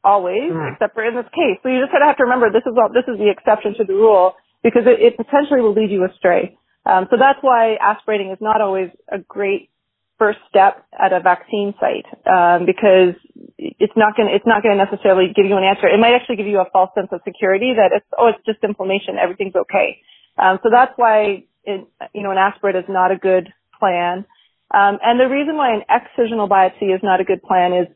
always, 0.04 0.52
mm. 0.52 0.74
except 0.74 0.94
for 0.94 1.04
in 1.04 1.16
this 1.16 1.30
case. 1.34 1.58
So 1.64 1.70
you 1.70 1.80
just 1.80 1.92
kind 1.92 2.04
of 2.04 2.08
have 2.08 2.18
to 2.18 2.24
remember 2.24 2.50
this 2.50 2.66
is 2.66 2.74
all, 2.78 2.90
this 2.90 3.08
is 3.08 3.18
the 3.18 3.30
exception 3.30 3.76
to 3.78 3.84
the 3.84 3.94
rule 3.94 4.34
because 4.64 4.84
it, 4.86 5.02
it 5.02 5.18
potentially 5.18 5.62
will 5.62 5.74
lead 5.74 5.92
you 5.92 6.06
astray. 6.06 6.58
Um, 6.86 7.08
so 7.10 7.18
that's 7.18 7.40
why 7.42 7.78
aspirating 7.78 8.32
is 8.32 8.42
not 8.42 8.62
always 8.62 8.90
a 9.12 9.20
great 9.20 9.70
first 10.18 10.40
step 10.50 10.86
at 10.94 11.14
a 11.14 11.20
vaccine 11.20 11.74
site 11.82 12.06
um, 12.30 12.66
because 12.66 13.18
it's 13.58 13.98
not 13.98 14.16
going 14.16 14.30
to 14.30 14.36
it's 14.36 14.46
not 14.46 14.62
going 14.62 14.78
to 14.78 14.82
necessarily 14.82 15.34
give 15.34 15.46
you 15.46 15.58
an 15.58 15.64
answer. 15.64 15.88
It 15.88 16.00
might 16.00 16.14
actually 16.14 16.38
give 16.38 16.46
you 16.46 16.62
a 16.62 16.70
false 16.72 16.92
sense 16.94 17.10
of 17.12 17.22
security 17.26 17.74
that 17.74 17.90
it's 17.90 18.06
oh 18.18 18.28
it's 18.28 18.46
just 18.46 18.64
inflammation, 18.64 19.18
everything's 19.18 19.56
okay. 19.56 19.98
Um, 20.38 20.60
so 20.62 20.70
that's 20.72 20.94
why 20.96 21.46
it, 21.66 21.88
you 22.14 22.22
know 22.22 22.30
an 22.30 22.38
aspirate 22.38 22.76
is 22.76 22.86
not 22.90 23.10
a 23.12 23.18
good 23.18 23.50
plan. 23.80 24.26
Um, 24.70 25.02
and 25.04 25.20
the 25.20 25.26
reason 25.26 25.58
why 25.58 25.74
an 25.74 25.84
excisional 25.90 26.48
biopsy 26.48 26.94
is 26.94 27.02
not 27.02 27.20
a 27.20 27.26
good 27.26 27.42
plan 27.42 27.74
is 27.74 27.88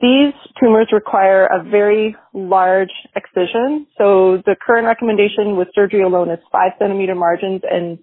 these 0.00 0.32
tumors 0.60 0.88
require 0.92 1.46
a 1.46 1.62
very 1.62 2.16
large 2.32 2.92
excision. 3.16 3.86
So 3.98 4.42
the 4.46 4.56
current 4.60 4.86
recommendation 4.86 5.56
with 5.56 5.68
surgery 5.74 6.02
alone 6.02 6.30
is 6.30 6.38
five 6.52 6.72
centimeter 6.78 7.14
margins 7.14 7.62
and 7.68 7.98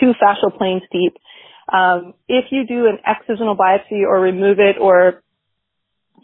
two 0.00 0.12
fascial 0.22 0.56
planes 0.56 0.82
deep. 0.92 1.14
Um, 1.72 2.14
if 2.28 2.46
you 2.50 2.66
do 2.66 2.86
an 2.86 2.98
excisional 3.06 3.56
biopsy 3.56 4.02
or 4.06 4.20
remove 4.20 4.58
it 4.58 4.76
or 4.80 5.22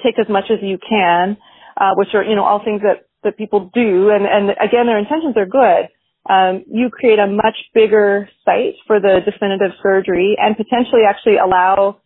take 0.02 0.18
as 0.18 0.28
much 0.28 0.44
as 0.50 0.58
you 0.62 0.78
can, 0.78 1.36
uh, 1.76 1.92
which 1.96 2.08
are, 2.14 2.22
you 2.22 2.36
know, 2.36 2.44
all 2.44 2.62
things 2.64 2.82
that, 2.82 3.08
that 3.24 3.36
people 3.36 3.70
do, 3.74 4.10
and, 4.10 4.26
and 4.26 4.50
again, 4.50 4.86
their 4.86 4.98
intentions 4.98 5.36
are 5.36 5.46
good, 5.46 5.88
um, 6.28 6.64
you 6.70 6.90
create 6.90 7.18
a 7.18 7.26
much 7.26 7.56
bigger 7.72 8.28
site 8.44 8.74
for 8.86 9.00
the 9.00 9.20
definitive 9.24 9.72
surgery 9.82 10.36
and 10.38 10.56
potentially 10.56 11.02
actually 11.08 11.36
allow 11.38 12.00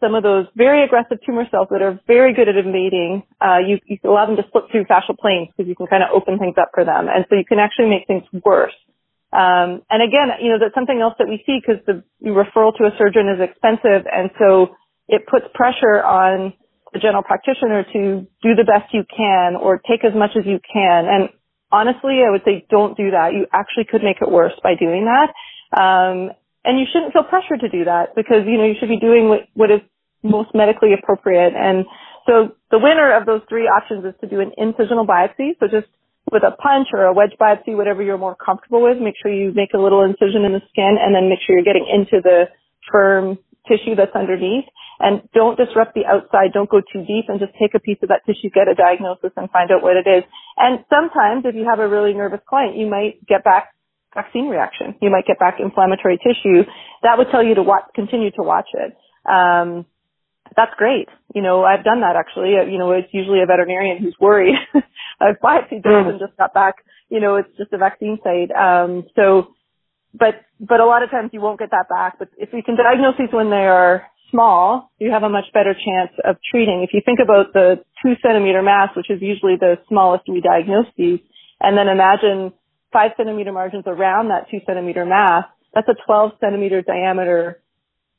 some 0.00 0.14
of 0.14 0.22
those 0.22 0.46
very 0.54 0.84
aggressive 0.84 1.18
tumor 1.26 1.44
cells 1.50 1.68
that 1.70 1.82
are 1.82 1.98
very 2.06 2.34
good 2.34 2.48
at 2.48 2.56
invading, 2.56 3.22
uh, 3.40 3.58
you, 3.58 3.78
you 3.86 3.98
allow 4.04 4.26
them 4.26 4.36
to 4.36 4.46
slip 4.52 4.70
through 4.70 4.84
fascial 4.84 5.18
planes 5.18 5.48
because 5.50 5.68
you 5.68 5.74
can 5.74 5.86
kind 5.86 6.02
of 6.02 6.10
open 6.14 6.38
things 6.38 6.54
up 6.60 6.70
for 6.72 6.84
them. 6.84 7.08
And 7.10 7.26
so 7.28 7.34
you 7.34 7.44
can 7.44 7.58
actually 7.58 7.90
make 7.90 8.06
things 8.06 8.22
worse. 8.44 8.76
Um, 9.32 9.82
and 9.90 10.00
again, 10.00 10.30
you 10.40 10.50
know, 10.50 10.58
that's 10.58 10.74
something 10.74 11.00
else 11.00 11.14
that 11.18 11.28
we 11.28 11.42
see 11.44 11.58
because 11.60 11.82
the 11.84 12.02
referral 12.24 12.72
to 12.78 12.84
a 12.86 12.92
surgeon 12.96 13.28
is 13.28 13.42
expensive. 13.42 14.06
And 14.06 14.30
so 14.38 14.76
it 15.08 15.26
puts 15.26 15.46
pressure 15.52 16.00
on 16.00 16.54
the 16.92 17.00
general 17.00 17.22
practitioner 17.22 17.84
to 17.92 18.26
do 18.42 18.54
the 18.54 18.64
best 18.64 18.94
you 18.94 19.04
can 19.04 19.56
or 19.56 19.82
take 19.84 20.04
as 20.04 20.14
much 20.14 20.30
as 20.38 20.46
you 20.46 20.60
can. 20.62 21.04
And 21.04 21.28
honestly, 21.70 22.22
I 22.26 22.30
would 22.30 22.42
say 22.44 22.64
don't 22.70 22.96
do 22.96 23.10
that. 23.10 23.34
You 23.34 23.46
actually 23.52 23.84
could 23.84 24.02
make 24.02 24.22
it 24.22 24.30
worse 24.30 24.54
by 24.62 24.74
doing 24.78 25.04
that. 25.04 25.28
Um, 25.76 26.30
and 26.64 26.78
you 26.78 26.86
shouldn't 26.92 27.12
feel 27.12 27.24
pressured 27.24 27.60
to 27.60 27.68
do 27.68 27.84
that 27.84 28.14
because, 28.14 28.46
you 28.46 28.58
know, 28.58 28.64
you 28.64 28.74
should 28.78 28.88
be 28.88 28.98
doing 28.98 29.28
what, 29.28 29.48
what 29.54 29.70
is 29.70 29.80
most 30.22 30.50
medically 30.54 30.92
appropriate. 30.92 31.54
And 31.54 31.86
so 32.26 32.56
the 32.70 32.78
winner 32.78 33.16
of 33.16 33.26
those 33.26 33.42
three 33.48 33.64
options 33.64 34.04
is 34.04 34.14
to 34.20 34.26
do 34.26 34.40
an 34.40 34.52
incisional 34.58 35.06
biopsy. 35.06 35.56
So 35.60 35.66
just 35.70 35.88
with 36.30 36.42
a 36.42 36.52
punch 36.52 36.88
or 36.92 37.04
a 37.04 37.12
wedge 37.12 37.32
biopsy, 37.40 37.76
whatever 37.76 38.02
you're 38.02 38.18
more 38.18 38.36
comfortable 38.36 38.82
with. 38.82 38.98
Make 38.98 39.14
sure 39.20 39.32
you 39.32 39.52
make 39.54 39.72
a 39.74 39.80
little 39.80 40.02
incision 40.04 40.44
in 40.44 40.52
the 40.52 40.62
skin 40.68 40.96
and 41.00 41.14
then 41.14 41.28
make 41.28 41.40
sure 41.46 41.56
you're 41.56 41.64
getting 41.64 41.88
into 41.88 42.20
the 42.22 42.52
firm 42.90 43.38
tissue 43.66 43.96
that's 43.96 44.14
underneath. 44.14 44.64
And 45.00 45.22
don't 45.32 45.56
disrupt 45.56 45.94
the 45.94 46.04
outside. 46.06 46.52
Don't 46.52 46.68
go 46.68 46.80
too 46.80 47.06
deep 47.06 47.28
and 47.28 47.38
just 47.38 47.52
take 47.54 47.74
a 47.74 47.80
piece 47.80 47.98
of 48.02 48.08
that 48.08 48.26
tissue, 48.26 48.50
get 48.50 48.66
a 48.66 48.74
diagnosis 48.74 49.30
and 49.36 49.48
find 49.50 49.70
out 49.70 49.82
what 49.82 49.96
it 49.96 50.10
is. 50.10 50.24
And 50.56 50.84
sometimes 50.90 51.46
if 51.46 51.54
you 51.54 51.64
have 51.70 51.78
a 51.78 51.88
really 51.88 52.12
nervous 52.12 52.40
client, 52.48 52.76
you 52.76 52.86
might 52.86 53.24
get 53.26 53.44
back 53.44 53.70
vaccine 54.18 54.48
reaction. 54.48 54.94
You 55.00 55.10
might 55.10 55.26
get 55.26 55.38
back 55.38 55.58
inflammatory 55.60 56.18
tissue. 56.18 56.66
That 57.02 57.18
would 57.18 57.28
tell 57.30 57.44
you 57.44 57.54
to 57.54 57.62
watch, 57.62 57.84
continue 57.94 58.30
to 58.32 58.42
watch 58.42 58.68
it. 58.74 58.96
Um, 59.28 59.86
that's 60.56 60.72
great. 60.76 61.08
You 61.34 61.42
know, 61.42 61.64
I've 61.64 61.84
done 61.84 62.00
that 62.00 62.16
actually. 62.16 62.56
Uh, 62.58 62.64
you 62.64 62.78
know, 62.78 62.92
it's 62.92 63.12
usually 63.12 63.40
a 63.42 63.46
veterinarian 63.46 63.98
who's 63.98 64.16
worried. 64.20 64.56
I've 65.20 65.38
biopsied 65.42 65.84
mm. 65.84 66.08
and 66.08 66.18
just 66.18 66.36
got 66.36 66.54
back. 66.54 66.76
You 67.08 67.20
know, 67.20 67.36
it's 67.36 67.50
just 67.56 67.72
a 67.72 67.78
vaccine 67.78 68.18
site. 68.24 68.50
Um, 68.50 69.04
so, 69.14 69.54
but 70.14 70.42
but 70.60 70.80
a 70.80 70.86
lot 70.86 71.02
of 71.02 71.10
times 71.10 71.30
you 71.32 71.40
won't 71.40 71.58
get 71.58 71.70
that 71.70 71.86
back. 71.88 72.18
But 72.18 72.28
if 72.36 72.50
you 72.52 72.62
can 72.62 72.76
diagnose 72.76 73.14
these 73.18 73.32
when 73.32 73.50
they 73.50 73.66
are 73.68 74.06
small, 74.30 74.90
you 74.98 75.10
have 75.10 75.22
a 75.22 75.28
much 75.28 75.46
better 75.52 75.74
chance 75.74 76.12
of 76.24 76.36
treating. 76.50 76.82
If 76.82 76.90
you 76.92 77.00
think 77.04 77.18
about 77.22 77.52
the 77.52 77.84
two 78.02 78.14
centimeter 78.22 78.62
mass, 78.62 78.90
which 78.96 79.10
is 79.10 79.20
usually 79.20 79.56
the 79.58 79.76
smallest 79.88 80.24
we 80.28 80.40
diagnose 80.40 80.86
these, 80.96 81.20
and 81.60 81.76
then 81.76 81.88
imagine 81.88 82.52
five 82.92 83.12
centimeter 83.16 83.52
margins 83.52 83.84
around 83.86 84.28
that 84.28 84.50
two 84.50 84.58
centimeter 84.66 85.04
mass, 85.04 85.44
that's 85.74 85.88
a 85.88 85.94
12 86.06 86.32
centimeter 86.40 86.82
diameter 86.82 87.60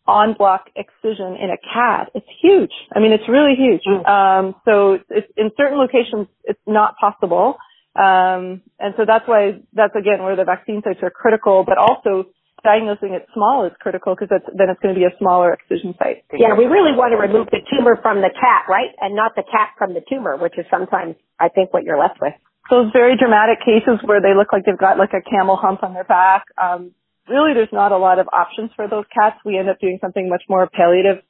en 0.08 0.34
bloc 0.38 0.70
excision 0.76 1.38
in 1.38 1.50
a 1.50 1.58
cat. 1.58 2.10
It's 2.16 2.28
huge. 2.42 2.72
I 2.96 3.00
mean, 3.00 3.12
it's 3.12 3.28
really 3.28 3.56
huge. 3.56 3.82
Mm. 3.86 4.08
Um, 4.08 4.56
so 4.66 5.00
it's, 5.10 5.28
in 5.38 5.52
certain 5.58 5.78
locations, 5.78 6.28
it's 6.44 6.62
not 6.66 6.96
possible. 6.98 7.58
Um, 7.96 8.62
and 8.80 8.94
so 8.98 9.04
that's 9.06 9.28
why 9.28 9.60
that's 9.74 9.96
again 9.96 10.24
where 10.24 10.36
the 10.36 10.46
vaccine 10.46 10.82
sites 10.84 11.00
are 11.02 11.10
critical, 11.10 11.66
but 11.66 11.78
also 11.78 12.30
diagnosing 12.64 13.14
it 13.14 13.26
small 13.34 13.66
is 13.66 13.74
critical 13.80 14.16
because 14.16 14.30
then 14.30 14.70
it's 14.70 14.80
going 14.80 14.94
to 14.94 15.00
be 15.00 15.06
a 15.06 15.16
smaller 15.18 15.54
excision 15.54 15.96
site. 15.98 16.24
Yeah, 16.32 16.56
we 16.56 16.66
really 16.66 16.92
want 16.94 17.12
to 17.12 17.20
remove 17.20 17.48
the 17.52 17.60
tumor 17.72 17.98
from 18.02 18.22
the 18.22 18.30
cat, 18.30 18.68
right? 18.70 18.92
And 19.00 19.16
not 19.16 19.34
the 19.36 19.44
cat 19.44 19.74
from 19.78 19.94
the 19.94 20.02
tumor, 20.08 20.38
which 20.38 20.58
is 20.58 20.66
sometimes, 20.70 21.16
I 21.40 21.50
think, 21.50 21.74
what 21.74 21.84
you're 21.84 22.00
left 22.00 22.20
with. 22.22 22.34
Those 22.70 22.92
very 22.94 23.18
dramatic 23.18 23.60
cases 23.66 24.00
where 24.06 24.22
they 24.22 24.36
look 24.38 24.54
like 24.54 24.66
they've 24.66 24.78
got 24.78 24.98
like 24.98 25.14
a 25.14 25.22
camel 25.22 25.58
hump 25.58 25.84
on 25.84 25.94
their 25.94 26.04
back, 26.04 26.46
um, 26.62 26.92
really 27.28 27.54
there's 27.54 27.74
not 27.74 27.92
a 27.92 27.98
lot 27.98 28.20
of 28.20 28.28
options 28.32 28.72
for 28.76 28.88
those 28.88 29.06
cats. 29.14 29.38
We 29.46 29.58
end 29.58 29.70
up 29.70 29.80
doing 29.80 29.98
something 30.02 30.30
much 30.30 30.44
more 30.50 30.70
palliative 30.72 31.24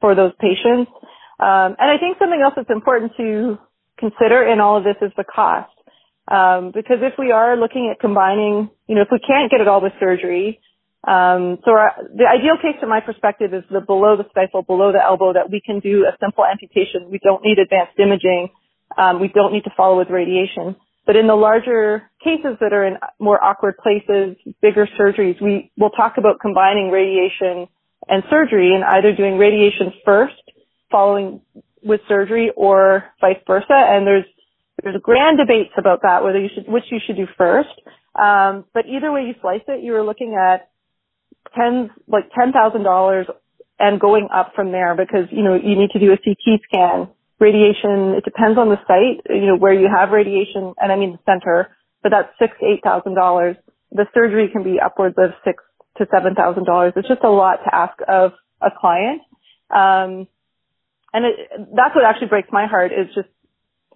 for 0.00 0.14
those 0.14 0.32
patients. 0.40 0.90
Um, 1.38 1.74
and 1.78 1.90
I 1.90 1.98
think 1.98 2.18
something 2.18 2.40
else 2.42 2.54
that's 2.56 2.70
important 2.70 3.12
to 3.16 3.58
consider 3.98 4.42
in 4.42 4.60
all 4.60 4.78
of 4.78 4.84
this 4.84 4.96
is 5.02 5.12
the 5.16 5.24
cost. 5.24 5.70
Um, 6.26 6.72
because 6.72 6.98
if 7.02 7.14
we 7.18 7.32
are 7.32 7.56
looking 7.56 7.90
at 7.92 8.00
combining, 8.00 8.70
you 8.88 8.94
know, 8.94 9.02
if 9.02 9.08
we 9.12 9.18
can't 9.18 9.50
get 9.50 9.60
it 9.60 9.68
all 9.68 9.82
with 9.82 9.92
surgery, 10.00 10.60
um, 11.06 11.60
so 11.64 11.72
our, 11.76 11.92
the 12.16 12.24
ideal 12.24 12.56
case 12.56 12.80
from 12.80 12.88
my 12.88 13.00
perspective 13.00 13.52
is 13.52 13.62
the 13.70 13.80
below 13.80 14.16
the 14.16 14.24
stifle, 14.30 14.62
below 14.62 14.90
the 14.90 15.04
elbow, 15.04 15.34
that 15.34 15.50
we 15.50 15.60
can 15.60 15.80
do 15.80 16.08
a 16.08 16.16
simple 16.16 16.44
amputation. 16.48 17.10
We 17.10 17.20
don't 17.22 17.44
need 17.44 17.58
advanced 17.58 17.98
imaging. 18.00 18.48
Um, 18.96 19.20
we 19.20 19.28
don't 19.28 19.52
need 19.52 19.64
to 19.64 19.72
follow 19.76 19.98
with 19.98 20.10
radiation. 20.10 20.76
But 21.06 21.16
in 21.16 21.26
the 21.26 21.34
larger 21.34 22.10
cases 22.22 22.56
that 22.60 22.72
are 22.72 22.86
in 22.86 22.96
more 23.18 23.42
awkward 23.42 23.76
places, 23.76 24.36
bigger 24.62 24.88
surgeries, 24.98 25.40
we 25.40 25.70
will 25.76 25.90
talk 25.90 26.14
about 26.16 26.40
combining 26.40 26.90
radiation 26.90 27.68
and 28.08 28.22
surgery 28.30 28.74
and 28.74 28.84
either 28.84 29.14
doing 29.14 29.36
radiation 29.36 29.92
first, 30.04 30.40
following 30.90 31.42
with 31.82 32.00
surgery 32.08 32.50
or 32.56 33.04
vice 33.20 33.36
versa. 33.46 33.66
And 33.70 34.06
there's, 34.06 34.24
there's 34.82 34.96
grand 35.02 35.38
debates 35.38 35.72
about 35.76 36.02
that, 36.02 36.24
whether 36.24 36.40
you 36.40 36.48
should, 36.54 36.66
which 36.68 36.84
you 36.90 36.98
should 37.06 37.16
do 37.16 37.26
first. 37.36 37.68
Um, 38.14 38.64
but 38.72 38.86
either 38.86 39.12
way 39.12 39.22
you 39.22 39.34
slice 39.42 39.62
it, 39.68 39.82
you 39.82 39.94
are 39.96 40.04
looking 40.04 40.36
at 40.40 40.70
tens, 41.54 41.90
like 42.08 42.30
$10,000 42.32 43.24
and 43.78 44.00
going 44.00 44.28
up 44.34 44.52
from 44.54 44.72
there 44.72 44.94
because, 44.96 45.26
you 45.30 45.42
know, 45.42 45.54
you 45.54 45.76
need 45.76 45.90
to 45.90 45.98
do 45.98 46.12
a 46.12 46.16
CT 46.16 46.60
scan 46.64 47.08
radiation, 47.40 48.14
it 48.16 48.24
depends 48.24 48.58
on 48.58 48.68
the 48.68 48.78
site, 48.86 49.24
you 49.28 49.46
know, 49.46 49.56
where 49.56 49.72
you 49.72 49.88
have 49.88 50.10
radiation, 50.10 50.74
and 50.78 50.92
I 50.92 50.96
mean 50.96 51.12
the 51.12 51.22
center, 51.26 51.76
but 52.02 52.10
that's 52.10 52.28
six 52.38 52.54
to 52.60 52.66
eight 52.66 52.82
thousand 52.82 53.14
dollars. 53.14 53.56
The 53.92 54.06
surgery 54.14 54.48
can 54.52 54.62
be 54.62 54.80
upwards 54.80 55.16
of 55.18 55.30
six 55.44 55.62
to 55.98 56.06
seven 56.12 56.34
thousand 56.34 56.64
dollars. 56.64 56.92
It's 56.96 57.08
just 57.08 57.24
a 57.24 57.30
lot 57.30 57.58
to 57.64 57.74
ask 57.74 57.94
of 58.08 58.32
a 58.62 58.70
client. 58.70 59.22
Um, 59.70 60.28
and 61.12 61.24
it, 61.26 61.36
that's 61.74 61.94
what 61.94 62.04
actually 62.04 62.28
breaks 62.28 62.48
my 62.50 62.66
heart 62.66 62.92
is 62.92 63.06
just 63.14 63.28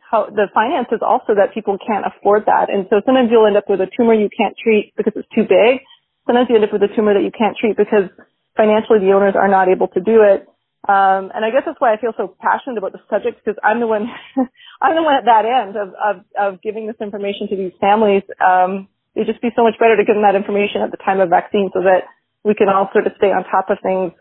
how 0.00 0.26
the 0.30 0.48
finances 0.54 1.00
also 1.02 1.34
that 1.36 1.52
people 1.52 1.76
can't 1.84 2.06
afford 2.06 2.46
that. 2.46 2.70
And 2.70 2.86
so 2.88 3.02
sometimes 3.04 3.28
you'll 3.30 3.46
end 3.46 3.56
up 3.56 3.68
with 3.68 3.80
a 3.80 3.88
tumor 3.96 4.14
you 4.14 4.30
can't 4.32 4.56
treat 4.56 4.94
because 4.96 5.12
it's 5.16 5.28
too 5.34 5.42
big. 5.42 5.84
Sometimes 6.26 6.48
you 6.48 6.56
end 6.56 6.64
up 6.64 6.72
with 6.72 6.82
a 6.82 6.92
tumor 6.94 7.14
that 7.14 7.22
you 7.22 7.32
can't 7.32 7.56
treat 7.56 7.76
because 7.76 8.08
financially 8.56 9.00
the 9.00 9.12
owners 9.12 9.34
are 9.36 9.48
not 9.48 9.68
able 9.68 9.88
to 9.88 10.00
do 10.00 10.22
it. 10.22 10.48
Um, 10.88 11.30
and 11.36 11.44
I 11.44 11.52
guess 11.52 11.62
that's 11.66 11.80
why 11.80 11.92
I 11.92 12.00
feel 12.00 12.14
so 12.16 12.34
passionate 12.40 12.78
about 12.78 12.92
the 12.92 13.04
subject 13.10 13.44
because 13.44 13.60
I'm 13.62 13.80
the 13.80 13.86
one, 13.86 14.08
I'm 14.82 14.96
the 14.96 15.02
one 15.02 15.14
at 15.16 15.26
that 15.26 15.44
end 15.44 15.76
of, 15.76 15.92
of, 15.94 16.16
of 16.40 16.62
giving 16.62 16.86
this 16.88 16.96
information 17.00 17.48
to 17.50 17.56
these 17.56 17.76
families. 17.80 18.24
Um, 18.40 18.88
it'd 19.14 19.28
just 19.28 19.42
be 19.42 19.50
so 19.54 19.64
much 19.64 19.78
better 19.78 19.96
to 19.96 20.04
give 20.04 20.16
them 20.16 20.24
that 20.24 20.34
information 20.34 20.82
at 20.82 20.90
the 20.90 20.96
time 20.98 21.20
of 21.20 21.28
vaccine 21.28 21.70
so 21.74 21.82
that 21.84 22.08
we 22.44 22.54
can 22.54 22.68
all 22.68 22.88
sort 22.92 23.06
of 23.06 23.12
stay 23.18 23.28
on 23.32 23.44
top 23.44 23.70
of 23.70 23.78
things. 23.84 24.12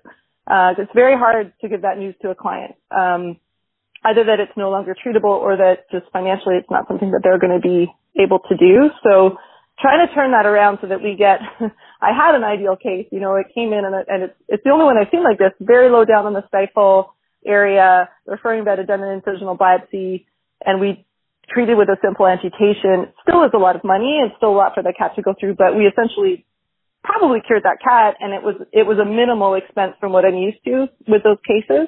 Uh, 0.46 0.76
it's 0.78 0.92
very 0.94 1.18
hard 1.18 1.54
to 1.62 1.70
give 1.70 1.84
that 1.84 1.98
news 1.98 2.16
to 2.22 2.32
a 2.32 2.36
client. 2.36 2.76
Um, 2.92 3.38
either 4.06 4.24
that 4.26 4.40
it's 4.40 4.56
no 4.58 4.70
longer 4.70 4.96
treatable 4.96 5.36
or 5.40 5.58
that 5.58 5.90
just 5.92 6.06
financially 6.14 6.56
it's 6.56 6.72
not 6.72 6.88
something 6.88 7.12
that 7.12 7.22
they're 7.24 7.40
going 7.40 7.60
to 7.60 7.64
be 7.64 7.88
able 8.22 8.40
to 8.40 8.58
do. 8.58 8.90
So 9.04 9.38
trying 9.80 10.06
to 10.06 10.14
turn 10.14 10.32
that 10.32 10.46
around 10.46 10.80
so 10.82 10.88
that 10.88 11.02
we 11.02 11.16
get, 11.16 11.40
I 12.02 12.12
had 12.14 12.36
an 12.36 12.44
ideal 12.44 12.76
case, 12.76 13.08
you 13.12 13.20
know, 13.20 13.36
it 13.36 13.48
came 13.54 13.74
in 13.74 13.86
and, 13.86 13.96
it, 13.96 14.06
and 14.10 14.24
it's, 14.24 14.38
it's 14.48 14.64
the 14.64 14.72
only 14.72 14.86
one 14.86 14.98
I've 14.98 15.10
seen 15.12 15.24
like 15.24 15.38
this, 15.38 15.54
very 15.60 15.90
low 15.90 16.06
down 16.06 16.26
on 16.26 16.34
the 16.34 16.44
stifle 16.48 17.16
area, 17.46 18.10
referring 18.26 18.62
about 18.62 18.80
a 18.80 18.86
done 18.86 19.02
an 19.02 19.22
incisional 19.22 19.58
biopsy, 19.58 20.26
and 20.66 20.82
we 20.82 21.06
treated 21.50 21.78
with 21.78 21.90
a 21.90 21.98
simple 22.04 22.28
amputation. 22.28 23.14
Still 23.22 23.44
is 23.46 23.52
a 23.54 23.58
lot 23.58 23.76
of 23.76 23.84
money 23.84 24.20
and 24.22 24.32
still 24.38 24.52
a 24.52 24.58
lot 24.58 24.74
for 24.74 24.84
the 24.84 24.94
cat 24.98 25.16
to 25.16 25.22
go 25.22 25.34
through, 25.40 25.56
but 25.56 25.76
we 25.76 25.86
essentially 25.86 26.46
probably 27.04 27.40
cured 27.46 27.64
that 27.64 27.78
cat 27.82 28.16
and 28.20 28.34
it 28.34 28.44
was, 28.44 28.56
it 28.74 28.84
was 28.84 28.98
a 29.00 29.06
minimal 29.06 29.56
expense 29.56 29.94
from 30.00 30.12
what 30.12 30.26
I'm 30.26 30.36
used 30.36 30.60
to 30.66 30.88
with 31.08 31.24
those 31.24 31.38
cases. 31.48 31.88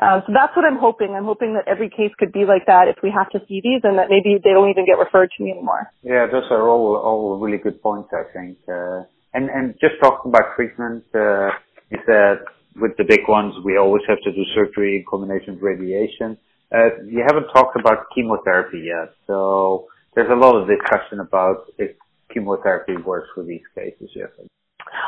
Um, 0.00 0.22
so 0.26 0.32
that's 0.32 0.56
what 0.56 0.64
I'm 0.64 0.78
hoping. 0.78 1.14
I'm 1.14 1.24
hoping 1.24 1.54
that 1.54 1.68
every 1.68 1.90
case 1.90 2.10
could 2.18 2.32
be 2.32 2.44
like 2.48 2.66
that 2.66 2.88
if 2.88 2.96
we 3.02 3.12
have 3.12 3.28
to 3.30 3.40
see 3.46 3.60
these 3.62 3.84
and 3.84 3.98
that 3.98 4.08
maybe 4.08 4.40
they 4.42 4.50
don't 4.50 4.70
even 4.70 4.86
get 4.86 4.96
referred 4.96 5.30
to 5.36 5.44
me 5.44 5.52
anymore. 5.52 5.92
Yeah, 6.02 6.26
those 6.32 6.48
are 6.50 6.66
all, 6.66 6.96
all 6.96 7.38
really 7.38 7.58
good 7.58 7.82
points, 7.82 8.08
I 8.12 8.24
think. 8.32 8.58
Uh, 8.66 9.04
and, 9.34 9.50
and 9.50 9.74
just 9.80 10.00
talking 10.00 10.32
about 10.32 10.56
treatment, 10.56 11.04
uh, 11.14 11.52
you 11.90 12.00
said 12.06 12.40
with 12.76 12.96
the 12.96 13.04
big 13.04 13.28
ones, 13.28 13.54
we 13.64 13.76
always 13.76 14.02
have 14.08 14.18
to 14.24 14.32
do 14.32 14.42
surgery 14.54 14.96
in 14.96 15.04
combination 15.08 15.54
with 15.54 15.62
radiation. 15.62 16.38
Uh, 16.72 17.04
you 17.04 17.22
haven't 17.26 17.52
talked 17.52 17.78
about 17.78 18.06
chemotherapy 18.14 18.88
yet, 18.88 19.12
so 19.26 19.86
there's 20.14 20.30
a 20.30 20.34
lot 20.34 20.56
of 20.56 20.68
discussion 20.68 21.20
about 21.20 21.68
if 21.76 21.96
chemotherapy 22.32 22.96
works 22.96 23.28
for 23.34 23.44
these 23.44 23.60
cases 23.74 24.08
yet. 24.16 24.32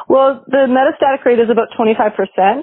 Well, 0.09 0.45
the 0.47 0.68
metastatic 0.68 1.24
rate 1.24 1.39
is 1.39 1.49
about 1.51 1.68
25%, 1.78 2.62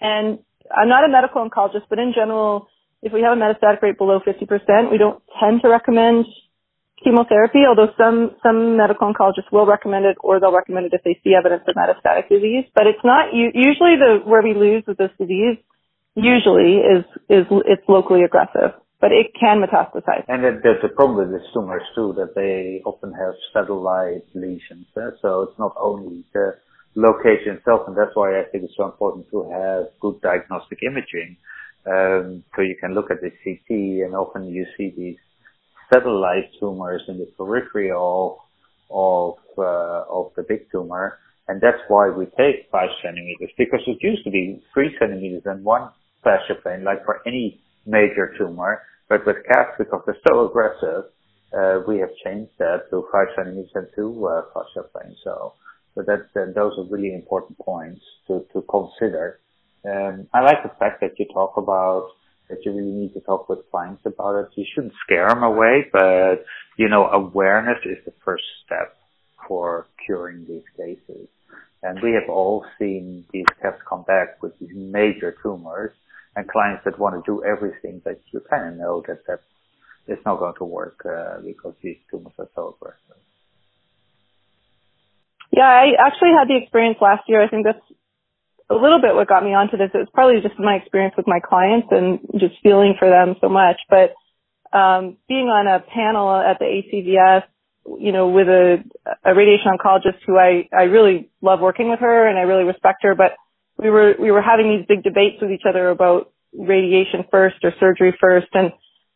and 0.00 0.38
I'm 0.74 0.88
not 0.88 1.04
a 1.04 1.08
medical 1.08 1.46
oncologist, 1.46 1.86
but 1.88 1.98
in 1.98 2.12
general, 2.14 2.68
if 3.02 3.12
we 3.12 3.22
have 3.22 3.36
a 3.36 3.40
metastatic 3.40 3.82
rate 3.82 3.98
below 3.98 4.20
50%, 4.20 4.90
we 4.90 4.98
don't 4.98 5.22
tend 5.40 5.62
to 5.62 5.68
recommend 5.68 6.26
chemotherapy, 7.02 7.62
although 7.68 7.92
some, 7.98 8.34
some 8.42 8.76
medical 8.76 9.12
oncologists 9.12 9.52
will 9.52 9.66
recommend 9.66 10.06
it 10.06 10.16
or 10.20 10.40
they'll 10.40 10.54
recommend 10.54 10.86
it 10.86 10.92
if 10.94 11.02
they 11.04 11.20
see 11.22 11.34
evidence 11.36 11.62
of 11.68 11.74
metastatic 11.76 12.28
disease. 12.28 12.64
But 12.74 12.86
it's 12.86 13.04
not, 13.04 13.34
usually 13.34 14.00
the, 14.00 14.24
where 14.24 14.42
we 14.42 14.54
lose 14.54 14.82
with 14.86 14.96
this 14.96 15.10
disease, 15.18 15.58
usually 16.14 16.80
is, 16.80 17.04
is, 17.28 17.44
it's 17.66 17.84
locally 17.88 18.24
aggressive. 18.24 18.72
But 18.98 19.12
it 19.12 19.36
can 19.38 19.60
metastasize. 19.60 20.24
And 20.26 20.42
there's 20.42 20.82
a 20.82 20.88
problem 20.88 21.18
with 21.18 21.38
these 21.38 21.46
tumors 21.52 21.82
too, 21.94 22.14
that 22.16 22.34
they 22.34 22.80
often 22.88 23.12
have 23.12 23.34
satellite 23.52 24.24
lesions. 24.34 24.86
Eh? 24.96 25.10
So 25.20 25.42
it's 25.42 25.58
not 25.58 25.76
only 25.78 26.24
the 26.32 26.56
location 26.96 27.56
itself, 27.58 27.82
and 27.86 27.96
that's 27.96 28.16
why 28.16 28.40
I 28.40 28.44
think 28.50 28.64
it's 28.64 28.76
so 28.76 28.86
important 28.86 29.30
to 29.30 29.48
have 29.52 29.92
good 30.00 30.20
diagnostic 30.22 30.80
imaging. 30.82 31.36
Um, 31.86 32.42
so 32.56 32.62
you 32.62 32.74
can 32.80 32.94
look 32.94 33.10
at 33.10 33.20
the 33.20 33.30
CT, 33.30 33.68
and 34.04 34.14
often 34.16 34.48
you 34.48 34.66
see 34.76 34.92
these 34.96 35.18
satellite 35.92 36.50
tumors 36.58 37.02
in 37.06 37.18
the 37.18 37.26
periphery 37.36 37.92
of 37.94 38.38
of 38.90 39.34
uh, 39.58 40.04
of 40.08 40.32
the 40.36 40.42
big 40.42 40.70
tumor, 40.72 41.18
and 41.48 41.60
that's 41.60 41.82
why 41.88 42.08
we 42.08 42.26
take 42.36 42.68
five 42.72 42.88
centimeters 43.02 43.50
because 43.56 43.80
it 43.86 43.98
used 44.00 44.24
to 44.24 44.30
be 44.30 44.62
three 44.72 44.96
centimeters 44.98 45.42
and 45.44 45.64
one 45.64 45.90
fascia 46.24 46.56
plane, 46.62 46.82
like 46.82 47.04
for 47.04 47.20
any 47.26 47.60
major 47.84 48.34
tumor. 48.38 48.82
But 49.08 49.24
with 49.24 49.36
cats, 49.46 49.70
because 49.78 50.02
they're 50.06 50.16
so 50.26 50.48
aggressive, 50.48 51.04
uh, 51.56 51.80
we 51.86 51.98
have 51.98 52.10
changed 52.24 52.50
that 52.58 52.90
to 52.90 53.06
five 53.12 53.28
centimeters 53.36 53.70
and 53.74 53.86
two 53.94 54.26
uh, 54.26 54.42
fascia 54.52 54.88
planes. 54.92 55.18
So 55.22 55.52
so 55.96 56.02
that, 56.02 56.28
those 56.54 56.78
are 56.78 56.84
really 56.84 57.14
important 57.14 57.58
points 57.58 58.02
to, 58.28 58.44
to 58.52 58.62
consider. 58.62 59.40
Um, 59.84 60.28
I 60.32 60.42
like 60.42 60.62
the 60.62 60.72
fact 60.78 61.00
that 61.00 61.18
you 61.18 61.26
talk 61.32 61.56
about 61.56 62.08
that 62.48 62.58
you 62.64 62.72
really 62.72 62.92
need 62.92 63.14
to 63.14 63.20
talk 63.20 63.48
with 63.48 63.68
clients 63.70 64.02
about 64.04 64.36
it. 64.36 64.48
You 64.54 64.64
shouldn't 64.72 64.92
scare 65.04 65.28
them 65.28 65.42
away, 65.42 65.86
but 65.92 66.44
you 66.76 66.88
know, 66.88 67.06
awareness 67.06 67.78
is 67.84 67.98
the 68.04 68.12
first 68.24 68.44
step 68.64 68.96
for 69.48 69.86
curing 70.04 70.44
these 70.46 70.68
cases. 70.76 71.28
And 71.82 72.00
we 72.02 72.12
have 72.12 72.28
all 72.28 72.64
seen 72.78 73.24
these 73.32 73.46
cats 73.60 73.80
come 73.88 74.02
back 74.02 74.42
with 74.42 74.58
these 74.58 74.74
major 74.74 75.36
tumors 75.42 75.92
and 76.34 76.46
clients 76.48 76.84
that 76.84 76.98
want 76.98 77.14
to 77.14 77.22
do 77.30 77.42
everything, 77.44 78.02
that 78.04 78.20
you 78.32 78.40
kind 78.50 78.72
of 78.72 78.78
know 78.78 79.02
that 79.08 79.26
that 79.26 79.40
is 80.08 80.18
it's 80.18 80.24
not 80.24 80.38
going 80.38 80.54
to 80.58 80.64
work 80.64 81.04
uh, 81.04 81.40
because 81.44 81.74
these 81.82 81.96
tumors 82.10 82.32
are 82.38 82.48
so 82.54 82.76
aggressive. 82.76 83.25
Yeah, 85.56 85.66
I 85.66 85.96
actually 85.98 86.32
had 86.38 86.48
the 86.48 86.62
experience 86.62 86.98
last 87.00 87.24
year. 87.28 87.42
I 87.42 87.48
think 87.48 87.66
that's 87.66 87.82
a 88.70 88.74
little 88.74 89.00
bit 89.00 89.14
what 89.14 89.28
got 89.28 89.44
me 89.44 89.54
onto 89.54 89.76
this. 89.78 89.90
It 89.94 89.98
was 89.98 90.12
probably 90.12 90.42
just 90.42 90.58
my 90.60 90.74
experience 90.76 91.14
with 91.16 91.26
my 91.26 91.40
clients 91.40 91.88
and 91.90 92.20
just 92.38 92.56
feeling 92.62 92.94
for 92.98 93.08
them 93.08 93.36
so 93.40 93.48
much. 93.48 93.78
But 93.90 94.14
um, 94.76 95.16
being 95.28 95.48
on 95.48 95.66
a 95.66 95.80
panel 95.80 96.30
at 96.34 96.58
the 96.58 96.66
ACVS, 96.66 97.44
you 97.98 98.12
know, 98.12 98.28
with 98.28 98.48
a, 98.48 98.84
a 99.24 99.34
radiation 99.34 99.72
oncologist 99.72 100.20
who 100.26 100.36
I, 100.36 100.68
I 100.76 100.84
really 100.90 101.30
love 101.40 101.60
working 101.60 101.90
with 101.90 102.00
her 102.00 102.28
and 102.28 102.38
I 102.38 102.42
really 102.42 102.64
respect 102.64 103.02
her, 103.02 103.14
but 103.14 103.32
we 103.78 103.90
were, 103.90 104.14
we 104.20 104.32
were 104.32 104.42
having 104.42 104.68
these 104.76 104.86
big 104.88 105.04
debates 105.04 105.40
with 105.40 105.52
each 105.52 105.64
other 105.68 105.90
about 105.90 106.32
radiation 106.52 107.24
first 107.30 107.56
or 107.64 107.72
surgery 107.80 108.14
first. 108.20 108.48
And 108.54 108.72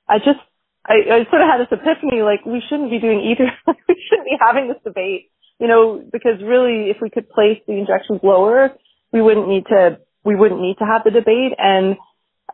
I 0.09 0.19
just, 0.19 0.41
I, 0.87 0.95
I 1.11 1.31
sort 1.31 1.43
of 1.43 1.49
had 1.51 1.61
this 1.61 1.73
epiphany, 1.73 2.23
like 2.23 2.47
we 2.47 2.63
shouldn't 2.69 2.91
be 2.91 3.01
doing 3.01 3.21
either. 3.21 3.51
we 3.89 3.97
shouldn't 4.09 4.29
be 4.29 4.39
having 4.41 4.69
this 4.69 4.81
debate 4.85 5.29
you 5.61 5.69
know, 5.69 6.03
because 6.13 6.43
really 6.43 6.91
if 6.91 6.97
we 7.01 7.11
could 7.11 7.29
place 7.29 7.59
the 7.67 7.75
injections 7.75 8.21
lower, 8.23 8.71
we 9.13 9.21
wouldn't 9.21 9.49
need 9.49 9.67
to, 9.67 9.99
we 10.25 10.35
wouldn't 10.35 10.61
need 10.61 10.77
to 10.79 10.87
have 10.87 11.03
the 11.05 11.11
debate. 11.11 11.53
And, 11.59 11.97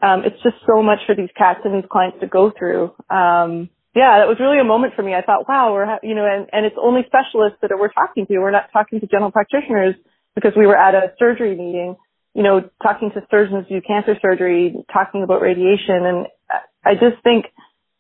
um, 0.03 0.25
it's 0.27 0.43
just 0.43 0.57
so 0.67 0.83
much 0.83 0.99
for 1.07 1.15
these 1.15 1.31
cats 1.37 1.61
and 1.65 1.75
these 1.75 1.89
clients 1.91 2.21
to 2.21 2.27
go 2.27 2.53
through. 2.57 2.93
Um, 3.09 3.71
yeah, 3.95 4.21
that 4.21 4.29
was 4.29 4.37
really 4.39 4.61
a 4.61 4.65
moment 4.65 4.93
for 4.95 5.03
me. 5.03 5.15
I 5.15 5.23
thought, 5.23 5.49
wow, 5.49 5.73
we're, 5.73 5.87
ha- 5.87 6.03
you 6.03 6.15
know, 6.15 6.27
and, 6.27 6.47
and 6.53 6.67
it's 6.67 6.77
only 6.77 7.01
specialists 7.07 7.59
that 7.63 7.71
we're 7.73 7.93
talking 7.93 8.27
to. 8.27 8.39
We're 8.39 8.51
not 8.51 8.69
talking 8.71 9.01
to 9.01 9.07
general 9.07 9.31
practitioners 9.31 9.95
because 10.35 10.53
we 10.55 10.67
were 10.67 10.77
at 10.77 10.95
a 10.95 11.15
surgery 11.19 11.57
meeting, 11.57 11.97
you 12.35 12.43
know, 12.43 12.69
talking 12.83 13.11
to 13.13 13.25
surgeons 13.31 13.65
who 13.71 13.81
do 13.81 13.87
cancer 13.87 14.15
surgery, 14.21 14.77
talking 14.93 15.23
about 15.23 15.41
radiation. 15.41 16.05
And 16.05 16.27
I 16.85 16.93
just 16.93 17.23
think 17.25 17.47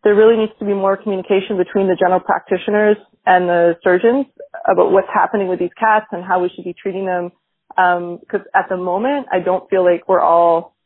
there 0.04 0.14
really 0.14 0.36
needs 0.36 0.52
to 0.58 0.66
be 0.66 0.74
more 0.74 0.98
communication 0.98 1.56
between 1.56 1.88
the 1.88 1.96
general 1.96 2.20
practitioners 2.20 2.98
and 3.24 3.48
the 3.48 3.78
surgeons 3.82 4.26
about 4.64 4.92
what's 4.92 5.08
happening 5.12 5.48
with 5.48 5.58
these 5.58 5.74
cats 5.78 6.06
and 6.12 6.24
how 6.24 6.42
we 6.42 6.50
should 6.54 6.64
be 6.64 6.74
treating 6.74 7.06
them. 7.06 7.32
Because 7.68 8.46
um, 8.46 8.54
at 8.54 8.68
the 8.68 8.76
moment, 8.76 9.26
I 9.32 9.40
don't 9.40 9.68
feel 9.68 9.84
like 9.84 10.08
we're 10.08 10.20
all 10.20 10.76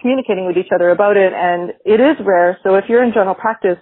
communicating 0.00 0.46
with 0.46 0.56
each 0.56 0.72
other 0.74 0.90
about 0.90 1.16
it, 1.16 1.32
and 1.32 1.70
it 1.84 2.00
is 2.00 2.16
rare. 2.24 2.58
So 2.64 2.74
if 2.76 2.84
you're 2.88 3.04
in 3.04 3.12
general 3.12 3.34
practice, 3.34 3.78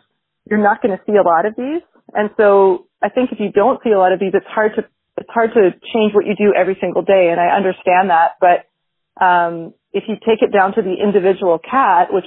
you're 0.48 0.62
not 0.62 0.82
going 0.82 0.96
to 0.96 1.02
see 1.06 1.16
a 1.16 1.22
lot 1.22 1.46
of 1.46 1.54
these. 1.56 1.82
And 2.12 2.30
so 2.36 2.86
I 3.02 3.08
think 3.08 3.32
if 3.32 3.38
you 3.40 3.52
don't 3.52 3.80
see 3.84 3.90
a 3.90 3.98
lot 3.98 4.12
of 4.12 4.20
these, 4.20 4.32
it's 4.34 4.46
hard 4.46 4.72
to 4.76 4.84
it's 5.16 5.30
hard 5.30 5.50
to 5.52 5.70
change 5.92 6.14
what 6.14 6.24
you 6.24 6.34
do 6.34 6.54
every 6.56 6.78
single 6.80 7.02
day. 7.02 7.28
And 7.30 7.38
I 7.38 7.54
understand 7.54 8.08
that, 8.08 8.40
but 8.40 8.64
um, 9.22 9.74
if 9.92 10.04
you 10.08 10.14
take 10.16 10.40
it 10.40 10.52
down 10.52 10.74
to 10.74 10.82
the 10.82 10.94
individual 10.96 11.58
cat, 11.58 12.08
which 12.10 12.24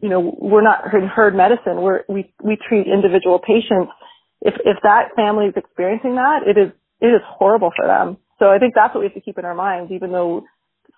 you 0.00 0.08
know 0.08 0.34
we're 0.38 0.62
not 0.62 0.92
in 0.94 1.06
herd 1.06 1.34
medicine, 1.36 1.82
we're, 1.82 2.02
we 2.08 2.32
we 2.42 2.56
treat 2.56 2.86
individual 2.86 3.38
patients 3.38 3.92
if 4.40 4.54
if 4.64 4.76
that 4.82 5.16
family 5.16 5.46
is 5.46 5.54
experiencing 5.56 6.16
that, 6.16 6.42
it 6.46 6.56
is 6.56 6.72
it 7.00 7.08
is 7.08 7.22
horrible 7.24 7.70
for 7.76 7.86
them. 7.86 8.18
So 8.38 8.48
I 8.48 8.58
think 8.58 8.74
that's 8.74 8.94
what 8.94 9.00
we 9.00 9.06
have 9.06 9.14
to 9.14 9.20
keep 9.20 9.38
in 9.38 9.44
our 9.44 9.54
minds, 9.54 9.92
even 9.92 10.12
though 10.12 10.44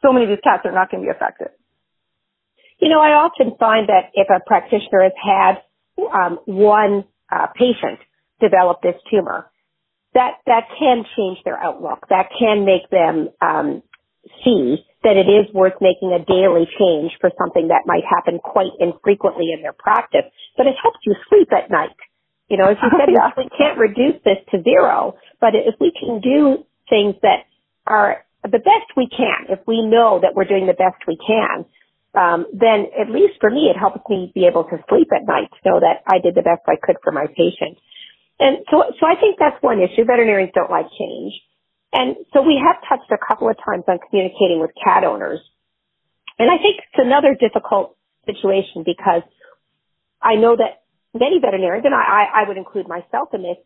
so 0.02 0.12
many 0.12 0.24
of 0.24 0.30
these 0.30 0.42
cats 0.42 0.62
are 0.64 0.72
not 0.72 0.90
going 0.90 1.02
to 1.02 1.06
be 1.06 1.10
affected. 1.10 1.48
You 2.78 2.88
know, 2.88 3.00
I 3.00 3.14
often 3.14 3.54
find 3.58 3.88
that 3.88 4.10
if 4.14 4.28
a 4.30 4.40
practitioner 4.44 5.02
has 5.02 5.16
had 5.18 5.54
um, 6.02 6.38
one 6.46 7.04
uh, 7.30 7.46
patient 7.54 7.98
develop 8.40 8.82
this 8.82 8.96
tumor, 9.10 9.50
that 10.14 10.38
that 10.46 10.64
can 10.78 11.04
change 11.16 11.38
their 11.44 11.58
outlook. 11.58 12.06
That 12.10 12.28
can 12.38 12.64
make 12.64 12.90
them 12.90 13.30
um, 13.40 13.82
see 14.44 14.84
that 15.02 15.16
it 15.16 15.26
is 15.26 15.52
worth 15.52 15.74
making 15.80 16.14
a 16.14 16.24
daily 16.24 16.66
change 16.78 17.12
for 17.20 17.30
something 17.38 17.68
that 17.68 17.82
might 17.86 18.04
happen 18.06 18.38
quite 18.38 18.70
infrequently 18.78 19.50
in 19.54 19.62
their 19.62 19.74
practice. 19.74 20.26
But 20.56 20.66
it 20.66 20.74
helps 20.82 20.98
you 21.04 21.14
sleep 21.28 21.48
at 21.52 21.70
night. 21.70 21.96
You 22.52 22.58
know, 22.60 22.68
as 22.68 22.76
you 22.84 22.90
said, 22.92 23.08
yeah. 23.16 23.32
we 23.32 23.48
can't 23.56 23.80
reduce 23.80 24.20
this 24.28 24.36
to 24.52 24.60
zero, 24.62 25.16
but 25.40 25.56
if 25.56 25.74
we 25.80 25.88
can 25.88 26.20
do 26.20 26.68
things 26.92 27.16
that 27.24 27.48
are 27.88 28.28
the 28.44 28.60
best 28.60 28.92
we 28.94 29.08
can, 29.08 29.48
if 29.48 29.60
we 29.66 29.80
know 29.80 30.20
that 30.20 30.36
we're 30.36 30.44
doing 30.44 30.68
the 30.68 30.76
best 30.76 31.00
we 31.08 31.16
can, 31.16 31.64
um, 32.12 32.44
then 32.52 32.92
at 32.92 33.08
least 33.08 33.40
for 33.40 33.48
me, 33.48 33.72
it 33.72 33.78
helps 33.80 34.04
me 34.04 34.30
be 34.34 34.44
able 34.44 34.64
to 34.64 34.76
sleep 34.92 35.08
at 35.16 35.24
night 35.24 35.48
to 35.48 35.60
know 35.64 35.80
that 35.80 36.04
I 36.04 36.20
did 36.20 36.36
the 36.36 36.44
best 36.44 36.60
I 36.68 36.76
could 36.76 37.00
for 37.02 37.10
my 37.10 37.24
patient. 37.24 37.80
And 38.36 38.60
so, 38.68 38.84
so 39.00 39.08
I 39.08 39.16
think 39.16 39.40
that's 39.40 39.56
one 39.64 39.80
issue. 39.80 40.04
Veterinarians 40.04 40.52
don't 40.52 40.70
like 40.70 40.92
change. 40.92 41.32
And 41.96 42.16
so 42.36 42.42
we 42.44 42.60
have 42.60 42.84
touched 42.84 43.08
a 43.08 43.16
couple 43.16 43.48
of 43.48 43.56
times 43.64 43.84
on 43.88 43.96
communicating 44.10 44.60
with 44.60 44.76
cat 44.76 45.04
owners. 45.04 45.40
And 46.38 46.50
I 46.52 46.60
think 46.60 46.84
it's 46.84 47.00
another 47.00 47.32
difficult 47.32 47.96
situation 48.28 48.84
because 48.84 49.24
I 50.20 50.36
know 50.36 50.56
that 50.56 50.81
many 51.14 51.40
veterinarians, 51.40 51.84
and 51.84 51.94
I, 51.94 52.44
I 52.44 52.48
would 52.48 52.56
include 52.56 52.88
myself 52.88 53.30
in 53.32 53.42
this, 53.42 53.56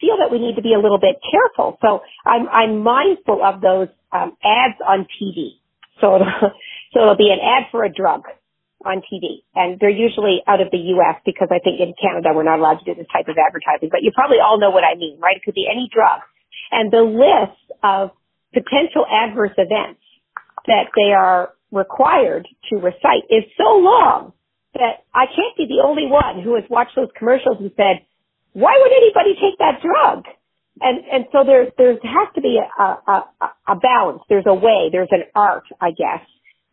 feel 0.00 0.18
that 0.20 0.30
we 0.30 0.38
need 0.38 0.56
to 0.56 0.62
be 0.62 0.74
a 0.74 0.80
little 0.80 1.00
bit 1.00 1.16
careful. 1.24 1.78
So 1.80 2.00
I'm, 2.24 2.48
I'm 2.48 2.82
mindful 2.82 3.40
of 3.42 3.60
those 3.60 3.88
um, 4.12 4.36
ads 4.44 4.76
on 4.84 5.06
TV. 5.16 5.60
So, 6.00 6.20
so 6.92 6.96
it'll 7.00 7.16
be 7.16 7.32
an 7.32 7.40
ad 7.40 7.68
for 7.70 7.84
a 7.84 7.92
drug 7.92 8.24
on 8.84 9.02
TV, 9.02 9.42
and 9.54 9.80
they're 9.80 9.90
usually 9.90 10.42
out 10.46 10.60
of 10.60 10.70
the 10.70 10.78
U.S. 11.00 11.16
because 11.24 11.48
I 11.50 11.58
think 11.58 11.80
in 11.80 11.94
Canada 12.00 12.30
we're 12.34 12.44
not 12.44 12.60
allowed 12.60 12.78
to 12.80 12.84
do 12.84 12.94
this 12.94 13.08
type 13.12 13.26
of 13.28 13.36
advertising. 13.40 13.88
But 13.90 14.02
you 14.02 14.12
probably 14.14 14.38
all 14.38 14.60
know 14.60 14.70
what 14.70 14.84
I 14.84 14.94
mean, 14.94 15.18
right? 15.18 15.36
It 15.36 15.42
could 15.44 15.54
be 15.54 15.66
any 15.70 15.88
drug, 15.92 16.20
and 16.70 16.92
the 16.92 17.02
list 17.02 17.58
of 17.82 18.10
potential 18.52 19.04
adverse 19.08 19.56
events 19.56 20.00
that 20.66 20.92
they 20.94 21.12
are 21.12 21.52
required 21.72 22.46
to 22.70 22.76
recite 22.76 23.26
is 23.30 23.44
so 23.56 23.80
long 23.80 24.32
that 24.78 25.04
I 25.14 25.26
can't 25.26 25.56
be 25.56 25.66
the 25.66 25.82
only 25.84 26.06
one 26.06 26.42
who 26.42 26.54
has 26.54 26.64
watched 26.70 26.96
those 26.96 27.08
commercials 27.18 27.58
and 27.60 27.70
said, 27.76 28.06
why 28.52 28.76
would 28.80 28.92
anybody 28.92 29.34
take 29.34 29.58
that 29.58 29.82
drug? 29.82 30.24
And, 30.80 31.04
and 31.10 31.24
so 31.32 31.44
there's, 31.44 31.72
there 31.78 31.92
has 31.92 32.28
to 32.34 32.40
be 32.40 32.60
a, 32.60 32.82
a, 32.82 33.24
a 33.68 33.76
balance. 33.76 34.22
There's 34.28 34.46
a 34.46 34.54
way, 34.54 34.88
there's 34.92 35.12
an 35.12 35.24
art, 35.34 35.64
I 35.80 35.90
guess, 35.90 36.24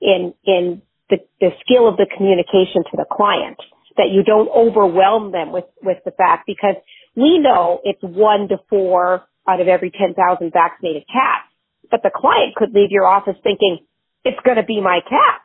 in, 0.01 0.34
in 0.45 0.82
the, 1.10 1.18
the 1.39 1.51
skill 1.64 1.88
of 1.88 1.97
the 1.97 2.08
communication 2.16 2.84
to 2.91 2.97
the 2.97 3.06
client 3.10 3.58
that 3.97 4.10
you 4.12 4.24
don't 4.24 4.49
overwhelm 4.49 5.32
them 5.32 5.51
with, 5.51 5.66
with 5.82 5.97
the 6.04 6.12
fact 6.12 6.47
because 6.47 6.76
we 7.16 7.38
know 7.39 7.80
it's 7.84 8.01
one 8.01 8.47
to 8.49 8.58
four 8.70 9.24
out 9.47 9.62
of 9.62 9.68
every 9.68 9.91
10,000 9.91 10.18
vaccinated 10.51 11.04
cats, 11.08 11.47
but 11.91 12.01
the 12.01 12.12
client 12.14 12.56
could 12.56 12.74
leave 12.74 12.91
your 12.91 13.06
office 13.06 13.36
thinking, 13.43 13.80
it's 14.26 14.39
going 14.43 14.58
to 14.58 14.64
be 14.64 14.82
my 14.82 14.99
cat, 15.08 15.41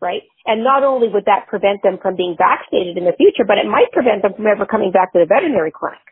right? 0.00 0.22
And 0.46 0.64
not 0.64 0.84
only 0.84 1.08
would 1.08 1.26
that 1.26 1.46
prevent 1.48 1.82
them 1.82 1.98
from 2.00 2.16
being 2.16 2.36
vaccinated 2.36 2.96
in 2.96 3.04
the 3.04 3.16
future, 3.16 3.44
but 3.46 3.58
it 3.58 3.66
might 3.66 3.92
prevent 3.92 4.22
them 4.22 4.34
from 4.34 4.46
ever 4.46 4.66
coming 4.66 4.92
back 4.92 5.12
to 5.12 5.18
the 5.18 5.26
veterinary 5.26 5.72
clinic. 5.72 6.02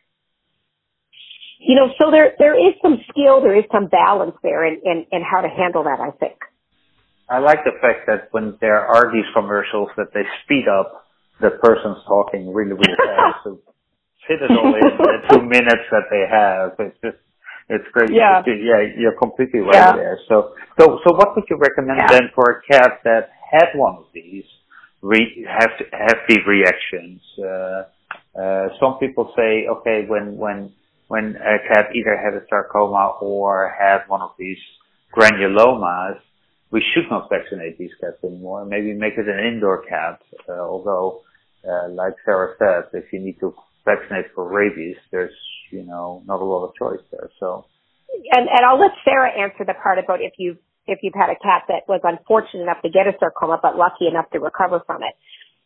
You 1.60 1.76
know, 1.76 1.94
so 2.00 2.10
there, 2.10 2.34
there 2.38 2.58
is 2.58 2.74
some 2.82 2.98
skill, 3.10 3.40
there 3.40 3.54
is 3.54 3.64
some 3.70 3.86
balance 3.86 4.34
there 4.42 4.66
in, 4.66 4.80
in, 4.84 5.06
in 5.12 5.22
how 5.22 5.42
to 5.42 5.48
handle 5.48 5.84
that, 5.84 6.00
I 6.00 6.10
think. 6.10 6.38
I 7.30 7.38
like 7.38 7.62
the 7.64 7.78
fact 7.80 8.06
that 8.08 8.28
when 8.32 8.58
there 8.60 8.84
are 8.84 9.12
these 9.12 9.28
commercials 9.32 9.88
that 9.96 10.10
they 10.12 10.26
speed 10.44 10.66
up 10.66 11.02
the 11.42 11.50
person's 11.58 11.98
talking 12.06 12.54
really, 12.54 12.72
really 12.72 12.96
fast. 12.96 13.40
so 13.44 13.58
fit 14.26 14.38
it 14.38 14.50
all 14.50 14.70
in 14.70 14.94
the 14.94 15.18
two 15.28 15.42
minutes 15.42 15.86
that 15.90 16.06
they 16.08 16.24
have. 16.30 16.78
It's 16.78 16.98
just 17.02 17.18
it's 17.68 17.88
great. 17.92 18.10
Yeah. 18.14 18.42
Yeah, 18.46 18.86
you're 18.96 19.18
completely 19.18 19.60
right 19.60 19.74
yeah. 19.74 19.96
there. 19.96 20.18
So, 20.28 20.54
so, 20.78 21.00
so 21.02 21.14
what 21.14 21.34
would 21.34 21.44
you 21.48 21.56
recommend 21.56 21.98
yeah. 21.98 22.10
then 22.10 22.30
for 22.34 22.60
a 22.60 22.62
cat 22.62 23.00
that 23.04 23.30
had 23.52 23.68
one 23.74 23.96
of 23.96 24.06
these 24.12 24.44
re- 25.02 25.46
have 25.48 25.70
hefty 25.92 26.38
reactions? 26.46 27.20
Uh, 27.38 27.82
uh, 28.40 28.68
some 28.80 28.98
people 28.98 29.32
say, 29.36 29.66
okay, 29.68 30.04
when, 30.08 30.36
when, 30.36 30.72
when 31.08 31.36
a 31.36 31.58
cat 31.68 31.94
either 31.94 32.16
had 32.16 32.34
a 32.34 32.44
sarcoma 32.48 33.14
or 33.20 33.74
had 33.78 34.08
one 34.08 34.22
of 34.22 34.32
these 34.38 34.58
granulomas, 35.14 36.18
we 36.70 36.82
should 36.94 37.04
not 37.10 37.28
vaccinate 37.28 37.76
these 37.78 37.90
cats 38.00 38.16
anymore. 38.24 38.64
Maybe 38.64 38.94
make 38.94 39.14
it 39.18 39.28
an 39.28 39.44
indoor 39.52 39.84
cat, 39.84 40.20
uh, 40.48 40.52
although, 40.52 41.20
uh, 41.68 41.88
like 41.90 42.14
Sarah 42.24 42.54
said, 42.58 42.98
if 42.98 43.12
you 43.12 43.20
need 43.20 43.38
to 43.40 43.54
vaccinate 43.84 44.26
for 44.34 44.48
rabies, 44.48 44.96
there's, 45.10 45.34
you 45.70 45.82
know, 45.82 46.22
not 46.26 46.40
a 46.40 46.44
lot 46.44 46.64
of 46.66 46.74
choice 46.74 47.04
there. 47.10 47.30
So. 47.38 47.66
And, 48.30 48.48
and 48.48 48.64
I'll 48.64 48.80
let 48.80 48.92
Sarah 49.04 49.30
answer 49.38 49.64
the 49.66 49.74
part 49.74 49.98
about 49.98 50.22
if 50.22 50.32
you've, 50.38 50.56
if 50.86 50.98
you've 51.02 51.14
had 51.14 51.30
a 51.30 51.38
cat 51.38 51.64
that 51.68 51.86
was 51.88 52.00
unfortunate 52.02 52.62
enough 52.62 52.82
to 52.82 52.90
get 52.90 53.06
a 53.06 53.14
sarcoma, 53.18 53.58
but 53.62 53.76
lucky 53.76 54.06
enough 54.08 54.28
to 54.30 54.40
recover 54.40 54.82
from 54.86 55.02
it. 55.02 55.14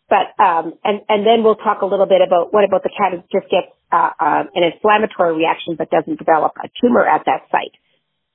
But, 0.09 0.39
um, 0.39 0.75
and, 0.85 1.01
and 1.09 1.27
then 1.27 1.43
we'll 1.43 1.57
talk 1.57 1.83
a 1.83 1.87
little 1.87 2.07
bit 2.07 2.23
about 2.23 2.53
what 2.53 2.65
about 2.65 2.83
the 2.83 2.95
cat 2.95 3.13
who 3.13 3.25
just 3.33 3.51
gets, 3.51 3.67
uh, 3.91 4.11
uh, 4.21 4.45
an 4.55 4.63
inflammatory 4.63 5.35
reaction 5.35 5.75
but 5.77 5.91
doesn't 5.91 6.19
develop 6.19 6.53
a 6.63 6.69
tumor 6.81 7.05
at 7.05 7.25
that 7.27 7.49
site. 7.51 7.75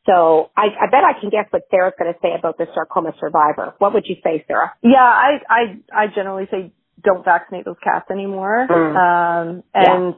So 0.05 0.49
I, 0.57 0.67
I 0.81 0.89
bet 0.89 1.03
I 1.03 1.13
can 1.19 1.29
guess 1.29 1.45
what 1.51 1.63
Sarah's 1.69 1.93
going 1.97 2.11
to 2.11 2.19
say 2.21 2.33
about 2.37 2.57
the 2.57 2.65
sarcoma 2.73 3.13
survivor. 3.19 3.75
What 3.77 3.93
would 3.93 4.05
you 4.07 4.15
say, 4.23 4.43
Sarah? 4.47 4.73
Yeah, 4.81 4.97
I, 4.97 5.39
I, 5.47 5.61
I 5.93 6.07
generally 6.07 6.47
say 6.49 6.73
don't 7.03 7.23
vaccinate 7.23 7.65
those 7.65 7.79
cats 7.83 8.09
anymore. 8.09 8.67
Mm. 8.69 8.95
Um, 8.97 9.63
and, 9.73 10.15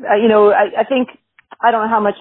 yeah. 0.00 0.10
uh, 0.10 0.16
you 0.16 0.28
know, 0.28 0.50
I, 0.50 0.80
I 0.80 0.84
think, 0.84 1.10
I 1.60 1.70
don't 1.70 1.82
know 1.82 1.88
how 1.88 2.00
much 2.00 2.16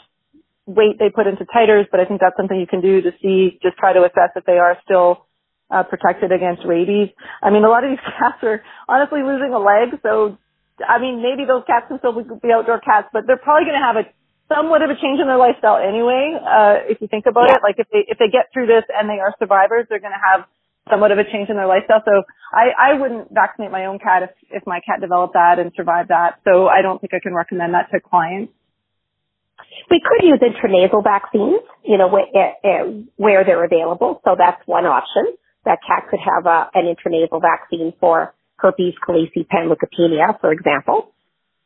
weight 0.67 0.99
they 0.99 1.09
put 1.09 1.25
into 1.25 1.45
titers, 1.47 1.87
but 1.89 1.99
I 1.99 2.05
think 2.05 2.21
that's 2.21 2.35
something 2.37 2.59
you 2.59 2.67
can 2.67 2.81
do 2.81 3.01
to 3.01 3.11
see, 3.21 3.57
just 3.63 3.77
try 3.77 3.93
to 3.93 4.03
assess 4.03 4.35
if 4.35 4.45
they 4.45 4.59
are 4.59 4.77
still 4.83 5.25
uh, 5.71 5.83
protected 5.83 6.31
against 6.31 6.67
rabies. 6.67 7.09
I 7.41 7.49
mean, 7.49 7.63
a 7.63 7.69
lot 7.69 7.83
of 7.83 7.89
these 7.89 8.03
cats 8.19 8.43
are 8.43 8.61
honestly 8.87 9.23
losing 9.23 9.55
a 9.55 9.59
leg, 9.59 9.97
so 10.03 10.37
I 10.83 10.99
mean, 10.99 11.23
maybe 11.23 11.47
those 11.47 11.63
cats 11.65 11.87
can 11.87 11.97
still 11.97 12.13
be 12.13 12.51
outdoor 12.53 12.79
cats, 12.79 13.09
but 13.11 13.25
they're 13.25 13.41
probably 13.41 13.65
going 13.65 13.79
to 13.79 13.87
have 13.87 13.97
a 13.97 14.05
somewhat 14.47 14.83
of 14.83 14.89
a 14.89 14.95
change 14.95 15.19
in 15.19 15.27
their 15.27 15.39
lifestyle 15.39 15.75
anyway. 15.81 16.37
Uh, 16.37 16.85
if 16.87 17.01
you 17.01 17.07
think 17.07 17.25
about 17.25 17.49
yeah. 17.49 17.57
it, 17.57 17.61
like 17.63 17.75
if 17.79 17.87
they 17.91 18.05
if 18.07 18.17
they 18.19 18.29
get 18.29 18.53
through 18.53 18.67
this 18.67 18.83
and 18.93 19.09
they 19.09 19.19
are 19.19 19.33
survivors, 19.39 19.87
they're 19.89 20.03
going 20.03 20.15
to 20.15 20.23
have 20.23 20.45
somewhat 20.89 21.11
of 21.11 21.19
a 21.19 21.23
change 21.23 21.49
in 21.49 21.55
their 21.55 21.67
lifestyle. 21.67 22.01
So 22.05 22.23
I, 22.53 22.71
I 22.71 22.93
wouldn't 22.93 23.27
vaccinate 23.33 23.71
my 23.71 23.85
own 23.85 23.99
cat 23.99 24.23
if, 24.23 24.31
if 24.49 24.63
my 24.65 24.79
cat 24.79 25.01
developed 25.01 25.33
that 25.33 25.59
and 25.59 25.71
survived 25.75 26.09
that. 26.09 26.39
So 26.47 26.67
I 26.67 26.81
don't 26.81 26.99
think 26.99 27.13
I 27.13 27.19
can 27.19 27.33
recommend 27.33 27.73
that 27.73 27.91
to 27.91 27.99
clients. 27.99 28.53
We 29.89 30.01
could 30.01 30.25
use 30.25 30.39
intranasal 30.39 31.03
vaccines, 31.03 31.61
you 31.83 31.97
know, 31.97 32.07
where, 32.07 32.27
eh, 32.33 32.51
eh, 32.63 32.83
where 33.15 33.43
they're 33.43 33.63
available. 33.63 34.21
So 34.25 34.35
that's 34.37 34.61
one 34.65 34.85
option. 34.85 35.35
That 35.65 35.79
cat 35.87 36.07
could 36.09 36.19
have 36.19 36.45
a, 36.45 36.69
an 36.73 36.85
intranasal 36.85 37.41
vaccine 37.41 37.93
for 37.99 38.33
herpes, 38.57 38.93
calici, 39.07 39.45
panleukopenia, 39.47 40.39
for 40.39 40.51
example. 40.51 41.13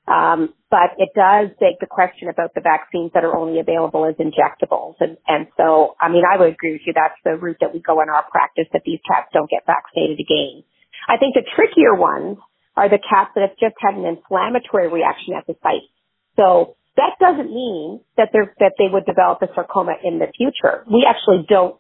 Um, 0.07 0.53
but 0.70 0.97
it 0.97 1.09
does 1.16 1.49
beg 1.59 1.80
the 1.80 1.88
question 1.88 2.28
about 2.28 2.53
the 2.55 2.62
vaccines 2.62 3.12
that 3.14 3.24
are 3.24 3.36
only 3.36 3.59
available 3.59 4.05
as 4.05 4.16
injectables. 4.16 4.95
And, 4.99 5.18
and 5.28 5.47
so, 5.57 5.95
I 6.01 6.09
mean, 6.09 6.24
I 6.26 6.38
would 6.38 6.53
agree 6.53 6.74
with 6.74 6.82
you. 6.86 6.93
That's 6.93 7.16
the 7.24 7.38
route 7.38 7.57
that 7.62 7.74
we 7.74 7.80
go 7.80 8.01
in 8.01 8.09
our 8.09 8.26
practice 8.30 8.68
that 8.74 8.82
these 8.86 8.99
cats 9.07 9.30
don't 9.34 9.49
get 9.49 9.64
vaccinated 9.66 10.20
again. 10.20 10.64
I 11.07 11.18
think 11.18 11.36
the 11.36 11.45
trickier 11.55 11.95
ones 11.95 12.38
are 12.76 12.89
the 12.89 12.99
cats 12.99 13.32
that 13.36 13.41
have 13.41 13.57
just 13.59 13.76
had 13.80 13.95
an 13.95 14.05
inflammatory 14.05 14.88
reaction 14.88 15.34
at 15.38 15.45
the 15.45 15.55
site. 15.62 15.88
So 16.36 16.76
that 16.98 17.16
doesn't 17.20 17.54
mean 17.54 18.02
that 18.18 18.30
they're, 18.34 18.54
that 18.60 18.74
they 18.78 18.88
would 18.92 19.06
develop 19.06 19.42
a 19.42 19.48
sarcoma 19.56 19.94
in 20.04 20.20
the 20.20 20.28
future. 20.36 20.84
We 20.92 21.08
actually 21.08 21.46
don't 21.48 21.78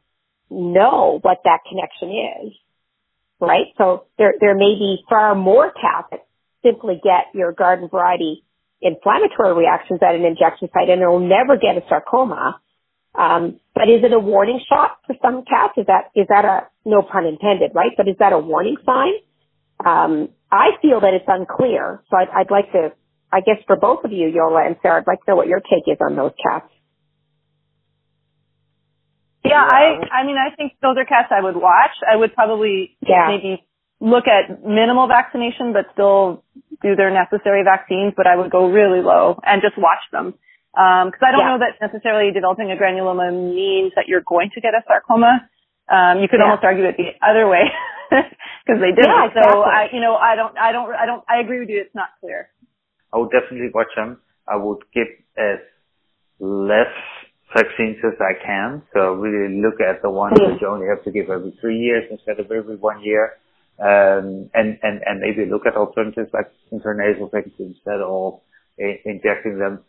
know 0.49 1.19
what 1.21 1.39
that 1.45 1.59
connection 1.69 2.09
is, 2.11 2.53
right? 3.39 3.67
So 3.77 4.05
there, 4.17 4.33
there 4.39 4.55
may 4.55 4.75
be 4.75 5.03
far 5.09 5.35
more 5.35 5.71
cats 5.71 6.07
that 6.11 6.25
simply 6.63 7.01
get 7.03 7.33
your 7.33 7.51
garden 7.51 7.89
variety 7.89 8.43
inflammatory 8.81 9.53
reactions 9.53 9.99
at 10.01 10.15
an 10.15 10.25
injection 10.25 10.69
site 10.73 10.89
and 10.89 11.01
it'll 11.01 11.19
never 11.19 11.57
get 11.57 11.77
a 11.77 11.87
sarcoma. 11.87 12.59
Um, 13.13 13.59
but 13.75 13.89
is 13.89 14.03
it 14.03 14.13
a 14.13 14.19
warning 14.19 14.59
shot 14.69 14.97
for 15.05 15.15
some 15.21 15.43
cats? 15.45 15.73
Is 15.77 15.85
that, 15.87 16.11
is 16.15 16.27
that 16.29 16.45
a, 16.45 16.67
no 16.85 17.01
pun 17.01 17.25
intended, 17.25 17.71
right? 17.75 17.91
But 17.95 18.07
is 18.07 18.15
that 18.19 18.33
a 18.33 18.39
warning 18.39 18.77
sign? 18.85 19.13
Um, 19.85 20.29
I 20.51 20.71
feel 20.81 21.01
that 21.01 21.13
it's 21.13 21.25
unclear. 21.27 22.03
So 22.09 22.17
I'd, 22.17 22.29
I'd 22.29 22.51
like 22.51 22.71
to, 22.71 22.93
I 23.31 23.39
guess 23.41 23.57
for 23.65 23.75
both 23.75 24.03
of 24.03 24.11
you, 24.11 24.31
Jolle 24.31 24.65
and 24.65 24.75
Sarah, 24.81 24.99
I'd 25.01 25.07
like 25.07 25.23
to 25.25 25.31
know 25.31 25.35
what 25.35 25.47
your 25.47 25.61
take 25.61 25.87
is 25.87 25.97
on 26.01 26.15
those 26.15 26.33
cats. 26.41 26.69
Yeah, 29.43 29.63
I, 29.63 30.21
I 30.21 30.25
mean, 30.25 30.37
I 30.37 30.53
think 30.55 30.73
those 30.81 30.95
are 30.97 31.05
cats 31.05 31.29
I 31.31 31.41
would 31.41 31.55
watch. 31.55 31.97
I 32.07 32.15
would 32.15 32.35
probably 32.35 32.95
yeah. 33.01 33.25
maybe 33.27 33.65
look 33.99 34.25
at 34.27 34.63
minimal 34.63 35.07
vaccination, 35.07 35.73
but 35.73 35.85
still 35.93 36.43
do 36.81 36.95
their 36.95 37.09
necessary 37.09 37.63
vaccines, 37.63 38.13
but 38.15 38.27
I 38.27 38.35
would 38.35 38.51
go 38.51 38.69
really 38.69 39.01
low 39.01 39.39
and 39.43 39.61
just 39.61 39.77
watch 39.77 40.01
them. 40.11 40.33
Um, 40.71 41.11
cause 41.11 41.21
I 41.21 41.31
don't 41.31 41.41
yeah. 41.41 41.57
know 41.57 41.59
that 41.59 41.81
necessarily 41.81 42.31
developing 42.31 42.71
a 42.71 42.75
granuloma 42.75 43.33
means 43.33 43.91
that 43.95 44.05
you're 44.07 44.23
going 44.25 44.51
to 44.55 44.61
get 44.61 44.73
a 44.73 44.81
sarcoma. 44.87 45.49
Um, 45.91 46.21
you 46.21 46.27
could 46.29 46.39
yeah. 46.39 46.49
almost 46.49 46.63
argue 46.63 46.85
it 46.85 46.95
the 46.97 47.11
other 47.19 47.47
way 47.47 47.67
because 48.09 48.79
they 48.79 48.95
didn't. 48.95 49.11
Yeah, 49.11 49.27
exactly. 49.27 49.51
So 49.51 49.61
I, 49.61 49.89
you 49.91 49.99
know, 49.99 50.15
I 50.15 50.35
don't, 50.35 50.57
I 50.57 50.71
don't, 50.71 50.93
I 50.95 51.05
don't, 51.05 51.23
I 51.27 51.41
agree 51.41 51.59
with 51.59 51.69
you. 51.69 51.81
It's 51.81 51.95
not 51.95 52.09
clear. 52.21 52.49
I 53.13 53.17
would 53.17 53.31
definitely 53.31 53.69
watch 53.73 53.91
them. 53.95 54.19
I 54.47 54.55
would 54.55 54.79
give 54.93 55.07
as 55.37 55.59
less 56.39 56.93
vaccines 57.55 57.97
as 58.03 58.17
I 58.19 58.33
can. 58.43 58.81
So 58.93 59.13
really 59.13 59.61
look 59.61 59.79
at 59.81 60.01
the 60.01 60.09
ones 60.09 60.37
mm-hmm. 60.37 60.53
that 60.53 60.61
you 60.61 60.67
only 60.67 60.87
have 60.87 61.03
to 61.03 61.11
give 61.11 61.29
every 61.29 61.53
three 61.61 61.77
years 61.77 62.05
instead 62.09 62.39
of 62.39 62.51
every 62.51 62.75
one 62.75 63.03
year. 63.03 63.37
Um, 63.79 64.49
and, 64.53 64.77
and, 64.83 65.01
and 65.05 65.19
maybe 65.19 65.49
look 65.49 65.65
at 65.65 65.75
alternatives 65.75 66.29
like 66.33 66.51
intranasal 66.71 67.31
vaccines 67.31 67.77
instead 67.77 67.99
of 68.01 68.39
injecting 68.77 69.57
them, 69.57 69.79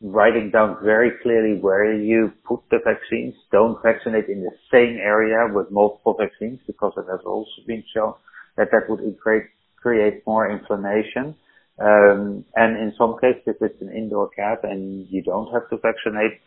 writing 0.00 0.50
down 0.50 0.78
very 0.82 1.12
clearly 1.22 1.60
where 1.60 1.92
you 1.92 2.32
put 2.44 2.60
the 2.70 2.78
vaccines. 2.84 3.34
Don't 3.52 3.82
vaccinate 3.82 4.28
in 4.28 4.42
the 4.42 4.52
same 4.72 4.96
area 4.96 5.52
with 5.52 5.70
multiple 5.70 6.16
vaccines 6.18 6.60
because 6.66 6.92
it 6.96 7.04
has 7.10 7.20
also 7.26 7.50
been 7.66 7.84
shown 7.94 8.14
that 8.56 8.68
that 8.72 8.88
would 8.88 9.00
create, 9.20 9.44
create 9.76 10.26
more 10.26 10.50
inflammation. 10.50 11.34
Um, 11.78 12.44
and 12.54 12.76
in 12.80 12.94
some 12.96 13.16
cases, 13.20 13.42
if 13.46 13.56
it's 13.60 13.80
an 13.82 13.92
indoor 13.92 14.30
cat 14.30 14.64
and 14.64 15.06
you 15.10 15.22
don't 15.22 15.52
have 15.52 15.68
to 15.68 15.76
vaccinate, 15.76 16.40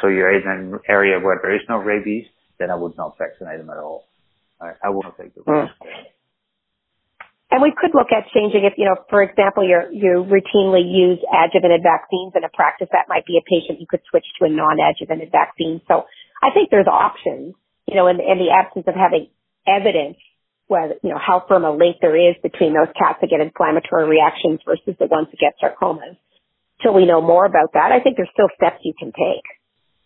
so 0.00 0.06
you're 0.06 0.32
in 0.34 0.46
an 0.46 0.78
area 0.88 1.18
where 1.18 1.38
there 1.42 1.54
is 1.54 1.62
no 1.68 1.78
rabies, 1.78 2.26
then 2.58 2.70
I 2.70 2.76
would 2.76 2.96
not 2.96 3.18
vaccinate 3.18 3.58
them 3.58 3.70
at 3.70 3.78
all. 3.78 4.04
I, 4.60 4.72
I 4.84 4.90
wouldn't 4.90 5.16
take 5.16 5.34
the 5.34 5.42
risk. 5.46 5.74
Mm. 5.82 5.86
and 7.50 7.62
we 7.62 7.72
could 7.74 7.90
look 7.94 8.10
at 8.14 8.30
changing 8.34 8.64
if, 8.64 8.74
you 8.76 8.84
know, 8.86 8.96
for 9.10 9.22
example, 9.22 9.66
you're, 9.66 9.90
you 9.90 10.26
routinely 10.26 10.86
use 10.86 11.18
adjuvanted 11.26 11.82
vaccines 11.82 12.34
in 12.34 12.44
a 12.44 12.50
practice 12.54 12.88
that 12.92 13.06
might 13.08 13.26
be 13.26 13.38
a 13.38 13.44
patient 13.46 13.80
you 13.80 13.86
could 13.88 14.02
switch 14.10 14.26
to 14.38 14.46
a 14.46 14.50
non-adjuvanted 14.50 15.30
vaccine. 15.32 15.80
So 15.88 16.06
I 16.42 16.50
think 16.54 16.70
there's 16.70 16.86
options, 16.86 17.54
you 17.86 17.96
know, 17.96 18.06
in, 18.06 18.20
in 18.20 18.38
the 18.38 18.50
absence 18.54 18.86
of 18.86 18.94
having 18.94 19.30
evidence 19.66 20.18
whether, 20.68 20.94
you 21.02 21.10
know, 21.10 21.18
how 21.18 21.44
firm 21.48 21.64
a 21.64 21.72
link 21.72 21.96
there 22.00 22.16
is 22.16 22.36
between 22.42 22.74
those 22.74 22.92
cats 22.96 23.18
that 23.20 23.30
get 23.30 23.40
inflammatory 23.40 24.06
reactions 24.06 24.60
versus 24.64 24.94
the 24.98 25.06
ones 25.06 25.28
that 25.32 25.40
get 25.40 25.56
sarcomas. 25.60 26.16
Till 26.82 26.94
we 26.94 27.06
know 27.06 27.20
more 27.20 27.44
about 27.44 27.72
that, 27.74 27.90
I 27.90 28.00
think 28.00 28.16
there's 28.16 28.30
still 28.32 28.48
steps 28.54 28.80
you 28.84 28.94
can 28.96 29.10
take. 29.10 29.44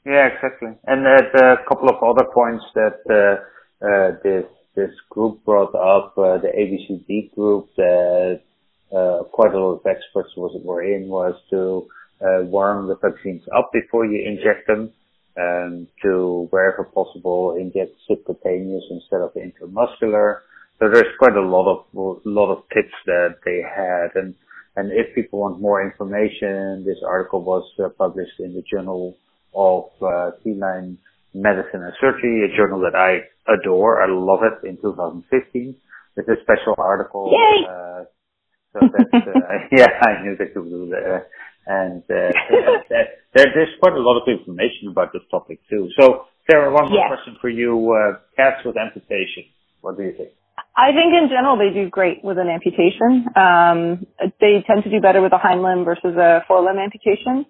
Yeah, 0.07 0.27
exactly. 0.33 0.71
And 0.87 1.07
uh, 1.07 1.61
a 1.61 1.69
couple 1.69 1.89
of 1.91 2.03
other 2.03 2.27
points 2.33 2.65
that 2.75 2.99
uh, 3.07 3.87
uh, 3.87 4.19
this 4.25 4.47
this 4.75 4.91
group 5.11 5.45
brought 5.45 5.75
up, 5.75 6.17
uh, 6.17 6.39
the 6.39 6.49
ABCD 6.49 7.35
group 7.35 7.69
that 7.77 8.41
uh, 8.91 9.23
quite 9.31 9.53
a 9.53 9.59
lot 9.59 9.75
of 9.75 9.87
experts 9.87 10.31
was, 10.37 10.59
were 10.65 10.83
in 10.83 11.09
was 11.09 11.35
to 11.51 11.87
uh, 12.25 12.45
warm 12.45 12.89
the 12.89 12.97
vaccines 12.97 13.43
up 13.55 13.71
before 13.73 14.07
you 14.07 14.23
inject 14.27 14.67
them, 14.67 14.91
um, 15.39 15.89
to 16.03 16.47
wherever 16.51 16.85
possible 16.85 17.57
inject 17.59 17.95
subcutaneous 18.09 18.85
instead 18.91 19.21
of 19.21 19.33
intramuscular. 19.35 20.41
So 20.83 20.89
there's 20.93 21.15
quite 21.17 21.37
a 21.37 21.47
lot 21.47 21.71
of 21.71 21.87
lot 22.25 22.51
of 22.51 22.65
tips 22.75 22.91
that 23.07 23.39
they 23.45 23.63
had, 23.63 24.21
and 24.21 24.35
and 24.75 24.91
if 24.91 25.15
people 25.15 25.39
want 25.39 25.61
more 25.61 25.81
information, 25.81 26.83
this 26.85 26.99
article 27.07 27.45
was 27.45 27.63
uh, 27.79 27.89
published 27.91 28.41
in 28.41 28.53
the 28.53 28.65
Journal 28.69 29.15
of 29.55 29.85
uh, 30.03 30.33
Feline 30.43 30.99
Medicine 31.35 31.87
and 31.87 31.93
Surgery, 32.01 32.51
a 32.51 32.57
journal 32.57 32.81
that 32.81 32.99
I 32.99 33.23
adore. 33.47 34.03
I 34.03 34.11
love 34.11 34.41
it 34.43 34.67
in 34.67 34.77
2015. 34.79 35.77
It's 36.17 36.29
a 36.29 36.43
special 36.43 36.75
article. 36.77 37.31
Yay! 37.31 37.63
Uh, 37.63 38.05
so 38.73 38.81
that's, 38.83 39.27
uh, 39.29 39.39
yeah, 39.71 39.87
I 39.87 40.25
knew 40.25 40.35
that 40.37 40.51
you 40.53 40.63
would 40.63 40.71
do 40.71 40.87
that. 40.99 41.29
And, 41.65 42.03
uh, 42.11 42.33
there, 42.91 43.47
there's 43.55 43.75
quite 43.79 43.93
a 43.93 44.03
lot 44.03 44.21
of 44.21 44.27
information 44.27 44.89
about 44.91 45.13
this 45.13 45.23
topic 45.31 45.61
too. 45.71 45.89
So, 46.01 46.27
Sarah, 46.51 46.73
one 46.73 46.91
more 46.91 46.99
Yes. 46.99 47.07
question 47.09 47.37
for 47.41 47.51
you. 47.51 47.71
Uh, 47.93 48.19
cats 48.35 48.65
with 48.65 48.77
amputation. 48.77 49.45
What 49.81 49.97
do 49.97 50.03
you 50.03 50.15
think? 50.19 50.31
I 50.77 50.93
think 50.93 51.13
in 51.13 51.29
general 51.29 51.57
they 51.57 51.73
do 51.73 51.89
great 51.91 52.25
with 52.25 52.39
an 52.39 52.49
amputation. 52.49 53.27
Um, 53.37 54.07
they 54.41 54.65
tend 54.67 54.85
to 54.85 54.91
do 54.91 55.01
better 55.01 55.21
with 55.21 55.33
a 55.33 55.39
hind 55.39 55.63
limb 55.63 55.85
versus 55.85 56.17
a 56.17 56.45
forelimb 56.49 56.83
amputation. 56.83 57.47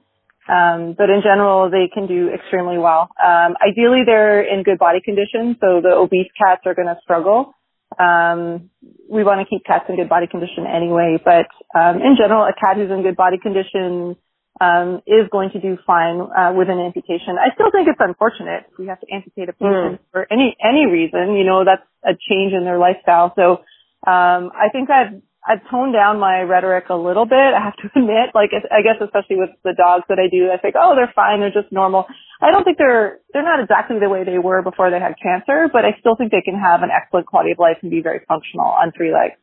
Um, 0.48 0.94
but 0.98 1.09
in 1.09 1.22
general, 1.22 1.70
they 1.70 1.88
can 1.92 2.09
do 2.09 2.30
extremely 2.34 2.78
well. 2.78 3.09
Um, 3.22 3.55
ideally, 3.62 4.03
they're 4.05 4.42
in 4.42 4.64
good 4.64 4.78
body 4.78 5.00
condition, 5.05 5.57
so 5.61 5.80
the 5.80 5.94
obese 5.94 6.30
cats 6.36 6.62
are 6.66 6.74
going 6.74 6.88
to 6.88 6.98
struggle. 7.03 7.55
Um, 7.98 8.70
we 9.09 9.22
want 9.22 9.38
to 9.38 9.46
keep 9.46 9.64
cats 9.64 9.84
in 9.88 9.96
good 9.96 10.09
body 10.09 10.26
condition 10.26 10.66
anyway, 10.66 11.18
but 11.22 11.46
um, 11.78 12.03
in 12.03 12.16
general, 12.18 12.42
a 12.42 12.53
cat 12.59 12.76
who's 12.76 12.90
in 12.90 13.03
good 13.03 13.16
body 13.16 13.38
condition 13.38 14.16
um, 14.61 15.00
is 15.07 15.28
going 15.30 15.50
to 15.50 15.61
do 15.61 15.78
fine 15.86 16.20
uh, 16.20 16.53
with 16.53 16.68
an 16.68 16.78
amputation. 16.78 17.40
I 17.40 17.55
still 17.55 17.70
think 17.72 17.88
it's 17.88 18.00
unfortunate 18.00 18.68
if 18.70 18.78
we 18.78 18.86
have 18.86 19.00
to 19.00 19.07
amputate 19.12 19.48
a 19.48 19.53
patient 19.53 20.00
for 20.12 20.26
any 20.30 20.57
any 20.61 20.86
reason. 20.86 21.36
You 21.36 21.44
know, 21.44 21.64
that's 21.64 21.86
a 22.05 22.12
change 22.12 22.53
in 22.53 22.64
their 22.64 22.78
lifestyle. 22.78 23.32
So 23.34 23.64
um, 24.05 24.53
I 24.53 24.68
think 24.72 24.90
I've 24.90 25.22
I've 25.42 25.64
toned 25.70 25.92
down 25.92 26.20
my 26.20 26.42
rhetoric 26.42 26.86
a 26.90 26.94
little 26.94 27.26
bit. 27.26 27.57
I 27.57 27.59
have 27.59 27.76
to 27.82 27.90
admit, 27.98 28.34
like 28.34 28.50
I 28.53 28.82
guess 28.82 29.00
especially 29.00 29.36
with 29.40 29.50
the 29.64 29.74
dogs 29.74 30.05
that 30.09 30.20
I 30.20 30.28
do, 30.28 30.53
I 30.53 30.59
think, 30.59 30.74
oh, 30.78 30.94
they're 30.94 31.12
fine, 31.14 31.40
they're 31.40 31.55
just 31.55 31.72
normal. 31.72 32.07
I 32.40 32.50
don't 32.50 32.62
think 32.62 32.78
they're 32.78 33.18
they're 33.32 33.46
not 33.46 33.59
exactly 33.59 33.98
the 33.98 34.09
way 34.09 34.24
they 34.24 34.38
were 34.38 34.62
before 34.62 34.90
they 34.90 35.00
had 35.00 35.14
cancer, 35.16 35.70
but 35.72 35.84
I 35.84 35.96
still 35.98 36.14
think 36.14 36.30
they 36.30 36.44
can 36.44 36.59
have 36.59 36.82
an 36.82 36.90
excellent 36.92 37.26
quality 37.26 37.53
of 37.53 37.59
life 37.59 37.78
and 37.82 37.90
be 37.90 38.03
very 38.03 38.20
functional 38.28 38.66
on 38.66 38.92
three 38.92 39.12
legs. 39.12 39.38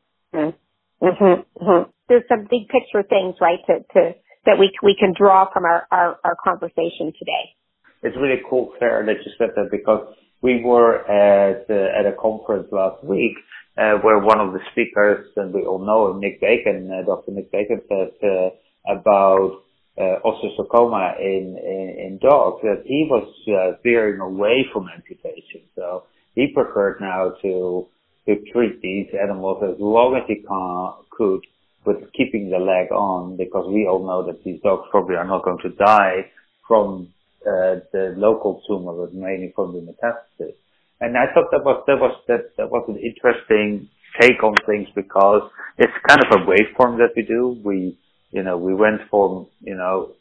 Mm-hmm. 1.01 1.41
hmm 1.57 1.83
There's 2.07 2.27
some 2.27 2.47
big 2.49 2.67
picture 2.67 3.03
things, 3.07 3.35
right, 3.39 3.59
to, 3.67 3.79
to 3.93 4.15
that 4.49 4.57
we 4.57 4.71
we 4.81 4.95
can 4.99 5.13
draw 5.15 5.51
from 5.53 5.63
our, 5.65 5.85
our, 5.91 6.17
our 6.23 6.35
conversation 6.43 7.13
today. 7.17 7.53
It's 8.01 8.15
really 8.17 8.41
cool, 8.49 8.73
Claire, 8.77 9.05
that 9.05 9.17
you 9.25 9.31
said 9.37 9.49
that 9.55 9.69
because 9.69 10.15
we 10.41 10.63
were 10.63 11.05
at 11.05 11.69
uh, 11.69 11.99
at 11.99 12.05
a 12.05 12.15
conference 12.19 12.67
last 12.71 13.03
week 13.03 13.37
uh, 13.77 13.95
where 14.01 14.17
one 14.19 14.39
of 14.39 14.53
the 14.53 14.59
speakers, 14.71 15.27
and 15.35 15.53
we 15.53 15.61
all 15.61 15.85
know 15.85 16.17
Nick 16.17 16.41
Bacon, 16.41 16.89
uh, 16.91 17.05
Dr. 17.05 17.31
Nick 17.31 17.51
Bacon, 17.51 17.81
said 17.87 18.11
uh, 18.23 18.49
about 18.89 19.61
uh, 19.97 20.15
osteosarcoma 20.25 21.19
in, 21.19 21.55
in 21.61 21.95
in 22.05 22.19
dogs 22.21 22.61
that 22.63 22.81
he 22.85 23.07
was 23.09 23.27
uh, 23.49 23.77
veering 23.83 24.19
away 24.19 24.65
from 24.73 24.87
amputation. 24.89 25.61
So 25.75 26.05
he 26.33 26.47
preferred 26.53 26.97
now 27.01 27.33
to 27.43 27.87
to 28.25 28.35
treat 28.51 28.81
these 28.81 29.07
animals 29.21 29.63
as 29.63 29.75
long 29.79 30.15
as 30.15 30.23
he 30.27 30.35
can, 30.35 30.93
could 31.11 31.41
with 31.85 32.11
keeping 32.13 32.49
the 32.49 32.57
leg 32.59 32.91
on 32.91 33.37
because 33.37 33.65
we 33.67 33.87
all 33.87 34.05
know 34.05 34.25
that 34.25 34.43
these 34.43 34.61
dogs 34.61 34.87
probably 34.91 35.15
are 35.15 35.27
not 35.27 35.43
going 35.43 35.59
to 35.63 35.69
die 35.69 36.31
from 36.67 37.09
uh, 37.45 37.79
the 37.93 38.13
local 38.17 38.61
tumor, 38.67 38.93
but 38.93 39.13
mainly 39.13 39.51
from 39.55 39.73
the 39.73 39.79
metastasis. 39.79 40.53
And 40.99 41.15
I 41.17 41.31
thought 41.33 41.51
that 41.51 41.63
was 41.63 41.83
that 41.87 41.97
was 41.97 42.15
that 42.27 42.57
that 42.57 42.69
was 42.69 42.83
an 42.89 42.97
interesting 42.97 43.87
take 44.19 44.43
on 44.43 44.53
things 44.67 44.87
because 44.95 45.49
it's 45.77 45.93
kind 46.07 46.19
of 46.19 46.41
a 46.41 46.43
waveform 46.43 46.97
that 46.97 47.15
we 47.15 47.23
do. 47.23 47.59
We 47.63 47.97
you 48.31 48.43
know 48.43 48.57
we 48.57 48.73
went 48.73 49.01
from 49.09 49.47
you 49.61 49.75
know 49.75 50.11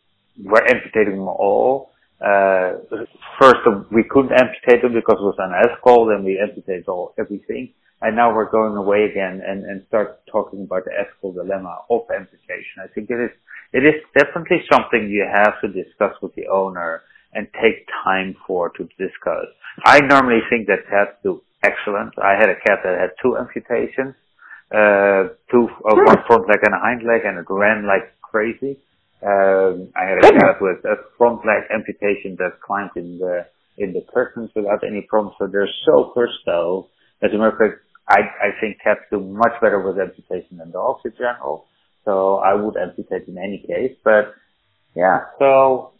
we're 0.40 0.62
amputating 0.62 1.16
them 1.16 1.28
all. 1.28 1.90
Uh, 2.20 2.78
first 3.40 3.58
we 3.90 4.04
couldn't 4.08 4.32
amputate 4.32 4.82
them 4.82 4.94
because 4.94 5.18
it 5.18 5.26
was 5.26 5.36
an 5.38 5.50
unethical. 5.52 6.06
Then 6.06 6.24
we 6.24 6.38
amputated 6.38 6.86
all 6.86 7.14
everything. 7.18 7.74
And 8.00 8.14
now 8.14 8.32
we're 8.34 8.50
going 8.50 8.76
away 8.76 9.08
again 9.10 9.42
and, 9.44 9.64
and 9.64 9.82
start 9.88 10.20
talking 10.30 10.62
about 10.62 10.84
the 10.84 10.92
ethical 10.94 11.32
dilemma 11.32 11.82
of 11.90 12.02
amputation. 12.14 12.78
I 12.82 12.86
think 12.94 13.10
it 13.10 13.18
is, 13.18 13.34
it 13.72 13.82
is 13.82 13.98
definitely 14.16 14.62
something 14.70 15.10
you 15.10 15.26
have 15.26 15.60
to 15.62 15.68
discuss 15.68 16.14
with 16.22 16.34
the 16.36 16.46
owner 16.46 17.02
and 17.34 17.48
take 17.60 17.86
time 18.04 18.36
for 18.46 18.70
to 18.70 18.84
discuss. 18.98 19.50
I 19.84 20.00
normally 20.00 20.40
think 20.48 20.68
that 20.68 20.86
cats 20.88 21.18
do 21.22 21.42
excellent. 21.62 22.14
I 22.22 22.38
had 22.38 22.48
a 22.48 22.54
cat 22.54 22.80
that 22.84 22.98
had 22.98 23.10
two 23.20 23.36
amputations, 23.36 24.14
uh, 24.70 25.34
two, 25.50 25.66
uh, 25.82 25.98
one 26.06 26.22
front 26.26 26.46
leg 26.48 26.60
and 26.62 26.74
a 26.74 26.78
hind 26.78 27.02
leg 27.02 27.22
and 27.24 27.38
it 27.38 27.46
ran 27.50 27.86
like 27.86 28.14
crazy. 28.22 28.78
Um, 29.26 29.90
I 29.98 30.04
had 30.06 30.18
a 30.22 30.30
cat 30.38 30.62
with 30.62 30.84
a 30.84 31.02
front 31.18 31.42
leg 31.44 31.66
amputation 31.74 32.36
that 32.38 32.62
climbed 32.64 32.94
in 32.94 33.18
the, 33.18 33.46
in 33.76 33.92
the 33.92 34.06
curtains 34.14 34.50
without 34.54 34.86
any 34.86 35.02
problems. 35.02 35.34
So 35.38 35.48
they're 35.48 35.68
so 35.84 36.12
versatile. 36.14 36.90
As 37.20 37.32
a 37.34 37.38
matter 37.38 37.50
of 37.50 37.58
fact, 37.58 37.82
I, 38.08 38.20
I 38.20 38.50
think 38.60 38.78
cats 38.82 39.00
do 39.10 39.20
much 39.20 39.60
better 39.60 39.80
with 39.80 39.98
amputation 39.98 40.58
than 40.58 40.72
dogs 40.72 41.02
in 41.04 41.12
general. 41.12 41.66
So 42.04 42.36
I 42.36 42.54
would 42.54 42.76
amputate 42.76 43.28
in 43.28 43.36
any 43.36 43.62
case, 43.66 43.96
but 44.02 44.34
yeah, 44.96 45.28
so. 45.38 45.92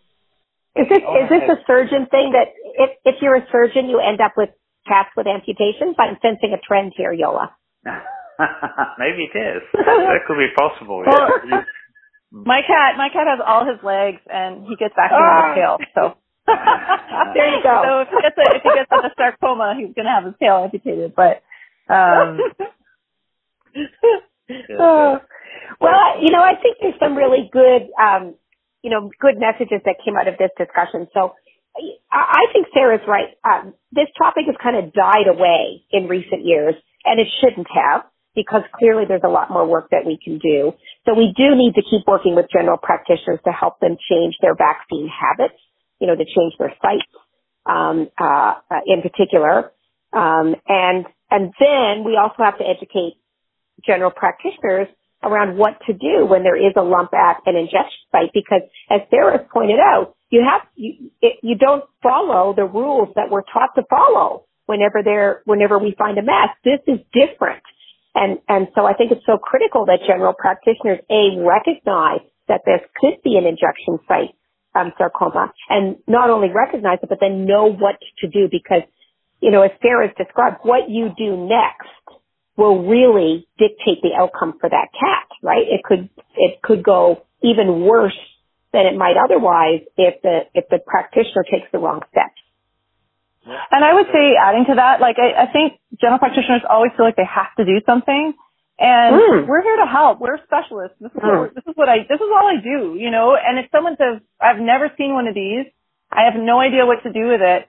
Is 0.75 0.89
this 0.89 1.03
is 1.03 1.29
this 1.29 1.45
a 1.51 1.59
surgeon 1.67 2.07
thing 2.07 2.33
that 2.33 2.55
if 2.55 2.91
if 3.05 3.17
you're 3.21 3.37
a 3.37 3.47
surgeon 3.51 3.89
you 3.91 3.99
end 3.99 4.21
up 4.21 4.33
with 4.37 4.51
cats 4.87 5.11
with 5.17 5.27
amputations? 5.27 5.97
I'm 5.99 6.17
sensing 6.23 6.55
a 6.55 6.61
trend 6.61 6.93
here, 6.97 7.13
Jolle. 7.13 7.51
Maybe 8.99 9.27
it 9.27 9.37
is. 9.37 9.63
that 9.75 10.23
could 10.27 10.39
be 10.39 10.49
possible. 10.57 11.03
Yeah. 11.05 11.63
My 12.31 12.61
cat, 12.63 12.97
my 12.97 13.09
cat 13.09 13.27
has 13.27 13.41
all 13.45 13.67
his 13.67 13.83
legs 13.83 14.21
and 14.31 14.65
he 14.69 14.77
gets 14.77 14.95
back 14.95 15.11
to 15.11 15.17
his 15.17 15.25
ah. 15.25 15.55
tail. 15.55 15.77
So 15.95 16.03
There 17.35 17.49
you 17.53 17.63
go. 17.63 17.75
So 17.85 17.91
if 18.01 18.09
he 18.09 18.19
gets 18.23 18.39
a, 18.39 18.45
if 18.57 18.63
he 18.63 18.71
gets 18.73 18.91
a 18.93 19.11
sarcoma, 19.17 19.75
he's 19.77 19.93
gonna 19.95 20.13
have 20.13 20.25
his 20.25 20.35
tail 20.41 20.65
amputated. 20.65 21.15
But 21.15 21.43
um, 21.89 22.39
Oh. 24.80 25.18
well, 25.80 26.22
you 26.22 26.30
know, 26.30 26.43
I 26.43 26.55
think 26.61 26.78
there's 26.80 26.99
some 27.01 27.16
really 27.16 27.51
good, 27.53 27.89
um, 28.01 28.34
you 28.82 28.91
know, 28.91 29.11
good 29.20 29.39
messages 29.39 29.82
that 29.84 29.97
came 30.05 30.16
out 30.16 30.28
of 30.28 30.39
this 30.39 30.51
discussion. 30.57 31.07
So 31.12 31.34
I, 32.11 32.43
I 32.43 32.45
think 32.53 32.66
Sarah's 32.72 33.05
right. 33.07 33.36
Um, 33.45 33.74
this 33.93 34.09
topic 34.16 34.45
has 34.47 34.57
kind 34.62 34.76
of 34.76 34.93
died 34.93 35.28
away 35.28 35.84
in 35.91 36.09
recent 36.09 36.45
years, 36.45 36.74
and 37.05 37.20
it 37.20 37.28
shouldn't 37.41 37.68
have 37.74 38.05
because 38.34 38.62
clearly 38.78 39.05
there's 39.07 39.24
a 39.24 39.28
lot 39.30 39.51
more 39.51 39.66
work 39.66 39.91
that 39.91 40.07
we 40.07 40.18
can 40.22 40.39
do. 40.39 40.72
So 41.05 41.14
we 41.14 41.34
do 41.36 41.55
need 41.57 41.74
to 41.74 41.82
keep 41.82 42.07
working 42.07 42.34
with 42.36 42.47
general 42.53 42.78
practitioners 42.78 43.41
to 43.45 43.53
help 43.53 43.80
them 43.80 43.97
change 44.09 44.36
their 44.41 44.55
vaccine 44.55 45.09
habits, 45.09 45.59
you 46.01 46.07
know, 46.07 46.14
to 46.14 46.24
change 46.24 46.55
their 46.59 46.72
sites, 46.80 47.11
um, 47.66 48.09
uh, 48.20 48.55
uh, 48.70 48.80
in 48.86 49.03
particular. 49.03 49.72
Um, 50.12 50.55
and, 50.68 51.07
and 51.31 51.53
then 51.59 52.05
we 52.05 52.16
also 52.16 52.43
have 52.43 52.59
to 52.59 52.64
educate 52.64 53.14
general 53.87 54.11
practitioners 54.11 54.89
around 55.22 55.57
what 55.57 55.79
to 55.87 55.93
do 55.93 56.26
when 56.26 56.43
there 56.43 56.57
is 56.57 56.72
a 56.76 56.83
lump 56.83 57.12
at 57.12 57.43
an 57.47 57.57
injection 57.57 58.01
site 58.12 58.31
because 58.33 58.62
as 58.91 59.01
Sarah 59.11 59.39
pointed 59.53 59.79
out, 59.81 60.14
you 60.31 60.45
have, 60.47 60.62
you, 60.76 61.11
it, 61.20 61.39
you 61.43 61.57
don't 61.57 61.85
follow 62.03 62.55
the 62.55 62.64
rules 62.64 63.09
that 63.16 63.31
we're 63.31 63.43
taught 63.43 63.74
to 63.74 63.83
follow 63.91 64.45
whenever 64.66 65.03
there, 65.03 65.43
whenever 65.45 65.79
we 65.79 65.95
find 65.99 66.18
a 66.18 66.22
mass. 66.22 66.51
This 66.64 66.81
is 66.87 67.01
different. 67.12 67.62
And, 68.14 68.39
and 68.49 68.68
so 68.74 68.85
I 68.85 68.95
think 68.95 69.11
it's 69.11 69.24
so 69.26 69.39
critical 69.39 69.87
that 69.87 70.01
general 70.07 70.35
practitioners, 70.35 71.01
A, 71.11 71.41
recognize 71.41 72.20
that 72.49 72.62
this 72.64 72.81
could 73.01 73.22
be 73.24 73.37
an 73.37 73.45
injection 73.45 73.99
site 74.07 74.35
um, 74.74 74.93
sarcoma 74.99 75.53
and 75.68 75.97
not 76.07 76.31
only 76.31 76.49
recognize 76.53 76.99
it, 77.03 77.09
but 77.09 77.18
then 77.20 77.47
know 77.47 77.72
what 77.72 77.97
to 78.20 78.29
do 78.29 78.49
because, 78.51 78.83
you 79.41 79.51
know, 79.51 79.62
as 79.62 79.70
Sarah's 79.82 80.14
described, 80.16 80.59
what 80.62 80.89
you 80.89 81.11
do 81.16 81.36
next 81.36 81.89
will 82.57 82.86
really 82.86 83.47
dictate 83.59 84.03
the 84.03 84.11
outcome 84.18 84.59
for 84.61 84.68
that 84.68 84.89
cat, 84.99 85.28
right? 85.43 85.62
It 85.62 85.82
could, 85.84 86.09
it 86.34 86.61
could 86.62 86.82
go 86.82 87.22
even 87.43 87.82
worse 87.82 88.18
than 88.72 88.86
it 88.86 88.97
might 88.97 89.16
otherwise 89.16 89.80
if 89.97 90.20
the, 90.22 90.41
if 90.55 90.68
the 90.68 90.78
practitioner 90.84 91.45
takes 91.45 91.70
the 91.72 91.78
wrong 91.78 92.03
steps. 92.11 92.41
And 93.70 93.84
I 93.84 93.95
would 93.95 94.07
say 94.12 94.34
adding 94.36 94.66
to 94.68 94.74
that, 94.74 95.01
like 95.01 95.16
I, 95.18 95.45
I 95.45 95.53
think 95.53 95.80
general 96.01 96.18
practitioners 96.18 96.62
always 96.68 96.93
feel 96.97 97.07
like 97.07 97.16
they 97.16 97.24
have 97.24 97.55
to 97.57 97.64
do 97.64 97.80
something. 97.86 98.34
And 98.78 99.14
mm. 99.14 99.49
we're 99.49 99.62
here 99.62 99.76
to 99.82 99.91
help. 99.91 100.20
We're 100.20 100.39
specialists. 100.45 100.99
This 101.01 101.11
is, 101.11 101.22
mm. 101.22 101.41
what, 101.41 101.55
this 101.55 101.64
is 101.66 101.74
what 101.74 101.89
I, 101.89 102.07
this 102.07 102.20
is 102.20 102.30
all 102.30 102.47
I 102.47 102.61
do, 102.61 102.99
you 102.99 103.11
know, 103.11 103.34
and 103.34 103.59
if 103.59 103.70
someone 103.72 103.97
says, 103.97 104.20
I've 104.41 104.61
never 104.61 104.91
seen 104.99 105.14
one 105.14 105.26
of 105.26 105.34
these, 105.34 105.66
I 106.11 106.30
have 106.30 106.39
no 106.39 106.61
idea 106.61 106.86
what 106.86 107.03
to 107.03 107.12
do 107.12 107.28
with 107.28 107.41
it, 107.41 107.68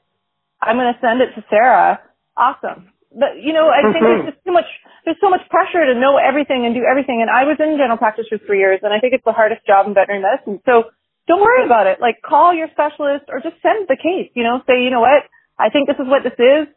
I'm 0.62 0.78
going 0.78 0.93
to 0.93 0.99
send 0.99 1.22
it 1.22 1.34
to 1.36 1.43
Sarah. 1.49 1.99
Awesome. 2.36 2.91
But, 3.10 3.41
you 3.41 3.53
know, 3.53 3.74
I 3.74 3.82
think 3.89 4.05
there's 4.05 4.22
mm-hmm. 4.22 4.30
just 4.30 4.45
too 4.45 4.53
much, 4.53 4.70
there's 5.03 5.18
so 5.20 5.30
much 5.30 5.41
pressure 5.49 5.82
to 5.82 5.97
know 5.97 6.22
everything 6.22 6.66
and 6.66 6.78
do 6.78 6.86
everything. 6.86 7.26
And 7.26 7.30
I 7.30 7.43
was 7.43 7.57
in 7.57 7.74
general 7.80 7.97
practice 7.97 8.30
for 8.30 8.38
three 8.38 8.60
years 8.60 8.80
and 8.84 8.93
I 8.93 8.99
think 9.01 9.18
it's 9.18 9.26
the 9.26 9.34
hardest 9.34 9.66
job 9.66 9.88
in 9.88 9.97
veterinary 9.97 10.22
medicine. 10.22 10.62
So 10.66 10.93
don't 11.26 11.41
worry 11.41 11.66
about 11.66 11.88
it. 11.88 11.97
Like 11.97 12.22
call 12.22 12.53
your 12.53 12.70
specialist 12.70 13.26
or 13.34 13.41
just 13.41 13.57
send 13.66 13.89
the 13.89 13.97
case, 13.97 14.30
you 14.38 14.43
know, 14.43 14.62
say, 14.70 14.86
you 14.86 14.93
know 14.93 15.01
what, 15.01 15.26
I 15.57 15.70
think 15.74 15.89
this 15.89 15.97
is 15.97 16.05
what 16.05 16.22
this 16.22 16.38
is. 16.38 16.70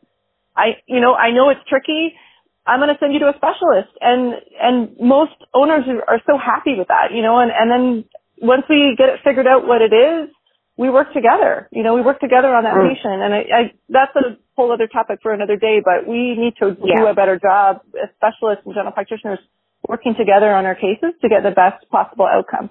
I, 0.57 0.81
you 0.89 1.01
know, 1.01 1.13
I 1.13 1.33
know 1.33 1.53
it's 1.53 1.65
tricky. 1.69 2.17
I'm 2.65 2.81
going 2.81 2.93
to 2.93 3.01
send 3.01 3.13
you 3.13 3.21
to 3.21 3.33
a 3.33 3.37
specialist. 3.37 3.93
And, 4.01 4.41
and 4.57 4.97
most 5.01 5.37
owners 5.53 5.85
are, 5.89 6.21
so 6.25 6.39
happy 6.39 6.77
with 6.77 6.89
that, 6.89 7.13
you 7.13 7.21
know, 7.21 7.41
and, 7.41 7.53
and 7.53 7.69
then 7.69 8.05
once 8.41 8.65
we 8.69 8.95
get 8.97 9.09
it 9.09 9.21
figured 9.25 9.47
out 9.47 9.67
what 9.67 9.83
it 9.83 9.93
is, 9.93 10.33
we 10.77 10.89
work 10.91 11.13
together. 11.13 11.69
You 11.71 11.83
know, 11.83 11.95
we 11.95 12.03
work 12.03 12.21
together 12.21 12.49
on 12.49 12.65
that 12.65 12.75
mm. 12.75 12.89
patient. 12.89 13.21
And 13.23 13.35
I, 13.35 13.41
I, 13.41 13.63
that's 13.89 14.15
a 14.17 14.37
whole 14.57 14.73
other 14.73 14.87
topic 14.87 15.21
for 15.23 15.33
another 15.33 15.57
day, 15.57 15.81
but 15.85 16.09
we 16.09 16.35
need 16.37 16.55
to 16.61 16.77
yeah. 16.85 17.01
do 17.01 17.07
a 17.07 17.15
better 17.15 17.39
job 17.39 17.83
as 18.01 18.09
specialists 18.17 18.65
and 18.65 18.75
general 18.75 18.93
practitioners 18.93 19.39
working 19.87 20.15
together 20.17 20.53
on 20.53 20.65
our 20.65 20.75
cases 20.75 21.13
to 21.21 21.29
get 21.29 21.43
the 21.43 21.51
best 21.51 21.85
possible 21.91 22.27
outcome. 22.27 22.71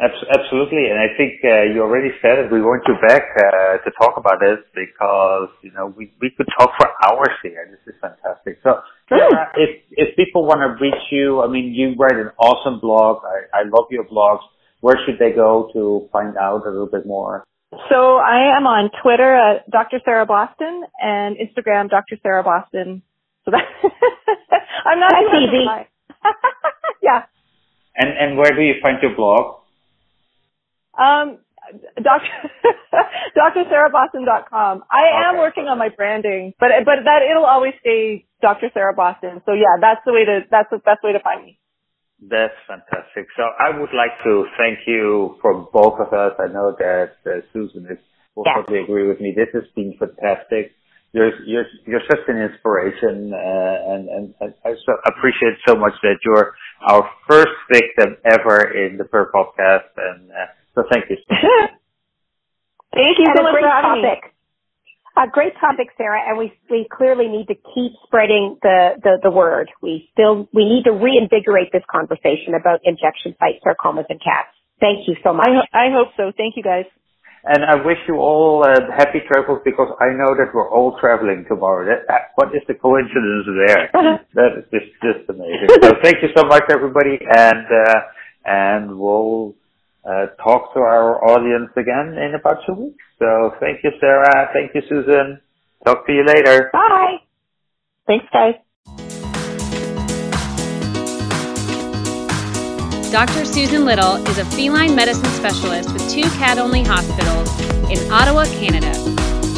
Absolutely, 0.00 0.88
and 0.88 0.98
I 0.98 1.14
think 1.16 1.44
uh, 1.44 1.68
you 1.68 1.82
already 1.82 2.08
said 2.22 2.38
it. 2.40 2.50
We 2.50 2.62
want 2.62 2.82
you 2.88 2.96
back 3.06 3.22
uh, 3.36 3.76
to 3.84 3.90
talk 4.00 4.16
about 4.16 4.40
this 4.40 4.58
because 4.74 5.50
you 5.62 5.70
know 5.70 5.92
we 5.94 6.10
we 6.18 6.30
could 6.30 6.48
talk 6.58 6.72
for 6.80 6.88
hours 7.04 7.36
here. 7.42 7.68
This 7.70 7.94
is 7.94 8.00
fantastic. 8.00 8.58
So, 8.64 8.80
uh, 9.12 9.44
if 9.54 9.84
if 9.92 10.16
people 10.16 10.46
want 10.46 10.64
to 10.64 10.82
reach 10.82 11.04
you, 11.12 11.42
I 11.42 11.46
mean, 11.46 11.74
you 11.74 11.94
write 12.00 12.16
an 12.16 12.32
awesome 12.40 12.80
blog. 12.80 13.22
I, 13.22 13.60
I 13.60 13.62
love 13.68 13.84
your 13.90 14.04
blogs. 14.04 14.40
Where 14.82 14.98
should 15.06 15.18
they 15.18 15.30
go 15.30 15.70
to 15.72 16.08
find 16.12 16.36
out 16.36 16.66
a 16.66 16.70
little 16.70 16.90
bit 16.90 17.06
more? 17.06 17.44
So 17.88 18.18
I 18.18 18.58
am 18.58 18.66
on 18.66 18.90
Twitter 19.00 19.32
at 19.32 19.70
Dr. 19.70 20.00
Sarah 20.04 20.26
Boston 20.26 20.82
and 21.00 21.36
Instagram 21.38 21.88
Dr. 21.88 22.18
Sarah 22.22 22.42
Boston. 22.42 23.02
So 23.44 23.52
that 23.52 23.62
I'm 24.84 24.98
not 24.98 25.12
That's 25.14 25.34
easy. 25.42 25.64
yeah. 27.00 27.22
And 27.94 28.10
and 28.10 28.36
where 28.36 28.50
do 28.50 28.60
you 28.60 28.74
find 28.82 28.98
your 29.00 29.14
blog? 29.14 29.62
Um, 30.98 31.38
Dr. 32.02 32.28
DrSarahBoston.com. 33.38 34.82
I 34.90 35.06
okay. 35.06 35.28
am 35.30 35.38
working 35.38 35.64
on 35.68 35.78
my 35.78 35.88
branding, 35.88 36.54
but 36.58 36.70
but 36.84 37.04
that 37.04 37.22
it'll 37.22 37.46
always 37.46 37.74
stay 37.80 38.26
Dr. 38.42 38.68
Sarah 38.74 38.94
Boston. 38.94 39.40
So 39.46 39.52
yeah, 39.52 39.78
that's 39.80 40.00
the 40.04 40.12
way 40.12 40.24
to 40.24 40.40
that's 40.50 40.68
the 40.70 40.78
best 40.78 41.04
way 41.04 41.12
to 41.12 41.20
find 41.20 41.44
me. 41.44 41.58
That's 42.28 42.54
fantastic. 42.66 43.26
So 43.36 43.42
I 43.58 43.76
would 43.78 43.90
like 43.90 44.14
to 44.24 44.46
thank 44.56 44.86
you 44.86 45.36
for 45.42 45.68
both 45.72 45.98
of 45.98 46.12
us. 46.12 46.32
I 46.38 46.52
know 46.52 46.74
that 46.78 47.18
uh, 47.26 47.42
Susan 47.52 47.86
is 47.90 47.98
will 48.34 48.44
yeah. 48.46 48.62
totally 48.62 48.80
agree 48.80 49.06
with 49.08 49.20
me. 49.20 49.34
This 49.36 49.48
has 49.52 49.64
been 49.74 49.94
fantastic. 49.98 50.72
You're 51.12 51.34
you're 51.44 51.66
you're 51.86 52.06
such 52.08 52.24
an 52.28 52.38
inspiration, 52.38 53.34
uh, 53.34 53.92
and, 53.92 54.08
and 54.08 54.34
and 54.40 54.54
I 54.64 54.72
so 54.86 54.92
appreciate 55.04 55.60
so 55.66 55.74
much 55.74 55.92
that 56.02 56.16
you're 56.24 56.54
our 56.88 57.10
first 57.28 57.52
victim 57.70 58.16
ever 58.24 58.72
in 58.72 58.96
the 58.96 59.04
Per 59.04 59.30
podcast, 59.30 59.92
and. 59.96 60.30
Uh, 60.30 60.46
so 60.74 60.84
thank 60.90 61.10
you. 61.10 61.16
thank 61.28 63.18
you 63.18 63.26
and 63.26 63.36
so 63.36 63.42
much 63.42 63.54
for 63.60 63.68
having 63.68 64.02
topic. 64.02 64.24
me. 64.24 64.30
A 65.12 65.28
great 65.28 65.52
topic, 65.60 65.88
Sarah, 65.98 66.20
and 66.26 66.38
we 66.38 66.52
we 66.70 66.88
clearly 66.90 67.28
need 67.28 67.46
to 67.48 67.54
keep 67.54 67.92
spreading 68.06 68.56
the, 68.62 68.96
the, 69.02 69.18
the 69.24 69.30
word. 69.30 69.68
We 69.82 70.08
still 70.12 70.48
we 70.54 70.64
need 70.64 70.84
to 70.84 70.92
reinvigorate 70.92 71.68
this 71.70 71.84
conversation 71.90 72.56
about 72.58 72.80
injection 72.84 73.36
site 73.38 73.60
sarcomas 73.60 74.08
in 74.08 74.16
cats. 74.24 74.48
Thank 74.80 75.06
you 75.06 75.16
so 75.22 75.34
much. 75.34 75.48
I, 75.48 75.52
ho- 75.52 75.72
I 75.72 75.86
hope 75.92 76.16
so. 76.16 76.32
Thank 76.34 76.56
you, 76.56 76.62
guys. 76.62 76.86
And 77.44 77.64
I 77.64 77.74
wish 77.74 77.98
you 78.08 78.16
all 78.16 78.64
uh, 78.64 78.80
happy 78.96 79.18
travels 79.28 79.60
because 79.64 79.92
I 80.00 80.14
know 80.16 80.32
that 80.32 80.54
we're 80.54 80.70
all 80.70 80.96
traveling 80.98 81.44
tomorrow. 81.48 81.84
That, 81.84 82.06
that, 82.08 82.20
what 82.36 82.54
is 82.54 82.62
the 82.68 82.74
coincidence 82.74 83.46
there? 83.66 83.90
that 84.34 84.62
is 84.62 84.64
just, 84.70 84.94
just 85.02 85.28
amazing. 85.28 85.68
so 85.82 85.92
thank 86.02 86.22
you 86.22 86.30
so 86.36 86.44
much, 86.44 86.62
everybody, 86.70 87.18
and 87.20 87.66
uh, 87.66 88.00
and 88.44 88.98
we'll 88.98 89.54
uh, 90.04 90.26
talk 90.42 90.74
to 90.74 90.80
our 90.80 91.24
audience 91.24 91.70
again 91.76 92.18
in 92.18 92.34
about 92.34 92.58
two 92.66 92.74
weeks. 92.74 93.04
So 93.18 93.54
thank 93.60 93.84
you, 93.84 93.90
Sarah. 94.00 94.50
Thank 94.52 94.74
you, 94.74 94.82
Susan. 94.88 95.40
Talk 95.84 96.06
to 96.06 96.12
you 96.12 96.24
later. 96.24 96.70
Bye. 96.72 97.18
Thanks, 98.06 98.26
guys. 98.32 98.54
Dr. 103.12 103.44
Susan 103.44 103.84
Little 103.84 104.16
is 104.26 104.38
a 104.38 104.44
feline 104.46 104.96
medicine 104.96 105.26
specialist 105.26 105.92
with 105.92 106.10
two 106.10 106.28
cat 106.38 106.58
only 106.58 106.82
hospitals 106.82 107.48
in 107.90 108.10
Ottawa, 108.10 108.46
Canada. 108.46 108.92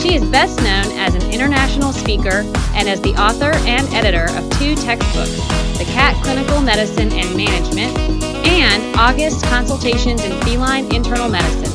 She 0.02 0.16
is 0.16 0.24
best 0.28 0.58
known 0.58 0.98
as 0.98 1.14
an 1.14 1.30
international 1.30 1.92
speaker 1.92 2.42
and 2.74 2.88
as 2.88 3.00
the 3.00 3.14
author 3.14 3.52
and 3.64 3.86
editor 3.94 4.26
of 4.36 4.50
two 4.58 4.74
textbooks 4.74 5.36
The 5.78 5.88
Cat 5.94 6.20
Clinical 6.22 6.60
Medicine 6.60 7.12
and 7.12 7.36
Management 7.36 8.33
and 8.44 8.96
August 8.96 9.44
Consultations 9.44 10.22
in 10.24 10.40
Feline 10.42 10.92
Internal 10.94 11.28
Medicine. 11.28 11.72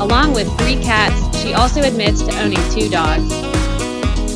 Along 0.00 0.32
with 0.32 0.46
three 0.58 0.76
cats, 0.76 1.42
she 1.42 1.54
also 1.54 1.82
admits 1.82 2.22
to 2.22 2.32
owning 2.40 2.62
two 2.70 2.88
dogs. 2.88 3.30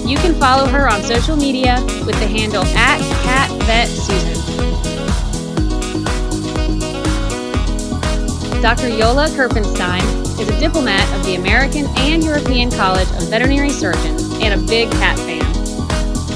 You 0.09 0.16
can 0.18 0.35
follow 0.35 0.66
her 0.66 0.89
on 0.89 1.03
social 1.03 1.37
media 1.37 1.76
with 2.07 2.18
the 2.18 2.26
handle 2.26 2.64
at 2.64 3.01
CatVetSusan. 3.24 4.41
Dr. 8.62 8.91
Jolle 8.91 9.26
Kirpensteijn 9.31 10.03
is 10.41 10.49
a 10.49 10.59
diplomat 10.61 11.09
of 11.16 11.24
the 11.24 11.37
American 11.37 11.87
and 11.97 12.22
European 12.22 12.70
College 12.70 13.09
of 13.12 13.28
Veterinary 13.31 13.70
Surgeons 13.70 14.22
and 14.43 14.61
a 14.61 14.66
big 14.66 14.91
cat 14.93 15.18
fan. 15.18 15.45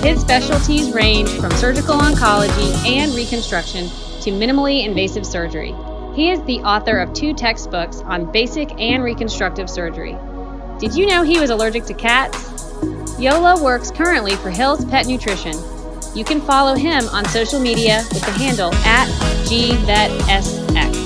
His 0.03 0.21
specialties 0.21 0.93
range 0.93 1.31
from 1.31 1.51
surgical 1.53 1.97
oncology 1.97 2.73
and 2.87 3.15
reconstruction 3.15 3.91
to 4.25 4.31
minimally 4.31 4.85
invasive 4.85 5.27
surgery. 5.27 5.75
He 6.15 6.31
is 6.31 6.43
the 6.45 6.61
author 6.61 6.99
of 6.99 7.13
two 7.13 7.35
textbooks 7.35 8.01
on 8.01 8.33
basic 8.33 8.71
and 8.81 9.05
reconstructive 9.05 9.69
surgery. 9.69 10.17
Did 10.79 10.95
you 10.95 11.07
know 11.07 11.23
he 11.23 11.39
was 11.39 11.51
allergic 11.51 11.85
to 11.85 11.95
cats? 11.95 12.51
Jolle 13.21 13.63
works 13.63 13.91
currently 13.91 14.35
for 14.37 14.49
Hill's 14.51 14.85
Pet 14.87 15.07
Nutrition. 15.07 15.55
You 16.15 16.25
can 16.25 16.41
follow 16.41 16.75
him 16.75 17.07
on 17.09 17.27
social 17.27 17.61
media 17.61 18.03
with 18.13 18.25
the 18.25 18.31
handle 18.31 18.73
at 18.87 19.09
GVetS 19.47 21.04